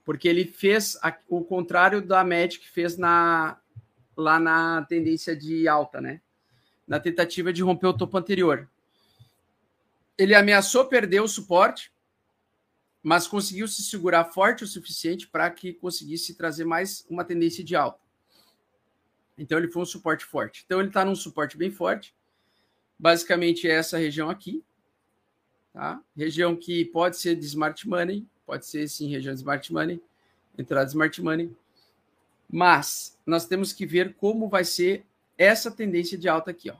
Porque 0.04 0.28
ele 0.28 0.44
fez 0.44 0.98
a, 1.02 1.16
o 1.28 1.42
contrário 1.42 2.02
da 2.02 2.24
Magic 2.24 2.68
fez 2.68 2.96
na, 2.96 3.58
lá 4.16 4.38
na 4.38 4.82
tendência 4.82 5.34
de 5.34 5.66
alta, 5.66 6.00
né? 6.00 6.20
Na 6.86 7.00
tentativa 7.00 7.52
de 7.52 7.62
romper 7.62 7.86
o 7.86 7.96
topo 7.96 8.16
anterior. 8.18 8.68
Ele 10.18 10.34
ameaçou 10.34 10.84
perder 10.84 11.20
o 11.20 11.28
suporte 11.28 11.92
mas 13.02 13.26
conseguiu 13.26 13.66
se 13.66 13.82
segurar 13.82 14.26
forte 14.26 14.64
o 14.64 14.66
suficiente 14.66 15.26
para 15.26 15.50
que 15.50 15.72
conseguisse 15.72 16.34
trazer 16.34 16.64
mais 16.64 17.06
uma 17.08 17.24
tendência 17.24 17.64
de 17.64 17.74
alta. 17.74 18.00
Então 19.38 19.56
ele 19.56 19.68
foi 19.68 19.82
um 19.82 19.86
suporte 19.86 20.24
forte. 20.24 20.62
Então 20.66 20.80
ele 20.80 20.88
está 20.88 21.04
num 21.04 21.14
suporte 21.14 21.56
bem 21.56 21.70
forte. 21.70 22.14
Basicamente 22.98 23.66
é 23.66 23.72
essa 23.72 23.96
região 23.96 24.28
aqui, 24.28 24.62
tá? 25.72 26.02
Região 26.14 26.54
que 26.54 26.84
pode 26.84 27.16
ser 27.16 27.34
de 27.34 27.46
smart 27.46 27.88
money, 27.88 28.26
pode 28.44 28.66
ser 28.66 28.86
sim 28.88 29.08
região 29.08 29.32
de 29.32 29.40
smart 29.40 29.72
money, 29.72 30.02
entrada 30.58 30.84
de 30.84 30.90
smart 30.90 31.22
money. 31.22 31.56
Mas 32.46 33.18
nós 33.24 33.46
temos 33.46 33.72
que 33.72 33.86
ver 33.86 34.14
como 34.16 34.48
vai 34.48 34.64
ser 34.64 35.06
essa 35.38 35.70
tendência 35.70 36.18
de 36.18 36.28
alta 36.28 36.50
aqui, 36.50 36.68
ó, 36.68 36.76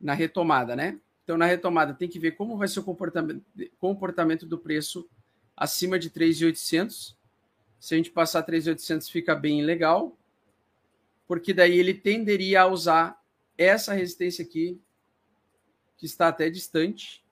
na 0.00 0.14
retomada, 0.14 0.76
né? 0.76 1.00
Então, 1.28 1.36
na 1.36 1.44
retomada, 1.44 1.92
tem 1.92 2.08
que 2.08 2.18
ver 2.18 2.30
como 2.30 2.56
vai 2.56 2.66
ser 2.66 2.80
o 2.80 2.82
comportamento, 2.82 3.44
comportamento 3.78 4.46
do 4.46 4.56
preço 4.56 5.06
acima 5.54 5.98
de 5.98 6.08
3.800. 6.08 7.14
Se 7.78 7.92
a 7.92 7.98
gente 7.98 8.10
passar 8.10 8.42
3.800, 8.46 9.10
fica 9.10 9.34
bem 9.34 9.60
legal, 9.60 10.16
porque 11.26 11.52
daí 11.52 11.78
ele 11.78 11.92
tenderia 11.92 12.62
a 12.62 12.66
usar 12.66 13.22
essa 13.58 13.92
resistência 13.92 14.42
aqui, 14.42 14.80
que 15.98 16.06
está 16.06 16.28
até 16.28 16.48
distante, 16.48 17.22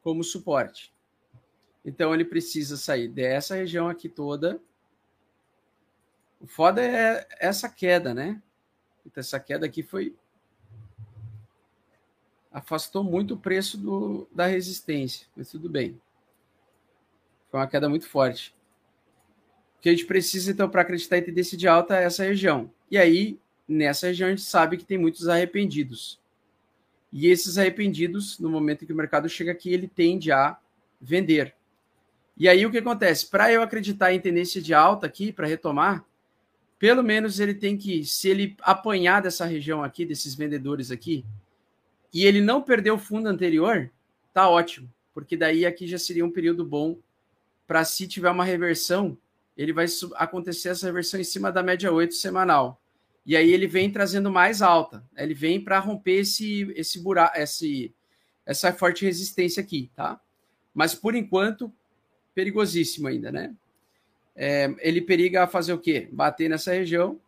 como 0.00 0.24
suporte. 0.24 0.94
Então, 1.84 2.14
ele 2.14 2.24
precisa 2.24 2.78
sair 2.78 3.06
dessa 3.06 3.54
região 3.54 3.86
aqui 3.86 4.08
toda. 4.08 4.58
O 6.40 6.46
foda 6.46 6.82
é 6.82 7.28
essa 7.38 7.68
queda, 7.68 8.14
né? 8.14 8.42
Então, 9.04 9.20
essa 9.20 9.38
queda 9.38 9.66
aqui 9.66 9.82
foi 9.82 10.16
afastou 12.56 13.04
muito 13.04 13.34
o 13.34 13.36
preço 13.36 13.76
do, 13.76 14.26
da 14.32 14.46
resistência, 14.46 15.26
mas 15.36 15.50
tudo 15.50 15.68
bem. 15.68 16.00
Foi 17.50 17.60
uma 17.60 17.66
queda 17.66 17.86
muito 17.86 18.08
forte. 18.08 18.56
O 19.76 19.82
que 19.82 19.90
a 19.90 19.92
gente 19.92 20.06
precisa, 20.06 20.52
então, 20.52 20.66
para 20.66 20.80
acreditar 20.80 21.18
em 21.18 21.22
tendência 21.22 21.56
de 21.56 21.68
alta 21.68 22.00
é 22.00 22.04
essa 22.04 22.24
região. 22.24 22.72
E 22.90 22.96
aí, 22.96 23.38
nessa 23.68 24.06
região, 24.06 24.28
a 24.28 24.30
gente 24.30 24.40
sabe 24.40 24.78
que 24.78 24.86
tem 24.86 24.96
muitos 24.96 25.28
arrependidos. 25.28 26.18
E 27.12 27.26
esses 27.26 27.58
arrependidos, 27.58 28.38
no 28.38 28.48
momento 28.48 28.84
em 28.84 28.86
que 28.86 28.92
o 28.92 28.96
mercado 28.96 29.28
chega 29.28 29.52
aqui, 29.52 29.70
ele 29.70 29.86
tende 29.86 30.32
a 30.32 30.56
vender. 30.98 31.54
E 32.38 32.48
aí, 32.48 32.64
o 32.64 32.70
que 32.70 32.78
acontece? 32.78 33.26
Para 33.26 33.52
eu 33.52 33.60
acreditar 33.60 34.14
em 34.14 34.20
tendência 34.20 34.62
de 34.62 34.72
alta 34.72 35.06
aqui, 35.06 35.30
para 35.30 35.46
retomar, 35.46 36.06
pelo 36.78 37.02
menos 37.02 37.38
ele 37.38 37.52
tem 37.52 37.76
que, 37.76 38.02
se 38.02 38.30
ele 38.30 38.56
apanhar 38.62 39.20
dessa 39.20 39.44
região 39.44 39.84
aqui, 39.84 40.06
desses 40.06 40.34
vendedores 40.34 40.90
aqui, 40.90 41.22
e 42.16 42.24
ele 42.24 42.40
não 42.40 42.62
perdeu 42.62 42.94
o 42.94 42.98
fundo 42.98 43.28
anterior, 43.28 43.90
tá 44.32 44.48
ótimo, 44.48 44.90
porque 45.12 45.36
daí 45.36 45.66
aqui 45.66 45.86
já 45.86 45.98
seria 45.98 46.24
um 46.24 46.30
período 46.30 46.64
bom 46.64 46.98
para 47.66 47.84
se 47.84 48.08
tiver 48.08 48.30
uma 48.30 48.42
reversão, 48.42 49.18
ele 49.54 49.70
vai 49.70 49.84
acontecer 50.14 50.70
essa 50.70 50.86
reversão 50.86 51.20
em 51.20 51.24
cima 51.24 51.52
da 51.52 51.62
média 51.62 51.92
8 51.92 52.14
semanal. 52.14 52.80
E 53.26 53.36
aí 53.36 53.52
ele 53.52 53.66
vem 53.66 53.92
trazendo 53.92 54.30
mais 54.30 54.62
alta, 54.62 55.04
ele 55.14 55.34
vem 55.34 55.62
para 55.62 55.78
romper 55.78 56.20
esse 56.20 56.72
esse 56.74 56.98
buraco, 57.00 57.36
esse 57.36 57.94
essa 58.46 58.72
forte 58.72 59.04
resistência 59.04 59.62
aqui, 59.62 59.90
tá? 59.94 60.18
Mas 60.72 60.94
por 60.94 61.14
enquanto 61.14 61.70
perigosíssimo 62.34 63.08
ainda, 63.08 63.30
né? 63.30 63.54
É, 64.34 64.74
ele 64.78 65.02
periga 65.02 65.46
fazer 65.46 65.74
o 65.74 65.78
quê? 65.78 66.08
Bater 66.10 66.48
nessa 66.48 66.72
região 66.72 67.20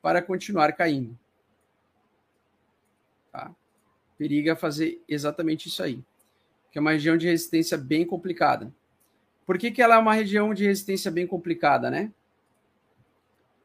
para 0.00 0.22
continuar 0.22 0.72
caindo. 0.74 1.18
Tá? 3.32 3.52
Periga 4.18 4.56
fazer 4.56 5.02
exatamente 5.08 5.68
isso 5.68 5.82
aí, 5.82 6.02
que 6.70 6.78
é 6.78 6.80
uma 6.80 6.92
região 6.92 7.16
de 7.16 7.26
resistência 7.26 7.76
bem 7.76 8.06
complicada. 8.06 8.72
Por 9.46 9.58
que, 9.58 9.70
que 9.70 9.80
ela 9.80 9.94
é 9.94 9.98
uma 9.98 10.14
região 10.14 10.52
de 10.52 10.64
resistência 10.64 11.10
bem 11.10 11.26
complicada, 11.26 11.90
né? 11.90 12.12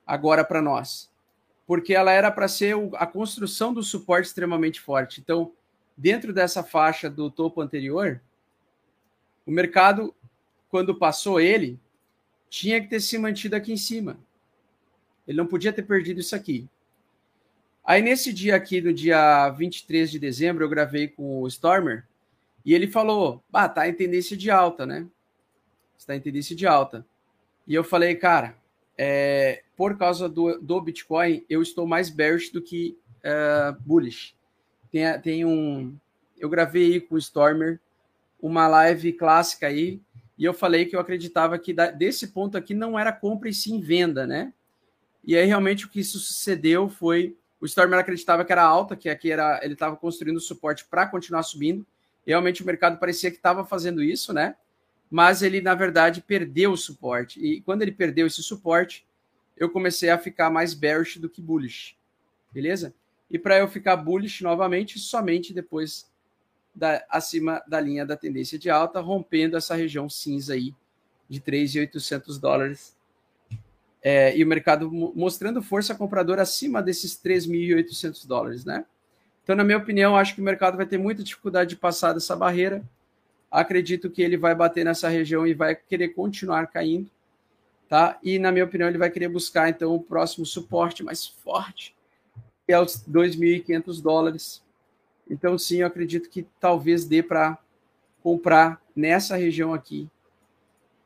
Agora 0.06 0.44
para 0.44 0.62
nós. 0.62 1.10
Porque 1.66 1.94
ela 1.94 2.12
era 2.12 2.30
para 2.30 2.48
ser 2.48 2.76
a 2.96 3.08
construção 3.08 3.74
do 3.74 3.82
suporte 3.82 4.28
extremamente 4.28 4.80
forte. 4.80 5.22
Então, 5.22 5.52
dentro 5.98 6.34
dessa 6.34 6.64
faixa 6.64 7.10
do 7.10 7.32
topo 7.32 7.62
anterior, 7.62 8.22
o 9.46 9.52
mercado, 9.52 10.14
quando 10.70 10.94
passou 10.94 11.40
ele, 11.40 11.80
tinha 12.50 12.82
que 12.82 12.88
ter 12.88 13.00
se 13.00 13.18
mantido 13.18 13.56
aqui 13.56 13.72
em 13.72 13.78
cima. 13.78 14.20
Ele 15.28 15.38
não 15.38 15.48
podia 15.48 15.74
ter 15.74 15.84
perdido 15.84 16.20
isso 16.20 16.36
aqui. 16.36 16.68
Aí 17.84 18.02
nesse 18.02 18.32
dia 18.32 18.56
aqui, 18.56 18.80
no 18.80 18.94
dia 18.94 19.50
23 19.50 20.12
de 20.12 20.20
dezembro, 20.20 20.64
eu 20.64 20.70
gravei 20.70 21.08
com 21.08 21.42
o 21.42 21.48
Stormer 21.48 22.06
e 22.64 22.74
ele 22.74 22.88
falou: 22.88 23.44
"Bah, 23.50 23.68
tá 23.68 23.88
em 23.88 23.94
tendência 23.94 24.38
de 24.38 24.52
alta, 24.52 24.86
né? 24.86 25.08
Está 25.98 26.16
em 26.16 26.22
tendência 26.22 26.56
de 26.56 26.68
alta". 26.68 27.06
E 27.68 27.74
eu 27.74 27.84
falei: 27.84 28.16
"Cara, 28.16 28.56
é, 28.98 29.64
por 29.76 29.98
causa 29.98 30.30
do, 30.30 30.60
do 30.60 30.80
Bitcoin, 30.82 31.44
eu 31.50 31.62
estou 31.62 31.88
mais 31.88 32.10
bearish 32.10 32.52
do 32.52 32.62
que 32.62 32.98
uh, 33.26 33.76
bullish". 33.82 34.36
Tem, 34.92 35.20
tem 35.22 35.46
um 35.46 35.96
eu 36.38 36.50
gravei 36.50 36.94
aí 36.94 37.02
com 37.02 37.16
o 37.16 37.20
Stormer 37.20 37.80
uma 38.42 38.68
live 38.68 39.14
clássica 39.14 39.68
aí 39.68 40.02
e 40.38 40.44
eu 40.44 40.54
falei 40.54 40.86
que 40.86 40.96
eu 40.96 41.00
acreditava 41.00 41.58
que 41.60 41.72
da, 41.72 41.92
desse 41.92 42.30
ponto 42.30 42.58
aqui 42.58 42.74
não 42.74 42.98
era 42.98 43.12
compra 43.12 43.48
e 43.48 43.54
sim 43.54 43.80
venda, 43.80 44.26
né? 44.26 44.52
E 45.24 45.38
aí 45.38 45.46
realmente 45.46 45.86
o 45.86 45.90
que 45.90 46.00
isso 46.00 46.18
sucedeu 46.18 46.90
foi 46.90 47.38
o 47.62 47.66
Stormer 47.66 48.00
acreditava 48.00 48.44
que 48.44 48.52
era 48.52 48.64
alta, 48.64 48.96
que 48.96 49.08
aqui 49.08 49.32
era 49.32 49.60
ele 49.64 49.74
estava 49.74 49.96
construindo 49.96 50.40
suporte 50.40 50.84
para 50.86 51.06
continuar 51.06 51.44
subindo. 51.44 51.86
Realmente 52.26 52.64
o 52.64 52.66
mercado 52.66 52.98
parecia 52.98 53.30
que 53.30 53.38
estava 53.38 53.64
fazendo 53.64 54.02
isso, 54.02 54.34
né? 54.34 54.56
Mas 55.10 55.44
ele, 55.44 55.62
na 55.62 55.76
verdade, 55.76 56.22
perdeu 56.22 56.72
o 56.72 56.78
suporte. 56.78 57.40
E 57.40 57.62
quando 57.62 57.84
ele 57.84 57.92
perdeu 57.92 58.26
esse 58.26 58.42
suporte, 58.42 59.06
eu 59.56 59.70
comecei 59.70 60.10
a 60.10 60.18
ficar 60.18 60.50
mais 60.50 60.74
bearish 60.74 61.18
do 61.18 61.30
que 61.30 61.42
bullish. 61.42 61.96
Beleza? 62.52 62.96
E 63.30 63.38
para 63.38 63.60
eu 63.60 63.68
ficar 63.68 63.96
bullish 63.96 64.42
novamente, 64.42 64.98
somente 64.98 65.54
depois 65.54 66.10
da, 66.74 67.06
acima 67.10 67.62
da 67.68 67.80
linha 67.80 68.06
da 68.06 68.18
tendência 68.18 68.58
de 68.58 68.70
alta, 68.70 69.00
rompendo 69.02 69.56
essa 69.56 69.76
região 69.76 70.10
cinza 70.10 70.54
aí 70.54 70.74
de 71.30 71.40
3.800 71.40 72.40
dólares 72.40 72.98
é, 74.04 74.36
e 74.36 74.44
o 74.44 74.48
mercado 74.48 74.92
mostrando 74.92 75.62
força 75.62 75.94
compradora 75.94 76.42
acima 76.42 76.82
desses 76.82 77.16
3.800 77.16 78.26
dólares, 78.26 78.66
né? 78.66 78.86
Então, 79.44 79.56
na 79.56 79.64
minha 79.64 79.78
opinião, 79.78 80.16
acho 80.16 80.36
que 80.36 80.42
o 80.42 80.44
mercado 80.44 80.78
vai 80.78 80.86
ter 80.86 80.98
muita 80.98 81.24
dificuldade 81.24 81.72
de 81.72 81.76
passar 81.76 82.14
dessa 82.14 82.36
barreira. 82.36 82.84
Acredito 83.50 84.10
que 84.10 84.22
ele 84.22 84.38
vai 84.38 84.56
bater 84.56 84.86
nessa 84.86 85.10
região 85.10 85.46
e 85.46 85.54
vai 85.54 85.76
querer 85.76 86.10
continuar 86.10 86.68
caindo, 86.68 87.10
tá? 87.90 88.18
E 88.24 88.40
na 88.40 88.52
minha 88.52 88.66
opinião, 88.66 88.88
ele 88.88 88.98
vai 88.98 89.10
querer 89.10 89.28
buscar 89.28 89.70
então 89.70 89.94
o 89.94 90.02
próximo 90.02 90.46
suporte 90.46 91.04
mais 91.04 91.28
forte, 91.28 91.96
que 92.66 92.74
é 92.74 92.80
os 92.80 93.04
2.500 93.08 94.02
dólares. 94.02 94.64
Então, 95.30 95.58
sim, 95.58 95.78
eu 95.82 95.88
acredito 95.88 96.30
que 96.30 96.48
talvez 96.60 97.06
dê 97.06 97.22
para 97.22 97.58
comprar 98.24 98.82
nessa 98.96 99.36
região 99.36 99.74
aqui 99.74 100.10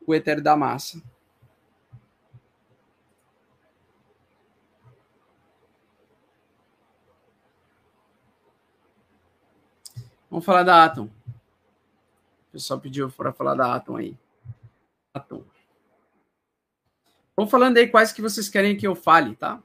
o 0.06 0.14
Ether 0.14 0.40
da 0.40 0.56
massa. 0.56 1.02
Vamos 10.36 10.44
falar 10.44 10.64
da 10.64 10.84
Atom. 10.84 11.06
O 11.06 12.52
pessoal 12.52 12.78
pediu 12.78 13.10
para 13.10 13.32
falar 13.32 13.54
da 13.54 13.74
Atom 13.74 13.96
aí. 13.96 14.14
Atom. 15.14 15.42
Vamos 17.34 17.50
falando 17.50 17.78
aí 17.78 17.88
quais 17.88 18.12
que 18.12 18.20
vocês 18.20 18.46
querem 18.46 18.76
que 18.76 18.86
eu 18.86 18.94
fale, 18.94 19.34
tá? 19.34 19.62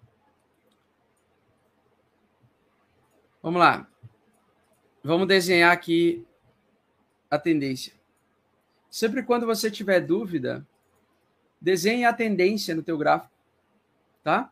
Vamos 3.43 3.59
lá. 3.59 3.85
Vamos 5.03 5.27
desenhar 5.27 5.73
aqui 5.73 6.25
a 7.29 7.37
tendência. 7.37 7.91
Sempre 8.89 9.23
quando 9.23 9.45
você 9.45 9.69
tiver 9.69 9.99
dúvida, 9.99 10.65
desenhe 11.59 12.05
a 12.05 12.13
tendência 12.13 12.73
no 12.73 12.81
teu 12.81 12.97
gráfico, 12.97 13.35
tá? 14.23 14.49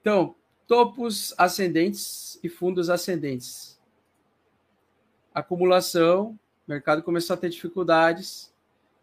Então, 0.00 0.36
topos 0.68 1.34
ascendentes 1.36 2.38
e 2.44 2.48
fundos 2.48 2.88
ascendentes 2.88 3.79
acumulação, 5.34 6.38
o 6.66 6.70
mercado 6.70 7.02
começou 7.02 7.34
a 7.34 7.36
ter 7.36 7.48
dificuldades, 7.48 8.52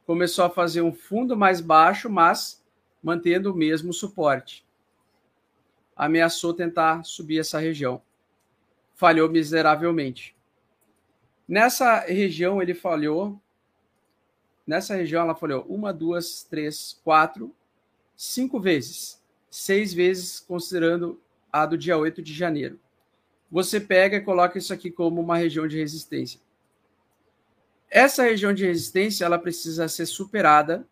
começou 0.06 0.46
a 0.46 0.50
fazer 0.50 0.82
um 0.82 0.94
fundo 0.94 1.36
mais 1.36 1.62
baixo, 1.62 2.10
mas 2.10 2.64
mantendo 3.02 3.52
o 3.52 3.56
mesmo 3.56 3.94
suporte. 3.94 4.66
Ameaçou 5.96 6.54
tentar 6.54 7.04
subir 7.04 7.40
essa 7.40 7.60
região. 7.60 8.02
Falhou 8.96 9.30
miseravelmente. 9.30 10.36
Nessa 11.48 12.00
região 12.00 12.62
ele 12.62 12.74
falhou. 12.74 13.40
Nessa 14.66 14.96
região 14.96 15.24
ela 15.24 15.36
falhou 15.36 15.66
uma, 15.68 15.94
duas, 15.94 16.44
três, 16.44 17.00
quatro, 17.04 17.56
cinco 18.16 18.60
vezes. 18.60 19.22
Seis 19.50 19.94
vezes 19.94 20.40
considerando 20.40 21.22
a 21.52 21.66
do 21.66 21.78
dia 21.78 21.98
8 21.98 22.22
de 22.22 22.34
janeiro 22.34 22.80
você 23.50 23.80
pega 23.80 24.18
e 24.18 24.22
coloca 24.22 24.58
isso 24.58 24.74
aqui 24.74 24.92
como 24.92 25.22
uma 25.22 25.38
região 25.38 25.68
de 25.68 25.78
resistência. 25.78 26.40
essa 27.90 28.24
região 28.24 28.54
de 28.54 28.66
resistência 28.66 29.24
ela 29.24 29.40
precisa 29.40 29.88
ser 29.88 30.06
superada 30.06 30.86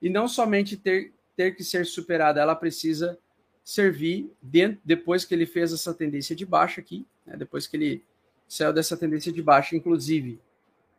e 0.00 0.10
não 0.10 0.28
somente 0.28 0.76
ter, 0.76 1.12
ter 1.34 1.52
que 1.52 1.64
ser 1.64 1.86
superada, 1.86 2.40
ela 2.40 2.54
precisa 2.54 3.18
servir 3.64 4.30
dentro, 4.40 4.80
depois 4.84 5.24
que 5.24 5.34
ele 5.34 5.46
fez 5.46 5.72
essa 5.72 5.94
tendência 5.94 6.36
de 6.36 6.44
baixa 6.44 6.80
aqui, 6.80 7.06
né, 7.26 7.36
depois 7.36 7.66
que 7.66 7.76
ele 7.76 8.04
saiu 8.46 8.72
dessa 8.72 8.96
tendência 8.96 9.32
de 9.32 9.42
baixa, 9.42 9.76
inclusive 9.76 10.40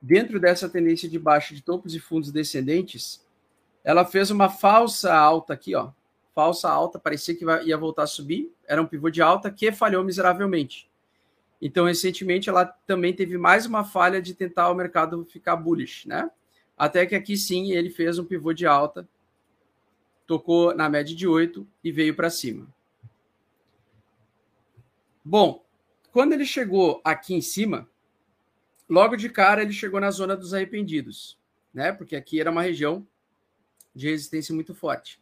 dentro 0.02 0.40
dessa 0.40 0.70
tendência 0.70 1.10
de 1.10 1.20
baixa 1.20 1.54
de 1.54 1.62
topos 1.62 1.94
e 1.94 2.00
fundos 2.00 2.32
descendentes, 2.32 3.26
ela 3.84 4.06
fez 4.06 4.32
uma 4.32 4.50
falsa 4.50 5.14
alta 5.14 5.54
aqui, 5.54 5.76
ó, 5.76 5.92
falsa 6.40 6.70
alta, 6.70 6.98
parecia 6.98 7.36
que 7.36 7.44
ia 7.66 7.78
voltar 7.78 8.04
a 8.04 8.08
subir, 8.08 8.50
era 8.66 8.82
um 8.82 8.86
pivô 8.86 9.10
de 9.10 9.22
alta 9.22 9.52
que 9.52 9.74
falhou 9.74 10.06
miseravelmente. 10.06 10.90
Então, 11.62 11.86
recentemente, 11.86 12.48
ela 12.48 12.64
também 12.64 13.14
teve 13.14 13.38
mais 13.38 13.66
uma 13.66 13.84
falha 13.84 14.22
de 14.22 14.34
tentar 14.34 14.70
o 14.70 14.74
mercado 14.74 15.26
ficar 15.26 15.58
bullish, 15.58 16.08
né? 16.08 16.32
Até 16.78 17.06
que 17.06 17.14
aqui 17.14 17.36
sim 17.36 17.74
ele 17.74 17.90
fez 17.90 18.18
um 18.18 18.24
pivô 18.24 18.54
de 18.54 18.66
alta 18.66 19.06
tocou 20.26 20.74
na 20.74 20.88
média 20.88 21.14
de 21.14 21.28
8 21.28 21.68
e 21.84 21.92
veio 21.92 22.16
para 22.16 22.30
cima. 22.30 22.66
Bom, 25.26 25.66
quando 26.10 26.32
ele 26.32 26.46
chegou 26.46 27.02
aqui 27.04 27.34
em 27.34 27.42
cima, 27.42 27.86
logo 28.88 29.18
de 29.18 29.28
cara 29.28 29.62
ele 29.62 29.74
chegou 29.74 30.00
na 30.00 30.10
zona 30.10 30.38
dos 30.38 30.54
arrependidos, 30.54 31.38
né? 31.74 31.92
Porque 31.92 32.16
aqui 32.16 32.40
era 32.40 32.50
uma 32.50 32.62
região 32.62 33.06
de 33.94 34.10
resistência 34.10 34.56
muito 34.56 34.74
forte. 34.74 35.20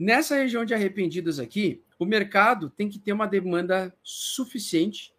Nessa 0.00 0.34
região 0.34 0.64
de 0.64 0.72
arrependidos 0.72 1.38
aqui, 1.38 1.82
o 1.98 2.06
mercado 2.06 2.70
tem 2.70 2.88
que 2.88 2.98
ter 2.98 3.12
uma 3.12 3.26
demanda 3.26 3.94
suficiente, 4.02 5.12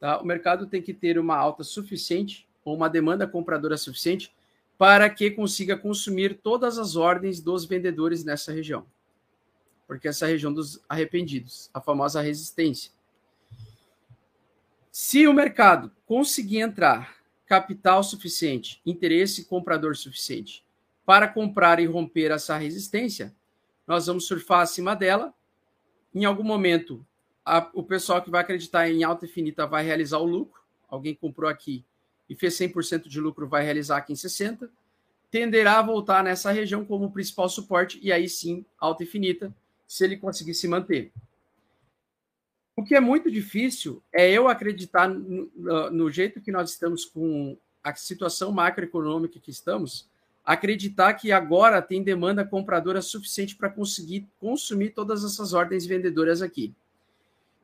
tá? 0.00 0.20
O 0.20 0.24
mercado 0.24 0.66
tem 0.66 0.82
que 0.82 0.92
ter 0.92 1.16
uma 1.16 1.36
alta 1.36 1.62
suficiente 1.62 2.48
ou 2.64 2.74
uma 2.74 2.90
demanda 2.90 3.24
compradora 3.24 3.76
suficiente 3.76 4.34
para 4.76 5.08
que 5.08 5.30
consiga 5.30 5.78
consumir 5.78 6.40
todas 6.42 6.76
as 6.76 6.96
ordens 6.96 7.40
dos 7.40 7.66
vendedores 7.66 8.24
nessa 8.24 8.50
região. 8.50 8.84
Porque 9.86 10.08
essa 10.08 10.26
região 10.26 10.52
dos 10.52 10.82
arrependidos, 10.88 11.70
a 11.72 11.80
famosa 11.80 12.20
resistência. 12.20 12.90
Se 14.90 15.28
o 15.28 15.32
mercado 15.32 15.92
conseguir 16.04 16.58
entrar 16.58 17.18
capital 17.46 18.02
suficiente, 18.02 18.82
interesse 18.84 19.44
comprador 19.44 19.94
suficiente 19.94 20.64
para 21.06 21.28
comprar 21.28 21.78
e 21.78 21.86
romper 21.86 22.32
essa 22.32 22.56
resistência, 22.56 23.32
nós 23.86 24.06
vamos 24.06 24.26
surfar 24.26 24.60
acima 24.60 24.94
dela. 24.94 25.34
Em 26.14 26.24
algum 26.24 26.44
momento, 26.44 27.04
a, 27.44 27.68
o 27.74 27.82
pessoal 27.82 28.22
que 28.22 28.30
vai 28.30 28.40
acreditar 28.40 28.88
em 28.88 29.04
alta 29.04 29.26
infinita 29.26 29.66
vai 29.66 29.84
realizar 29.84 30.18
o 30.18 30.24
lucro. 30.24 30.60
Alguém 30.88 31.14
comprou 31.14 31.50
aqui 31.50 31.84
e 32.28 32.34
fez 32.34 32.54
100% 32.54 33.08
de 33.08 33.20
lucro, 33.20 33.48
vai 33.48 33.64
realizar 33.64 33.98
aqui 33.98 34.12
em 34.12 34.16
60%, 34.16 34.68
tenderá 35.30 35.78
a 35.78 35.82
voltar 35.82 36.22
nessa 36.22 36.50
região 36.50 36.84
como 36.84 37.10
principal 37.10 37.48
suporte, 37.48 37.98
e 38.02 38.12
aí 38.12 38.28
sim, 38.28 38.64
alta 38.78 39.02
infinita, 39.02 39.54
se 39.86 40.04
ele 40.04 40.16
conseguir 40.16 40.54
se 40.54 40.66
manter. 40.68 41.12
O 42.76 42.84
que 42.84 42.94
é 42.94 43.00
muito 43.00 43.30
difícil 43.30 44.02
é 44.12 44.30
eu 44.30 44.48
acreditar 44.48 45.08
no, 45.08 45.50
no 45.90 46.10
jeito 46.10 46.40
que 46.40 46.50
nós 46.50 46.70
estamos 46.70 47.04
com 47.04 47.56
a 47.82 47.94
situação 47.94 48.50
macroeconômica 48.50 49.38
que 49.38 49.50
estamos, 49.50 50.08
acreditar 50.44 51.14
que 51.14 51.32
agora 51.32 51.80
tem 51.80 52.02
demanda 52.02 52.44
compradora 52.44 53.00
suficiente 53.00 53.56
para 53.56 53.70
conseguir 53.70 54.28
consumir 54.38 54.90
todas 54.90 55.24
essas 55.24 55.54
ordens 55.54 55.86
vendedoras 55.86 56.42
aqui. 56.42 56.74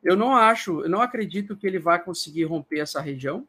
Eu 0.03 0.17
não 0.17 0.35
acho, 0.35 0.81
eu 0.81 0.89
não 0.89 1.03
acredito 1.03 1.57
que 1.57 1.67
ele 1.67 1.79
vai 1.79 2.03
conseguir 2.03 2.45
romper 2.45 2.79
essa 2.79 3.01
região. 3.01 3.47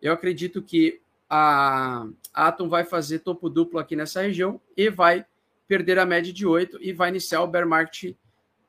Eu 0.00 0.12
acredito 0.12 0.62
que 0.62 1.00
a 1.28 2.08
Atom 2.32 2.68
vai 2.68 2.84
fazer 2.84 3.18
topo 3.18 3.50
duplo 3.50 3.78
aqui 3.78 3.94
nessa 3.94 4.22
região 4.22 4.60
e 4.76 4.88
vai 4.88 5.26
perder 5.68 5.98
a 5.98 6.06
média 6.06 6.32
de 6.32 6.46
8 6.46 6.78
e 6.80 6.92
vai 6.92 7.10
iniciar 7.10 7.42
o 7.42 7.46
bear 7.46 7.68
market 7.68 8.16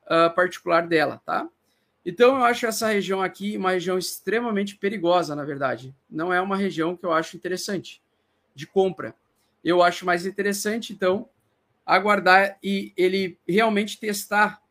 uh, 0.04 0.32
particular 0.34 0.86
dela, 0.86 1.20
tá? 1.24 1.48
Então 2.04 2.36
eu 2.36 2.44
acho 2.44 2.66
essa 2.66 2.88
região 2.88 3.22
aqui 3.22 3.56
uma 3.56 3.72
região 3.72 3.96
extremamente 3.96 4.76
perigosa, 4.76 5.34
na 5.34 5.44
verdade. 5.44 5.94
Não 6.10 6.32
é 6.32 6.40
uma 6.40 6.56
região 6.56 6.96
que 6.96 7.04
eu 7.04 7.12
acho 7.12 7.36
interessante 7.36 8.02
de 8.54 8.66
compra. 8.66 9.14
Eu 9.62 9.82
acho 9.82 10.04
mais 10.04 10.26
interessante, 10.26 10.92
então, 10.92 11.28
aguardar 11.84 12.58
e 12.62 12.92
ele 12.96 13.38
realmente 13.46 13.98
testar 13.98 14.62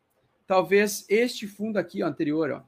talvez 0.45 1.05
este 1.07 1.47
fundo 1.47 1.77
aqui 1.77 2.03
ó, 2.03 2.07
anterior, 2.07 2.51
ó, 2.51 2.63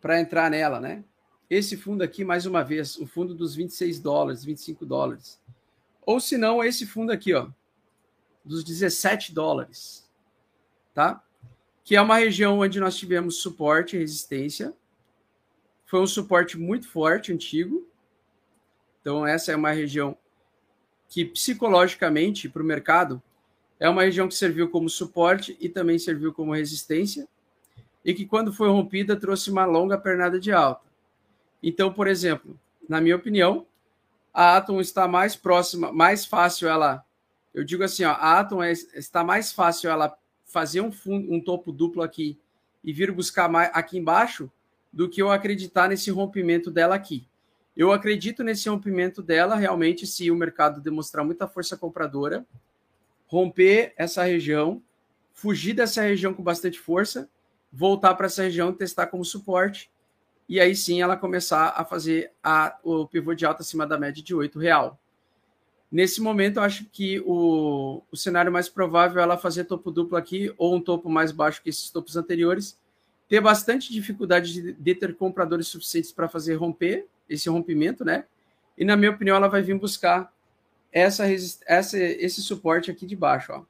para 0.00 0.20
entrar 0.20 0.50
nela, 0.50 0.80
né? 0.80 1.04
Esse 1.48 1.76
fundo 1.76 2.02
aqui, 2.02 2.24
mais 2.24 2.44
uma 2.44 2.62
vez, 2.62 2.96
o 2.98 3.06
fundo 3.06 3.34
dos 3.34 3.54
26 3.54 4.00
dólares, 4.00 4.44
25 4.44 4.84
dólares. 4.84 5.40
Ou 6.02 6.20
se 6.20 6.36
não, 6.36 6.62
esse 6.62 6.86
fundo 6.86 7.12
aqui, 7.12 7.32
ó, 7.32 7.48
dos 8.44 8.62
17 8.64 9.32
dólares, 9.32 10.10
tá? 10.92 11.24
Que 11.82 11.96
é 11.96 12.00
uma 12.00 12.18
região 12.18 12.58
onde 12.58 12.80
nós 12.80 12.96
tivemos 12.96 13.36
suporte 13.36 13.96
e 13.96 13.98
resistência. 13.98 14.74
Foi 15.86 16.00
um 16.00 16.06
suporte 16.06 16.58
muito 16.58 16.88
forte, 16.88 17.32
antigo. 17.32 17.88
Então, 19.04 19.26
essa 19.26 19.52
é 19.52 19.56
uma 19.56 19.70
região 19.70 20.16
que, 21.10 21.26
psicologicamente, 21.26 22.48
para 22.48 22.62
o 22.62 22.64
mercado, 22.64 23.22
é 23.78 23.86
uma 23.86 24.02
região 24.02 24.26
que 24.26 24.34
serviu 24.34 24.70
como 24.70 24.88
suporte 24.88 25.54
e 25.60 25.68
também 25.68 25.98
serviu 25.98 26.32
como 26.32 26.54
resistência 26.54 27.28
e 28.02 28.14
que, 28.14 28.24
quando 28.24 28.50
foi 28.50 28.70
rompida, 28.70 29.14
trouxe 29.14 29.50
uma 29.50 29.66
longa 29.66 29.98
pernada 29.98 30.40
de 30.40 30.52
alta. 30.52 30.86
Então, 31.62 31.92
por 31.92 32.06
exemplo, 32.06 32.58
na 32.88 32.98
minha 32.98 33.14
opinião, 33.14 33.66
a 34.32 34.56
Atom 34.56 34.80
está 34.80 35.06
mais 35.06 35.36
próxima, 35.36 35.92
mais 35.92 36.24
fácil 36.24 36.66
ela. 36.66 37.04
Eu 37.52 37.62
digo 37.62 37.84
assim, 37.84 38.04
ó, 38.04 38.12
a 38.12 38.40
Atom 38.40 38.62
é, 38.62 38.72
está 38.72 39.22
mais 39.22 39.52
fácil 39.52 39.90
ela 39.90 40.16
fazer 40.46 40.80
um, 40.80 40.90
fundo, 40.90 41.30
um 41.30 41.42
topo 41.42 41.70
duplo 41.70 42.02
aqui 42.02 42.38
e 42.82 42.90
vir 42.90 43.12
buscar 43.12 43.50
mais 43.50 43.70
aqui 43.74 43.98
embaixo 43.98 44.50
do 44.90 45.10
que 45.10 45.20
eu 45.20 45.30
acreditar 45.30 45.90
nesse 45.90 46.10
rompimento 46.10 46.70
dela 46.70 46.94
aqui. 46.94 47.28
Eu 47.76 47.92
acredito 47.92 48.42
nesse 48.44 48.68
rompimento 48.68 49.22
dela 49.22 49.56
realmente 49.56 50.06
se 50.06 50.30
o 50.30 50.36
mercado 50.36 50.80
demonstrar 50.80 51.24
muita 51.24 51.48
força 51.48 51.76
compradora, 51.76 52.46
romper 53.26 53.92
essa 53.96 54.22
região, 54.22 54.82
fugir 55.32 55.74
dessa 55.74 56.02
região 56.02 56.32
com 56.32 56.42
bastante 56.42 56.78
força 56.78 57.28
voltar 57.74 58.14
para 58.14 58.26
essa 58.26 58.44
região, 58.44 58.72
testar 58.72 59.08
como 59.08 59.24
suporte, 59.24 59.90
e 60.48 60.60
aí 60.60 60.76
sim 60.76 61.02
ela 61.02 61.16
começar 61.16 61.74
a 61.76 61.84
fazer 61.84 62.30
a, 62.42 62.78
o 62.84 63.06
pivô 63.06 63.34
de 63.34 63.44
alta 63.44 63.62
acima 63.62 63.86
da 63.86 63.98
média 63.98 64.22
de 64.22 64.34
8 64.34 64.58
real. 64.58 64.98
Nesse 65.90 66.20
momento, 66.20 66.58
eu 66.58 66.62
acho 66.62 66.84
que 66.86 67.20
o, 67.26 68.02
o 68.10 68.16
cenário 68.16 68.52
mais 68.52 68.68
provável 68.68 69.20
é 69.20 69.22
ela 69.24 69.36
fazer 69.36 69.64
topo 69.64 69.90
duplo 69.90 70.16
aqui, 70.16 70.54
ou 70.56 70.76
um 70.76 70.80
topo 70.80 71.08
mais 71.08 71.32
baixo 71.32 71.62
que 71.62 71.70
esses 71.70 71.90
topos 71.90 72.16
anteriores, 72.16 72.78
ter 73.28 73.40
bastante 73.40 73.92
dificuldade 73.92 74.52
de, 74.52 74.72
de 74.72 74.94
ter 74.94 75.16
compradores 75.16 75.66
suficientes 75.66 76.12
para 76.12 76.28
fazer 76.28 76.54
romper 76.54 77.06
esse 77.28 77.48
rompimento, 77.48 78.04
né? 78.04 78.24
E 78.76 78.84
na 78.84 78.96
minha 78.96 79.10
opinião, 79.10 79.36
ela 79.36 79.48
vai 79.48 79.62
vir 79.62 79.78
buscar 79.78 80.32
essa, 80.92 81.24
essa, 81.66 81.98
esse 81.98 82.42
suporte 82.42 82.90
aqui 82.90 83.06
de 83.06 83.16
baixo, 83.16 83.52
ó. 83.52 83.64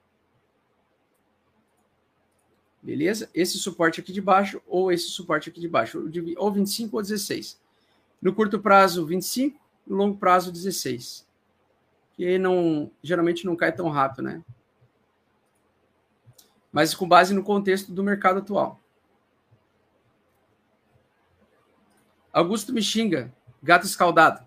Beleza? 2.81 3.27
Esse 3.33 3.57
suporte 3.57 3.99
aqui 3.99 4.13
de 4.13 4.21
baixo 4.21 4.61
ou 4.67 4.91
esse 4.91 5.07
suporte 5.07 5.49
aqui 5.49 5.59
de 5.59 5.67
baixo, 5.67 6.07
ou 6.37 6.51
25 6.51 6.95
ou 6.95 7.01
16. 7.01 7.59
No 8.21 8.31
curto 8.31 8.59
prazo, 8.59 9.03
25, 9.07 9.59
no 9.87 9.95
longo 9.95 10.17
prazo, 10.17 10.51
16. 10.51 11.27
Que 12.13 12.37
não, 12.37 12.91
geralmente 13.01 13.43
não 13.43 13.55
cai 13.55 13.71
tão 13.71 13.89
rápido, 13.89 14.21
né? 14.21 14.43
Mas 16.71 16.93
com 16.93 17.07
base 17.07 17.33
no 17.33 17.43
contexto 17.43 17.91
do 17.91 18.03
mercado 18.03 18.37
atual. 18.37 18.79
Augusto 22.31 22.71
me 22.71 22.83
xinga, 22.83 23.33
gato 23.65 23.85
escaldado. 23.85 24.45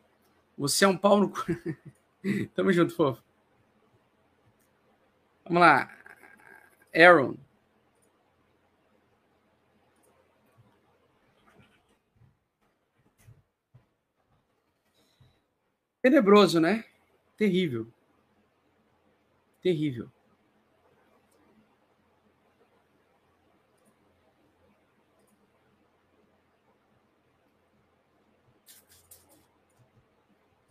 Você 0.57 0.85
é 0.85 0.89
um 0.89 0.97
pau 0.97 1.21
no. 1.21 1.33
Tamo 2.55 2.73
junto, 2.73 2.95
fofo. 2.95 3.23
Vamos 5.45 5.61
lá. 5.61 5.91
Aaron. 6.95 7.37
Tenebroso, 16.01 16.61
né? 16.61 16.85
Terrível. 17.37 17.93
Terrível. 19.61 20.11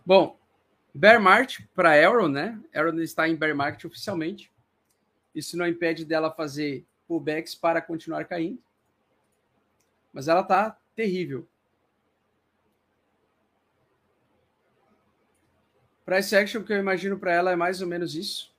Bom, 0.08 0.40
bear 0.94 1.22
market 1.22 1.68
para 1.76 1.90
Aaron, 1.90 2.30
né? 2.30 2.58
Aaron 2.74 2.98
está 3.02 3.28
em 3.28 3.36
bear 3.36 3.54
market 3.54 3.84
oficialmente. 3.84 4.50
Isso 5.36 5.58
não 5.58 5.68
impede 5.68 6.06
dela 6.06 6.32
fazer 6.32 6.86
pullbacks 7.06 7.54
para 7.54 7.82
continuar 7.82 8.24
caindo. 8.24 8.64
Mas 10.14 10.30
ela 10.30 10.44
tá 10.44 10.80
terrível. 10.96 11.46
Price 16.06 16.34
action 16.34 16.64
que 16.64 16.72
eu 16.72 16.78
imagino 16.78 17.20
para 17.20 17.34
ela 17.34 17.52
é 17.52 17.58
mais 17.58 17.82
ou 17.82 17.88
menos 17.90 18.16
isso. 18.16 18.56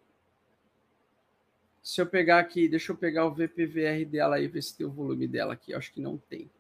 Se 1.82 1.98
eu 1.98 2.06
pegar 2.06 2.40
aqui, 2.40 2.68
deixa 2.68 2.92
eu 2.92 2.96
pegar 2.96 3.24
o 3.24 3.32
VPVR 3.32 4.04
dela 4.04 4.38
e 4.38 4.46
ver 4.46 4.62
se 4.62 4.76
tem 4.76 4.86
o 4.86 4.90
volume 4.90 5.26
dela 5.26 5.54
aqui. 5.54 5.72
Eu 5.72 5.78
acho 5.78 5.94
que 5.94 6.00
não 6.02 6.18
tem. 6.18 6.50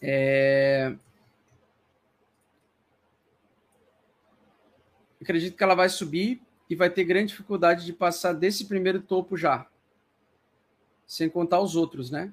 É... 0.00 0.96
Acredito 5.26 5.56
que 5.56 5.64
ela 5.64 5.74
vai 5.74 5.88
subir 5.88 6.40
e 6.70 6.76
vai 6.76 6.88
ter 6.88 7.02
grande 7.02 7.32
dificuldade 7.32 7.84
de 7.84 7.92
passar 7.92 8.32
desse 8.32 8.64
primeiro 8.64 9.02
topo 9.02 9.36
já. 9.36 9.66
Sem 11.04 11.28
contar 11.28 11.60
os 11.60 11.74
outros, 11.74 12.12
né? 12.12 12.32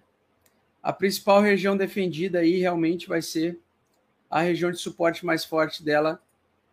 A 0.81 0.93
principal 0.93 1.41
região 1.41 1.75
defendida 1.75 2.37
aí 2.37 2.59
realmente 2.59 3.07
vai 3.07 3.19
ser 3.19 3.59
a 4.29 4.41
região 4.41 4.69
de 4.69 4.77
suporte 4.77 5.25
mais 5.25 5.43
forte 5.43 5.83
dela, 5.83 6.21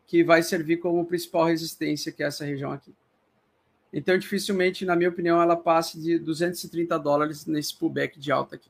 que 0.07 0.23
vai 0.23 0.43
servir 0.43 0.77
como 0.77 1.07
principal 1.07 1.47
resistência, 1.47 2.13
que 2.13 2.23
é 2.23 2.27
essa 2.27 2.45
região 2.45 2.71
aqui. 2.71 2.95
Então, 3.91 4.19
dificilmente, 4.19 4.85
na 4.85 4.95
minha 4.95 5.09
opinião, 5.09 5.41
ela 5.41 5.57
passe 5.57 5.99
de 5.99 6.19
230 6.19 6.99
dólares 6.99 7.47
nesse 7.47 7.75
pullback 7.75 8.21
de 8.21 8.31
alta 8.31 8.57
aqui. 8.57 8.69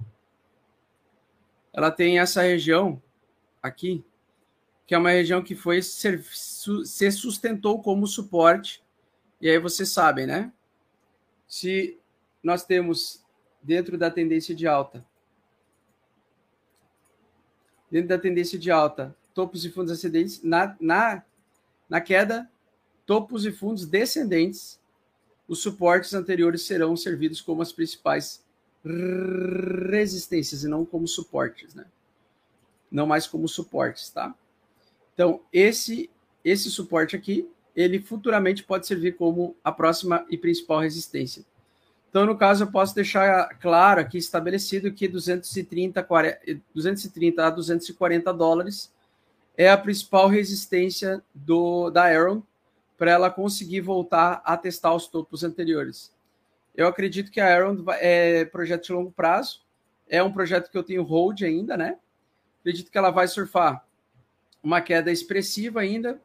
Ela 1.73 1.91
tem 1.91 2.21
essa 2.21 2.43
região 2.43 3.03
aqui, 3.61 4.05
que 4.91 4.95
é 4.97 4.99
uma 4.99 5.13
região 5.13 5.41
que 5.41 5.55
foi 5.55 5.81
ser, 5.83 6.21
se 6.25 7.13
sustentou 7.13 7.81
como 7.81 8.09
suporte. 8.09 8.83
E 9.41 9.49
aí 9.49 9.57
vocês 9.57 9.89
sabem, 9.91 10.27
né? 10.27 10.53
Se 11.47 11.97
nós 12.43 12.65
temos 12.65 13.25
dentro 13.63 13.97
da 13.97 14.11
tendência 14.11 14.53
de 14.53 14.67
alta 14.67 15.07
dentro 17.89 18.09
da 18.09 18.19
tendência 18.19 18.59
de 18.59 18.69
alta, 18.69 19.17
topos 19.33 19.65
e 19.65 19.71
fundos 19.71 19.93
ascendentes, 19.93 20.43
na, 20.43 20.77
na, 20.81 21.23
na 21.89 22.01
queda, 22.01 22.51
topos 23.07 23.47
e 23.47 23.53
fundos 23.53 23.87
descendentes, 23.87 24.81
os 25.47 25.63
suportes 25.63 26.15
anteriores 26.15 26.63
serão 26.63 26.97
servidos 26.97 27.41
como 27.41 27.63
as 27.63 27.73
principais 27.73 28.45
resistências 29.89 30.65
e 30.65 30.69
não 30.69 30.85
como 30.85 31.07
suportes, 31.07 31.77
né? 31.77 31.87
Não 32.91 33.07
mais 33.07 33.29
como 33.29 33.47
suportes, 33.47 34.11
tá? 34.11 34.35
Então, 35.21 35.43
esse 35.53 36.09
esse 36.43 36.71
suporte 36.71 37.15
aqui, 37.15 37.47
ele 37.77 38.01
futuramente 38.01 38.65
pode 38.65 38.87
servir 38.87 39.19
como 39.19 39.55
a 39.63 39.71
próxima 39.71 40.25
e 40.31 40.39
principal 40.39 40.81
resistência. 40.81 41.45
Então, 42.09 42.25
no 42.25 42.39
caso, 42.39 42.65
eu 42.65 42.73
posso 42.73 42.95
deixar 42.95 43.47
claro 43.59 44.01
aqui 44.01 44.17
estabelecido 44.17 44.91
que 44.91 45.07
230, 45.07 46.03
40, 46.03 46.63
230 46.75 47.47
a 47.47 47.51
240 47.51 48.33
dólares 48.33 48.91
é 49.59 49.69
a 49.69 49.77
principal 49.77 50.27
resistência 50.27 51.23
do, 51.35 51.91
da 51.91 52.05
Aaron 52.05 52.43
para 52.97 53.11
ela 53.11 53.31
conseguir 53.31 53.83
voltar 53.83 54.41
a 54.43 54.57
testar 54.57 54.95
os 54.95 55.07
topos 55.07 55.45
anteriores. 55.45 56.11
Eu 56.75 56.87
acredito 56.87 57.31
que 57.31 57.43
a 57.43 57.47
Aaron 57.47 57.85
é 57.99 58.47
projeto 58.47 58.87
de 58.87 58.93
longo 58.95 59.13
prazo, 59.13 59.61
é 60.09 60.23
um 60.23 60.33
projeto 60.33 60.71
que 60.71 60.79
eu 60.79 60.83
tenho 60.83 61.03
hold 61.03 61.43
ainda, 61.43 61.77
né? 61.77 61.99
Acredito 62.61 62.91
que 62.91 62.97
ela 62.97 63.11
vai 63.11 63.29
surfar 63.29 63.85
uma 64.63 64.81
queda 64.81 65.11
expressiva 65.11 65.81
ainda, 65.81 66.21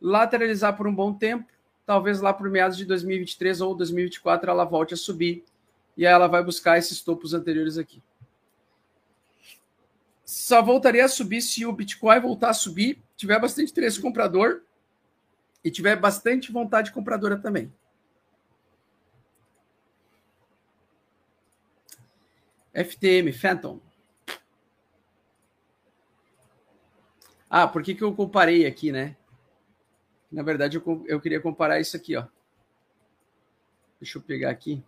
lateralizar 0.00 0.76
por 0.76 0.86
um 0.86 0.94
bom 0.94 1.12
tempo, 1.12 1.46
talvez 1.86 2.20
lá 2.20 2.32
por 2.32 2.50
meados 2.50 2.76
de 2.76 2.84
2023 2.84 3.60
ou 3.60 3.74
2024 3.74 4.50
ela 4.50 4.64
volte 4.64 4.94
a 4.94 4.96
subir 4.96 5.44
e 5.96 6.06
aí 6.06 6.12
ela 6.12 6.28
vai 6.28 6.42
buscar 6.42 6.78
esses 6.78 7.00
topos 7.00 7.34
anteriores 7.34 7.78
aqui. 7.78 8.02
Só 10.24 10.62
voltaria 10.62 11.04
a 11.04 11.08
subir 11.08 11.40
se 11.40 11.64
o 11.64 11.72
Bitcoin 11.72 12.20
voltar 12.20 12.50
a 12.50 12.54
subir, 12.54 13.02
tiver 13.16 13.40
bastante 13.40 13.72
interesse 13.72 14.00
comprador 14.00 14.62
e 15.64 15.70
tiver 15.70 15.96
bastante 15.96 16.52
vontade 16.52 16.92
compradora 16.92 17.36
também. 17.36 17.72
FTM, 22.74 23.32
Phantom. 23.32 23.80
Ah, 27.50 27.66
por 27.66 27.82
que, 27.82 27.94
que 27.94 28.02
eu 28.02 28.14
comparei 28.14 28.66
aqui, 28.66 28.92
né? 28.92 29.16
Na 30.30 30.42
verdade, 30.42 30.76
eu, 30.76 31.04
eu 31.06 31.20
queria 31.20 31.40
comparar 31.40 31.80
isso 31.80 31.96
aqui, 31.96 32.16
ó. 32.16 32.26
Deixa 34.00 34.18
eu 34.18 34.22
pegar 34.22 34.50
aqui. 34.50 34.82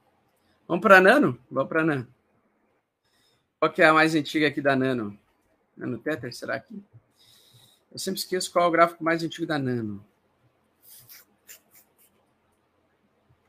Vamos 0.68 0.82
para 0.82 1.00
Nano? 1.00 1.38
Vamos 1.50 1.68
para 1.68 1.84
Nano. 1.84 2.14
Qual 3.58 3.72
que 3.72 3.82
é 3.82 3.86
a 3.86 3.94
mais 3.94 4.14
antiga 4.14 4.48
aqui 4.48 4.60
da 4.60 4.76
Nano? 4.76 5.18
Nano 5.76 5.98
Tether, 5.98 6.34
será 6.34 6.60
que? 6.60 6.82
Eu 7.90 7.98
sempre 7.98 8.20
esqueço 8.20 8.52
qual 8.52 8.66
é 8.66 8.68
o 8.68 8.70
gráfico 8.70 9.02
mais 9.02 9.22
antigo 9.22 9.46
da 9.46 9.58
Nano. 9.58 10.04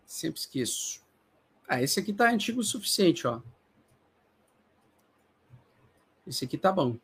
Sempre 0.05 0.39
esqueço. 0.39 1.01
Ah, 1.67 1.81
esse 1.81 1.99
aqui 1.99 2.11
tá 2.11 2.29
antigo 2.29 2.61
o 2.61 2.63
suficiente, 2.63 3.27
ó. 3.27 3.41
Esse 6.25 6.45
aqui 6.45 6.57
tá 6.57 6.71
bom. 6.71 6.97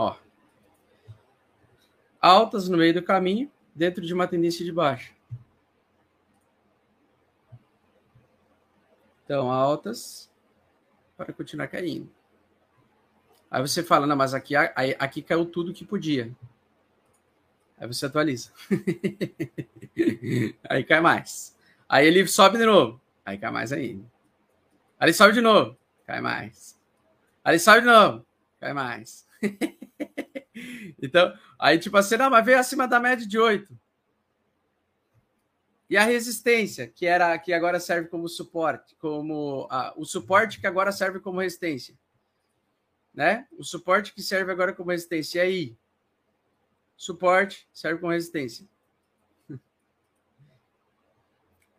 Ó. 0.00 0.16
Altas 2.18 2.70
no 2.70 2.78
meio 2.78 2.94
do 2.94 3.02
caminho, 3.02 3.52
dentro 3.74 4.00
de 4.00 4.14
uma 4.14 4.26
tendência 4.26 4.64
de 4.64 4.72
baixa. 4.72 5.12
Então, 9.22 9.52
altas 9.52 10.32
para 11.18 11.34
continuar 11.34 11.68
caindo. 11.68 12.10
Aí 13.50 13.60
você 13.60 13.82
fala, 13.82 14.06
não, 14.06 14.16
mas 14.16 14.32
aqui, 14.32 14.56
aqui 14.56 15.20
caiu 15.20 15.44
tudo 15.44 15.74
que 15.74 15.84
podia. 15.84 16.34
Aí 17.76 17.86
você 17.86 18.06
atualiza. 18.06 18.50
aí 20.66 20.82
cai 20.82 21.00
mais. 21.00 21.54
Aí 21.86 22.06
ele 22.06 22.26
sobe 22.26 22.56
de 22.56 22.64
novo. 22.64 22.98
Aí 23.22 23.36
cai 23.36 23.50
mais 23.50 23.70
ainda. 23.70 24.04
Aí 24.98 25.08
ele 25.08 25.12
sobe 25.12 25.34
de 25.34 25.42
novo. 25.42 25.76
Cai 26.06 26.22
mais. 26.22 26.78
Aí 27.44 27.52
ele 27.52 27.60
sobe 27.60 27.80
de 27.80 27.86
novo. 27.86 28.26
Cai 28.58 28.72
mais. 28.72 29.28
então, 31.02 31.32
aí 31.58 31.78
tipo 31.78 31.96
assim, 31.96 32.16
não, 32.16 32.30
mas 32.30 32.44
veio 32.44 32.58
acima 32.58 32.86
da 32.86 33.00
média 33.00 33.26
de 33.26 33.38
8. 33.38 33.78
E 35.90 35.96
a 35.96 36.04
resistência, 36.04 36.86
que 36.86 37.04
era 37.04 37.36
que 37.36 37.52
agora 37.52 37.80
serve 37.80 38.08
como 38.08 38.28
suporte, 38.28 38.94
como 38.96 39.66
ah, 39.68 39.92
o 39.96 40.04
suporte 40.04 40.60
que 40.60 40.66
agora 40.66 40.92
serve 40.92 41.18
como 41.18 41.40
resistência. 41.40 41.98
Né? 43.12 43.48
O 43.58 43.64
suporte 43.64 44.14
que 44.14 44.22
serve 44.22 44.52
agora 44.52 44.72
como 44.72 44.92
resistência. 44.92 45.38
E 45.38 45.40
aí? 45.40 45.76
Suporte 46.96 47.68
serve 47.72 48.00
como 48.00 48.12
resistência. 48.12 48.68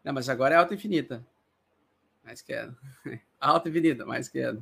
Não, 0.04 0.12
mas 0.12 0.28
agora 0.28 0.56
é 0.56 0.58
alta 0.58 0.74
infinita. 0.74 1.26
Mais 2.22 2.42
queda. 2.42 2.78
Alta 3.40 3.70
infinita, 3.70 4.06
mais 4.06 4.30
queda. 4.30 4.62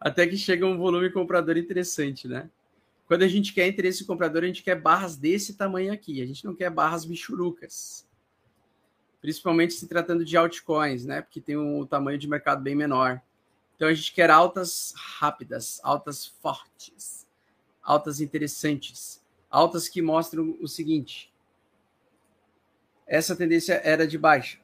Até 0.00 0.26
que 0.26 0.36
chega 0.36 0.66
um 0.66 0.76
volume 0.76 1.10
comprador 1.10 1.56
interessante, 1.56 2.28
né? 2.28 2.50
Quando 3.06 3.22
a 3.22 3.28
gente 3.28 3.52
quer 3.52 3.66
interesse 3.66 4.04
comprador, 4.04 4.42
a 4.42 4.46
gente 4.46 4.62
quer 4.62 4.80
barras 4.80 5.16
desse 5.16 5.54
tamanho 5.54 5.92
aqui. 5.92 6.22
A 6.22 6.26
gente 6.26 6.44
não 6.44 6.54
quer 6.54 6.70
barras 6.70 7.04
bichurucas. 7.04 8.06
Principalmente 9.20 9.74
se 9.74 9.86
tratando 9.86 10.24
de 10.24 10.36
altcoins, 10.36 11.04
né? 11.04 11.22
Porque 11.22 11.40
tem 11.40 11.56
um 11.56 11.86
tamanho 11.86 12.18
de 12.18 12.28
mercado 12.28 12.62
bem 12.62 12.74
menor. 12.74 13.20
Então 13.76 13.88
a 13.88 13.94
gente 13.94 14.12
quer 14.12 14.30
altas 14.30 14.94
rápidas, 14.96 15.80
altas 15.82 16.26
fortes, 16.26 17.26
altas 17.82 18.20
interessantes, 18.20 19.22
altas 19.50 19.88
que 19.88 20.00
mostram 20.00 20.56
o 20.60 20.68
seguinte: 20.68 21.32
essa 23.06 23.34
tendência 23.34 23.80
era 23.84 24.06
de 24.06 24.16
baixa 24.16 24.63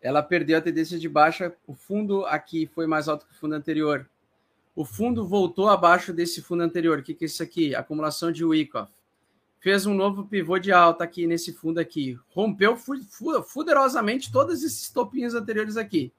ela 0.00 0.22
perdeu 0.22 0.58
a 0.58 0.62
tendência 0.62 0.98
de 0.98 1.08
baixa. 1.08 1.54
O 1.66 1.74
fundo 1.74 2.24
aqui 2.26 2.66
foi 2.66 2.86
mais 2.86 3.08
alto 3.08 3.26
que 3.26 3.32
o 3.32 3.36
fundo 3.36 3.54
anterior. 3.54 4.08
O 4.74 4.84
fundo 4.84 5.26
voltou 5.26 5.68
abaixo 5.68 6.12
desse 6.12 6.40
fundo 6.40 6.62
anterior. 6.62 6.98
O 6.98 7.02
que, 7.02 7.14
que 7.14 7.24
é 7.24 7.26
isso 7.26 7.42
aqui? 7.42 7.74
Acumulação 7.74 8.32
de 8.32 8.44
Wyckoff. 8.44 8.90
Fez 9.58 9.84
um 9.84 9.92
novo 9.92 10.24
pivô 10.24 10.58
de 10.58 10.72
alta 10.72 11.04
aqui 11.04 11.26
nesse 11.26 11.52
fundo 11.52 11.78
aqui. 11.78 12.18
Rompeu 12.30 12.78
fuderosamente 12.78 14.32
todos 14.32 14.62
esses 14.62 14.88
topinhos 14.88 15.34
anteriores 15.34 15.76
aqui. 15.76 16.10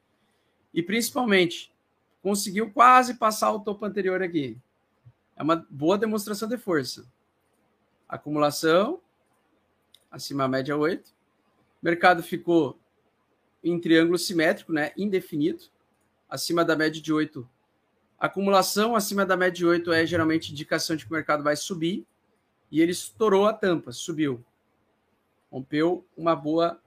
E 0.72 0.84
principalmente, 0.84 1.74
conseguiu 2.22 2.72
quase 2.72 3.16
passar 3.16 3.52
o 3.52 3.60
topo 3.60 3.84
anterior 3.84 4.22
aqui. 4.22 4.58
É 5.36 5.42
uma 5.42 5.66
boa 5.70 5.98
demonstração 5.98 6.48
de 6.48 6.56
força. 6.56 7.04
Acumulação, 8.08 9.02
acima 10.12 10.48
média 10.48 10.78
8. 10.78 11.10
O 11.10 11.14
mercado 11.82 12.22
ficou 12.22 12.78
em 13.64 13.80
triângulo 13.80 14.18
simétrico, 14.18 14.74
né, 14.74 14.92
indefinido, 14.98 15.64
acima 16.30 16.64
da 16.66 16.76
média 16.76 17.02
de 17.02 17.14
8. 17.14 17.48
Acumulação 18.20 18.96
acima 18.96 19.26
da 19.26 19.36
média 19.36 19.58
de 19.58 19.66
8 19.66 19.92
é 19.92 20.06
geralmente 20.06 20.52
indicação 20.52 20.96
de 20.96 21.06
que 21.06 21.12
o 21.12 21.14
mercado 21.14 21.44
vai 21.44 21.56
subir, 21.56 22.06
e 22.72 22.82
ele 22.82 22.92
estourou 22.92 23.48
a 23.48 23.54
tampa, 23.54 23.92
subiu. 23.92 24.44
Rompeu 25.52 26.06
uma 26.16 26.36
boa 26.36 26.80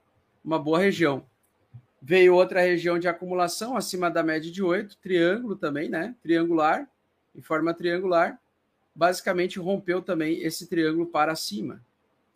uma 0.45 0.59
boa 0.59 0.79
região. 0.79 1.25
Veio 2.01 2.35
outra 2.35 2.61
região 2.61 2.99
de 2.99 3.09
acumulação 3.09 3.77
acima 3.77 4.11
da 4.11 4.22
média 4.22 4.51
de 4.51 4.62
8, 4.62 4.99
triângulo 4.99 5.57
também, 5.57 5.89
né? 5.89 6.14
Triangular, 6.22 6.87
em 7.35 7.41
forma 7.41 7.72
triangular. 7.72 8.39
Basicamente 8.95 9.59
rompeu 9.59 10.03
também 10.03 10.43
esse 10.43 10.66
triângulo 10.66 11.07
para 11.07 11.35
cima, 11.35 11.83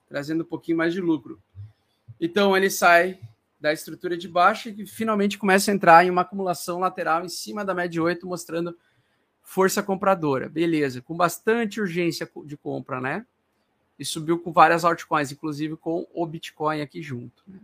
trazendo 0.09 0.43
um 0.43 0.47
pouquinho 0.47 0.79
mais 0.79 0.95
de 0.95 1.01
lucro. 1.01 1.41
Então 2.19 2.57
ele 2.57 2.71
sai 2.71 3.21
da 3.61 3.73
estrutura 3.73 4.17
de 4.17 4.29
baixo 4.29 4.69
e 4.69 4.87
finalmente 4.87 5.37
começa 5.37 5.71
a 5.71 5.75
entrar 5.75 6.05
em 6.05 6.11
uma 6.11 6.23
acumulação 6.23 6.79
lateral 6.79 7.25
em 7.25 7.29
cima 7.29 7.65
da 7.65 7.75
média 7.75 8.03
8, 8.03 8.27
mostrando 8.27 8.77
força 9.43 9.83
compradora. 9.83 10.49
Beleza, 10.49 11.03
com 11.03 11.17
bastante 11.17 11.81
urgência 11.81 12.31
de 12.45 12.57
compra, 12.57 13.01
né? 13.01 13.27
E 13.99 14.05
subiu 14.05 14.39
com 14.39 14.53
várias 14.53 14.85
altcoins, 14.85 15.33
inclusive 15.33 15.77
com 15.77 16.07
o 16.15 16.27
Bitcoin 16.27 16.81
aqui 16.81 17.03
junto. 17.03 17.43
Né? 17.47 17.59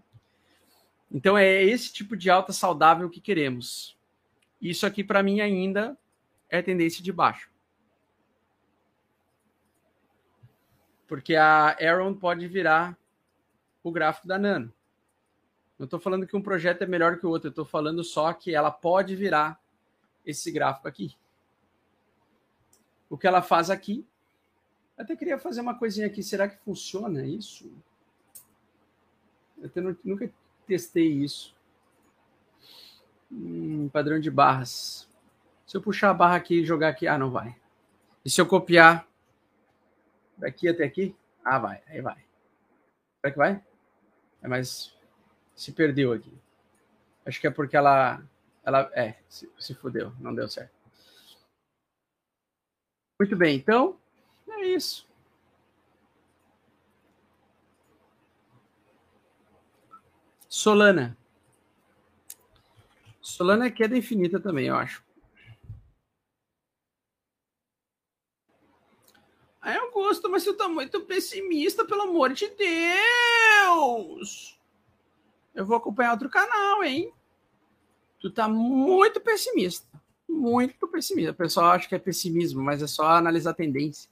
Então 1.11 1.39
é 1.39 1.63
esse 1.63 1.93
tipo 1.93 2.17
de 2.17 2.29
alta 2.29 2.53
saudável 2.53 3.09
que 3.09 3.21
queremos. 3.21 3.97
Isso 4.61 4.85
aqui 4.85 5.05
para 5.05 5.23
mim 5.23 5.41
ainda 5.41 5.97
é 6.49 6.61
tendência 6.61 7.05
de 7.05 7.13
baixo. 7.13 7.51
Porque 11.07 11.37
a 11.37 11.77
Aaron 11.81 12.15
pode 12.15 12.49
virar 12.49 12.99
o 13.83 13.93
gráfico 13.93 14.27
da 14.27 14.39
Nano. 14.39 14.73
Não 15.79 15.85
estou 15.85 15.99
falando 15.99 16.27
que 16.27 16.37
um 16.37 16.43
projeto 16.43 16.83
é 16.83 16.87
melhor 16.87 17.19
que 17.19 17.27
o 17.27 17.31
outro, 17.31 17.49
eu 17.49 17.51
estou 17.51 17.65
falando 17.65 18.05
só 18.05 18.33
que 18.33 18.55
ela 18.55 18.71
pode 18.71 19.17
virar 19.17 19.61
esse 20.25 20.51
gráfico 20.51 20.87
aqui. 20.87 21.17
O 23.11 23.19
que 23.19 23.27
ela 23.27 23.43
faz 23.43 23.71
aqui. 23.71 24.07
Até 24.97 25.17
queria 25.17 25.39
fazer 25.39 25.61
uma 25.61 25.77
coisinha 25.77 26.07
aqui. 26.07 26.23
Será 26.23 26.49
que 26.49 26.57
funciona 26.59 27.25
isso? 27.27 27.71
Eu 29.59 29.67
até 29.67 29.81
nunca 29.81 30.31
testei 30.67 31.09
isso. 31.09 31.55
Hum, 33.31 33.89
padrão 33.89 34.21
de 34.21 34.31
barras. 34.31 35.09
Se 35.67 35.77
eu 35.77 35.83
puxar 35.83 36.11
a 36.11 36.15
barra 36.15 36.37
aqui 36.37 36.61
e 36.61 36.65
jogar 36.65 36.89
aqui, 36.89 37.09
ah, 37.09 37.19
não 37.19 37.31
vai. 37.31 37.57
E 38.25 38.31
se 38.31 38.41
eu 38.41 38.47
copiar 38.47 39.09
daqui 40.37 40.69
até 40.69 40.85
aqui? 40.85 41.15
Ah, 41.45 41.59
vai. 41.59 41.83
Aí 41.89 42.01
vai. 42.01 42.25
Será 43.21 43.33
que 43.33 43.39
vai? 43.39 43.65
É, 44.43 44.49
mas 44.49 44.97
se 45.55 45.73
perdeu 45.73 46.13
aqui. 46.13 46.33
Acho 47.25 47.41
que 47.41 47.47
é 47.47 47.51
porque 47.51 47.77
ela, 47.77 48.23
ela 48.65 48.91
é, 48.95 49.17
se, 49.29 49.51
se 49.59 49.75
fudeu, 49.75 50.13
não 50.21 50.35
deu 50.35 50.49
certo. 50.49 50.75
Muito 53.21 53.37
bem, 53.37 53.57
então 53.57 53.99
é 54.49 54.67
isso. 54.67 55.09
Solana. 60.49 61.17
Solana 63.21 63.67
é 63.67 63.71
queda 63.71 63.97
infinita 63.97 64.39
também, 64.39 64.67
eu 64.67 64.77
acho. 64.77 65.03
Aí 69.61 69.77
eu 69.77 69.91
gosto, 69.91 70.31
mas 70.31 70.43
você 70.43 70.53
tá 70.53 70.69
muito 70.69 71.01
pessimista, 71.01 71.87
pelo 71.87 72.03
amor 72.03 72.35
de 72.35 72.49
Deus! 72.49 74.59
Eu 75.55 75.65
vou 75.65 75.77
acompanhar 75.77 76.13
outro 76.13 76.29
canal, 76.29 76.83
hein? 76.83 77.13
Tu 78.19 78.31
tá 78.31 78.49
muito 78.49 79.21
pessimista. 79.21 79.87
Muito 80.29 80.89
pessimista. 80.89 81.31
O 81.31 81.35
pessoal 81.35 81.71
acha 81.71 81.89
que 81.89 81.95
é 81.95 81.99
pessimismo, 81.99 82.63
mas 82.63 82.83
é 82.83 82.87
só 82.87 83.07
analisar 83.07 83.51
a 83.51 83.55
tendência. 83.55 84.11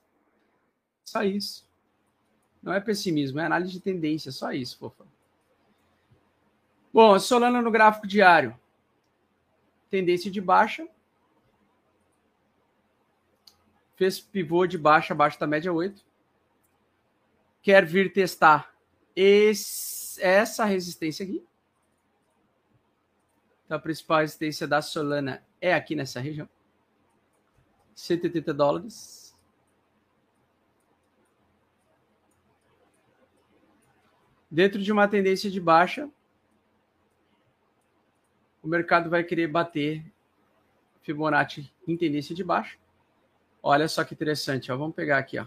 Só 1.04 1.22
isso. 1.22 1.66
Não 2.62 2.72
é 2.72 2.80
pessimismo, 2.80 3.40
é 3.40 3.46
análise 3.46 3.72
de 3.72 3.80
tendência, 3.80 4.30
só 4.30 4.52
isso, 4.52 4.78
fofa. 4.78 5.04
Bom, 6.92 7.18
Solana 7.18 7.60
no 7.60 7.70
gráfico 7.70 8.06
diário. 8.06 8.56
Tendência 9.90 10.30
de 10.30 10.40
baixa. 10.40 10.86
Fez 13.96 14.20
pivô 14.20 14.66
de 14.66 14.78
baixa 14.78 15.12
abaixo 15.12 15.40
da 15.40 15.46
média 15.46 15.72
8. 15.72 16.04
Quer 17.62 17.84
vir 17.84 18.12
testar 18.12 18.72
esse, 19.16 20.01
essa 20.18 20.64
resistência 20.64 21.24
aqui. 21.24 21.44
Então, 23.64 23.76
a 23.76 23.80
principal 23.80 24.20
resistência 24.20 24.66
da 24.66 24.82
Solana 24.82 25.42
é 25.60 25.74
aqui 25.74 25.94
nessa 25.94 26.20
região. 26.20 26.48
180 27.94 28.52
dólares. 28.52 29.36
Dentro 34.50 34.82
de 34.82 34.92
uma 34.92 35.08
tendência 35.08 35.50
de 35.50 35.60
baixa, 35.60 36.10
o 38.62 38.68
mercado 38.68 39.08
vai 39.08 39.24
querer 39.24 39.46
bater 39.48 40.04
Fibonacci 41.02 41.72
em 41.88 41.96
tendência 41.96 42.34
de 42.34 42.44
baixa. 42.44 42.78
Olha 43.62 43.88
só 43.88 44.04
que 44.04 44.14
interessante, 44.14 44.70
ó. 44.70 44.76
Vamos 44.76 44.94
pegar 44.94 45.18
aqui, 45.18 45.38
ó. 45.38 45.46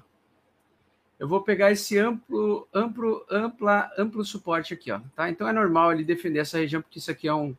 Eu 1.18 1.28
vou 1.28 1.42
pegar 1.42 1.72
esse 1.72 1.98
amplo, 1.98 2.68
amplo, 2.74 3.26
ampla, 3.30 3.90
amplo 3.98 4.26
suporte 4.26 4.74
aqui, 4.74 4.92
ó. 4.92 5.00
Tá? 5.16 5.30
Então 5.30 5.48
é 5.48 5.54
normal 5.54 5.94
ele 5.94 6.04
defender 6.04 6.40
essa 6.40 6.58
região 6.58 6.82
porque 6.82 7.00
isso 7.00 7.10
aqui 7.10 7.28
é 7.28 7.34
um 7.34 7.56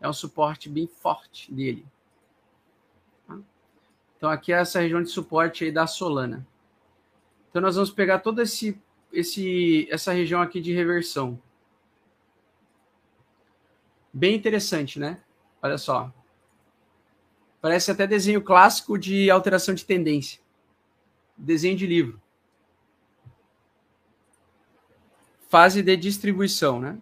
é 0.00 0.08
um 0.08 0.12
suporte 0.12 0.68
bem 0.68 0.86
forte 0.86 1.52
dele. 1.52 1.86
Tá? 3.26 3.38
Então 4.16 4.30
aqui 4.30 4.52
é 4.52 4.56
essa 4.56 4.80
região 4.80 5.02
de 5.02 5.08
suporte 5.08 5.64
aí 5.64 5.70
da 5.70 5.86
Solana. 5.86 6.46
Então 7.48 7.62
nós 7.62 7.76
vamos 7.76 7.90
pegar 7.90 8.20
toda 8.20 8.42
esse, 8.42 8.80
esse 9.12 9.86
essa 9.90 10.12
região 10.12 10.40
aqui 10.42 10.60
de 10.60 10.72
reversão. 10.72 11.40
Bem 14.12 14.34
interessante, 14.34 14.98
né? 14.98 15.20
Olha 15.62 15.78
só. 15.78 16.12
Parece 17.60 17.90
até 17.90 18.06
desenho 18.06 18.42
clássico 18.42 18.98
de 18.98 19.30
alteração 19.30 19.74
de 19.74 19.84
tendência. 19.84 20.40
Desenho 21.36 21.76
de 21.76 21.86
livro. 21.86 22.20
Fase 25.50 25.82
de 25.82 25.94
distribuição, 25.98 26.80
né? 26.80 26.98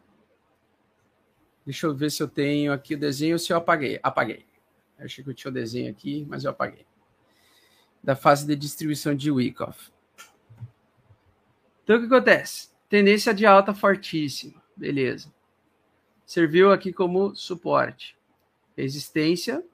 Deixa 1.64 1.86
eu 1.86 1.94
ver 1.94 2.10
se 2.10 2.20
eu 2.20 2.26
tenho 2.26 2.72
aqui 2.72 2.96
o 2.96 2.98
desenho 2.98 3.38
se 3.38 3.52
eu 3.52 3.56
apaguei. 3.56 4.00
Apaguei. 4.02 4.44
Eu 4.98 5.04
achei 5.04 5.22
que 5.22 5.30
eu 5.30 5.34
tinha 5.34 5.50
o 5.52 5.54
desenho 5.54 5.88
aqui, 5.88 6.26
mas 6.28 6.42
eu 6.42 6.50
apaguei. 6.50 6.84
Da 8.02 8.16
fase 8.16 8.44
de 8.44 8.56
distribuição 8.56 9.14
de 9.14 9.30
Wyckoff. 9.30 9.92
Então, 11.84 11.96
o 11.96 12.00
que 12.00 12.06
acontece? 12.06 12.70
Tendência 12.88 13.32
de 13.32 13.46
alta 13.46 13.72
fortíssima. 13.72 14.60
Beleza 14.76 15.30
serviu 16.28 16.70
aqui 16.70 16.92
como 16.92 17.34
suporte. 17.34 18.14
Resistência, 18.76 19.64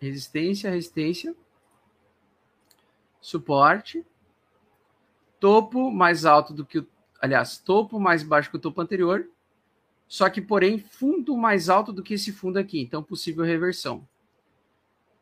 resistência, 0.00 0.70
resistência, 0.70 1.34
suporte, 3.20 4.06
topo 5.40 5.90
mais 5.90 6.24
alto 6.24 6.54
do 6.54 6.64
que 6.64 6.78
o, 6.78 6.86
aliás, 7.24 7.56
topo 7.56 7.98
mais 7.98 8.22
baixo 8.22 8.50
que 8.50 8.56
o 8.56 8.60
topo 8.60 8.82
anterior, 8.82 9.26
só 10.06 10.28
que 10.28 10.42
porém 10.42 10.78
fundo 10.78 11.34
mais 11.38 11.70
alto 11.70 11.90
do 11.90 12.02
que 12.02 12.14
esse 12.14 12.30
fundo 12.30 12.58
aqui, 12.58 12.82
então 12.82 13.02
possível 13.02 13.42
reversão. 13.42 14.06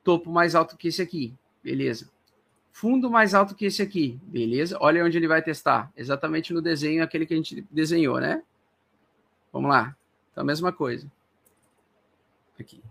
Topo 0.02 0.28
mais 0.28 0.56
alto 0.56 0.76
que 0.76 0.88
esse 0.88 1.00
aqui, 1.00 1.32
beleza. 1.62 2.10
Fundo 2.72 3.08
mais 3.08 3.34
alto 3.34 3.54
que 3.54 3.66
esse 3.66 3.80
aqui, 3.80 4.18
beleza. 4.24 4.76
Olha 4.80 5.04
onde 5.04 5.16
ele 5.16 5.28
vai 5.28 5.40
testar, 5.40 5.92
exatamente 5.96 6.52
no 6.52 6.60
desenho 6.60 7.04
aquele 7.04 7.24
que 7.24 7.34
a 7.34 7.36
gente 7.36 7.64
desenhou, 7.70 8.18
né? 8.18 8.42
Vamos 9.52 9.70
lá. 9.70 9.96
Então, 10.32 10.42
a 10.42 10.44
mesma 10.44 10.72
coisa. 10.72 11.08
Aqui. 12.58 12.82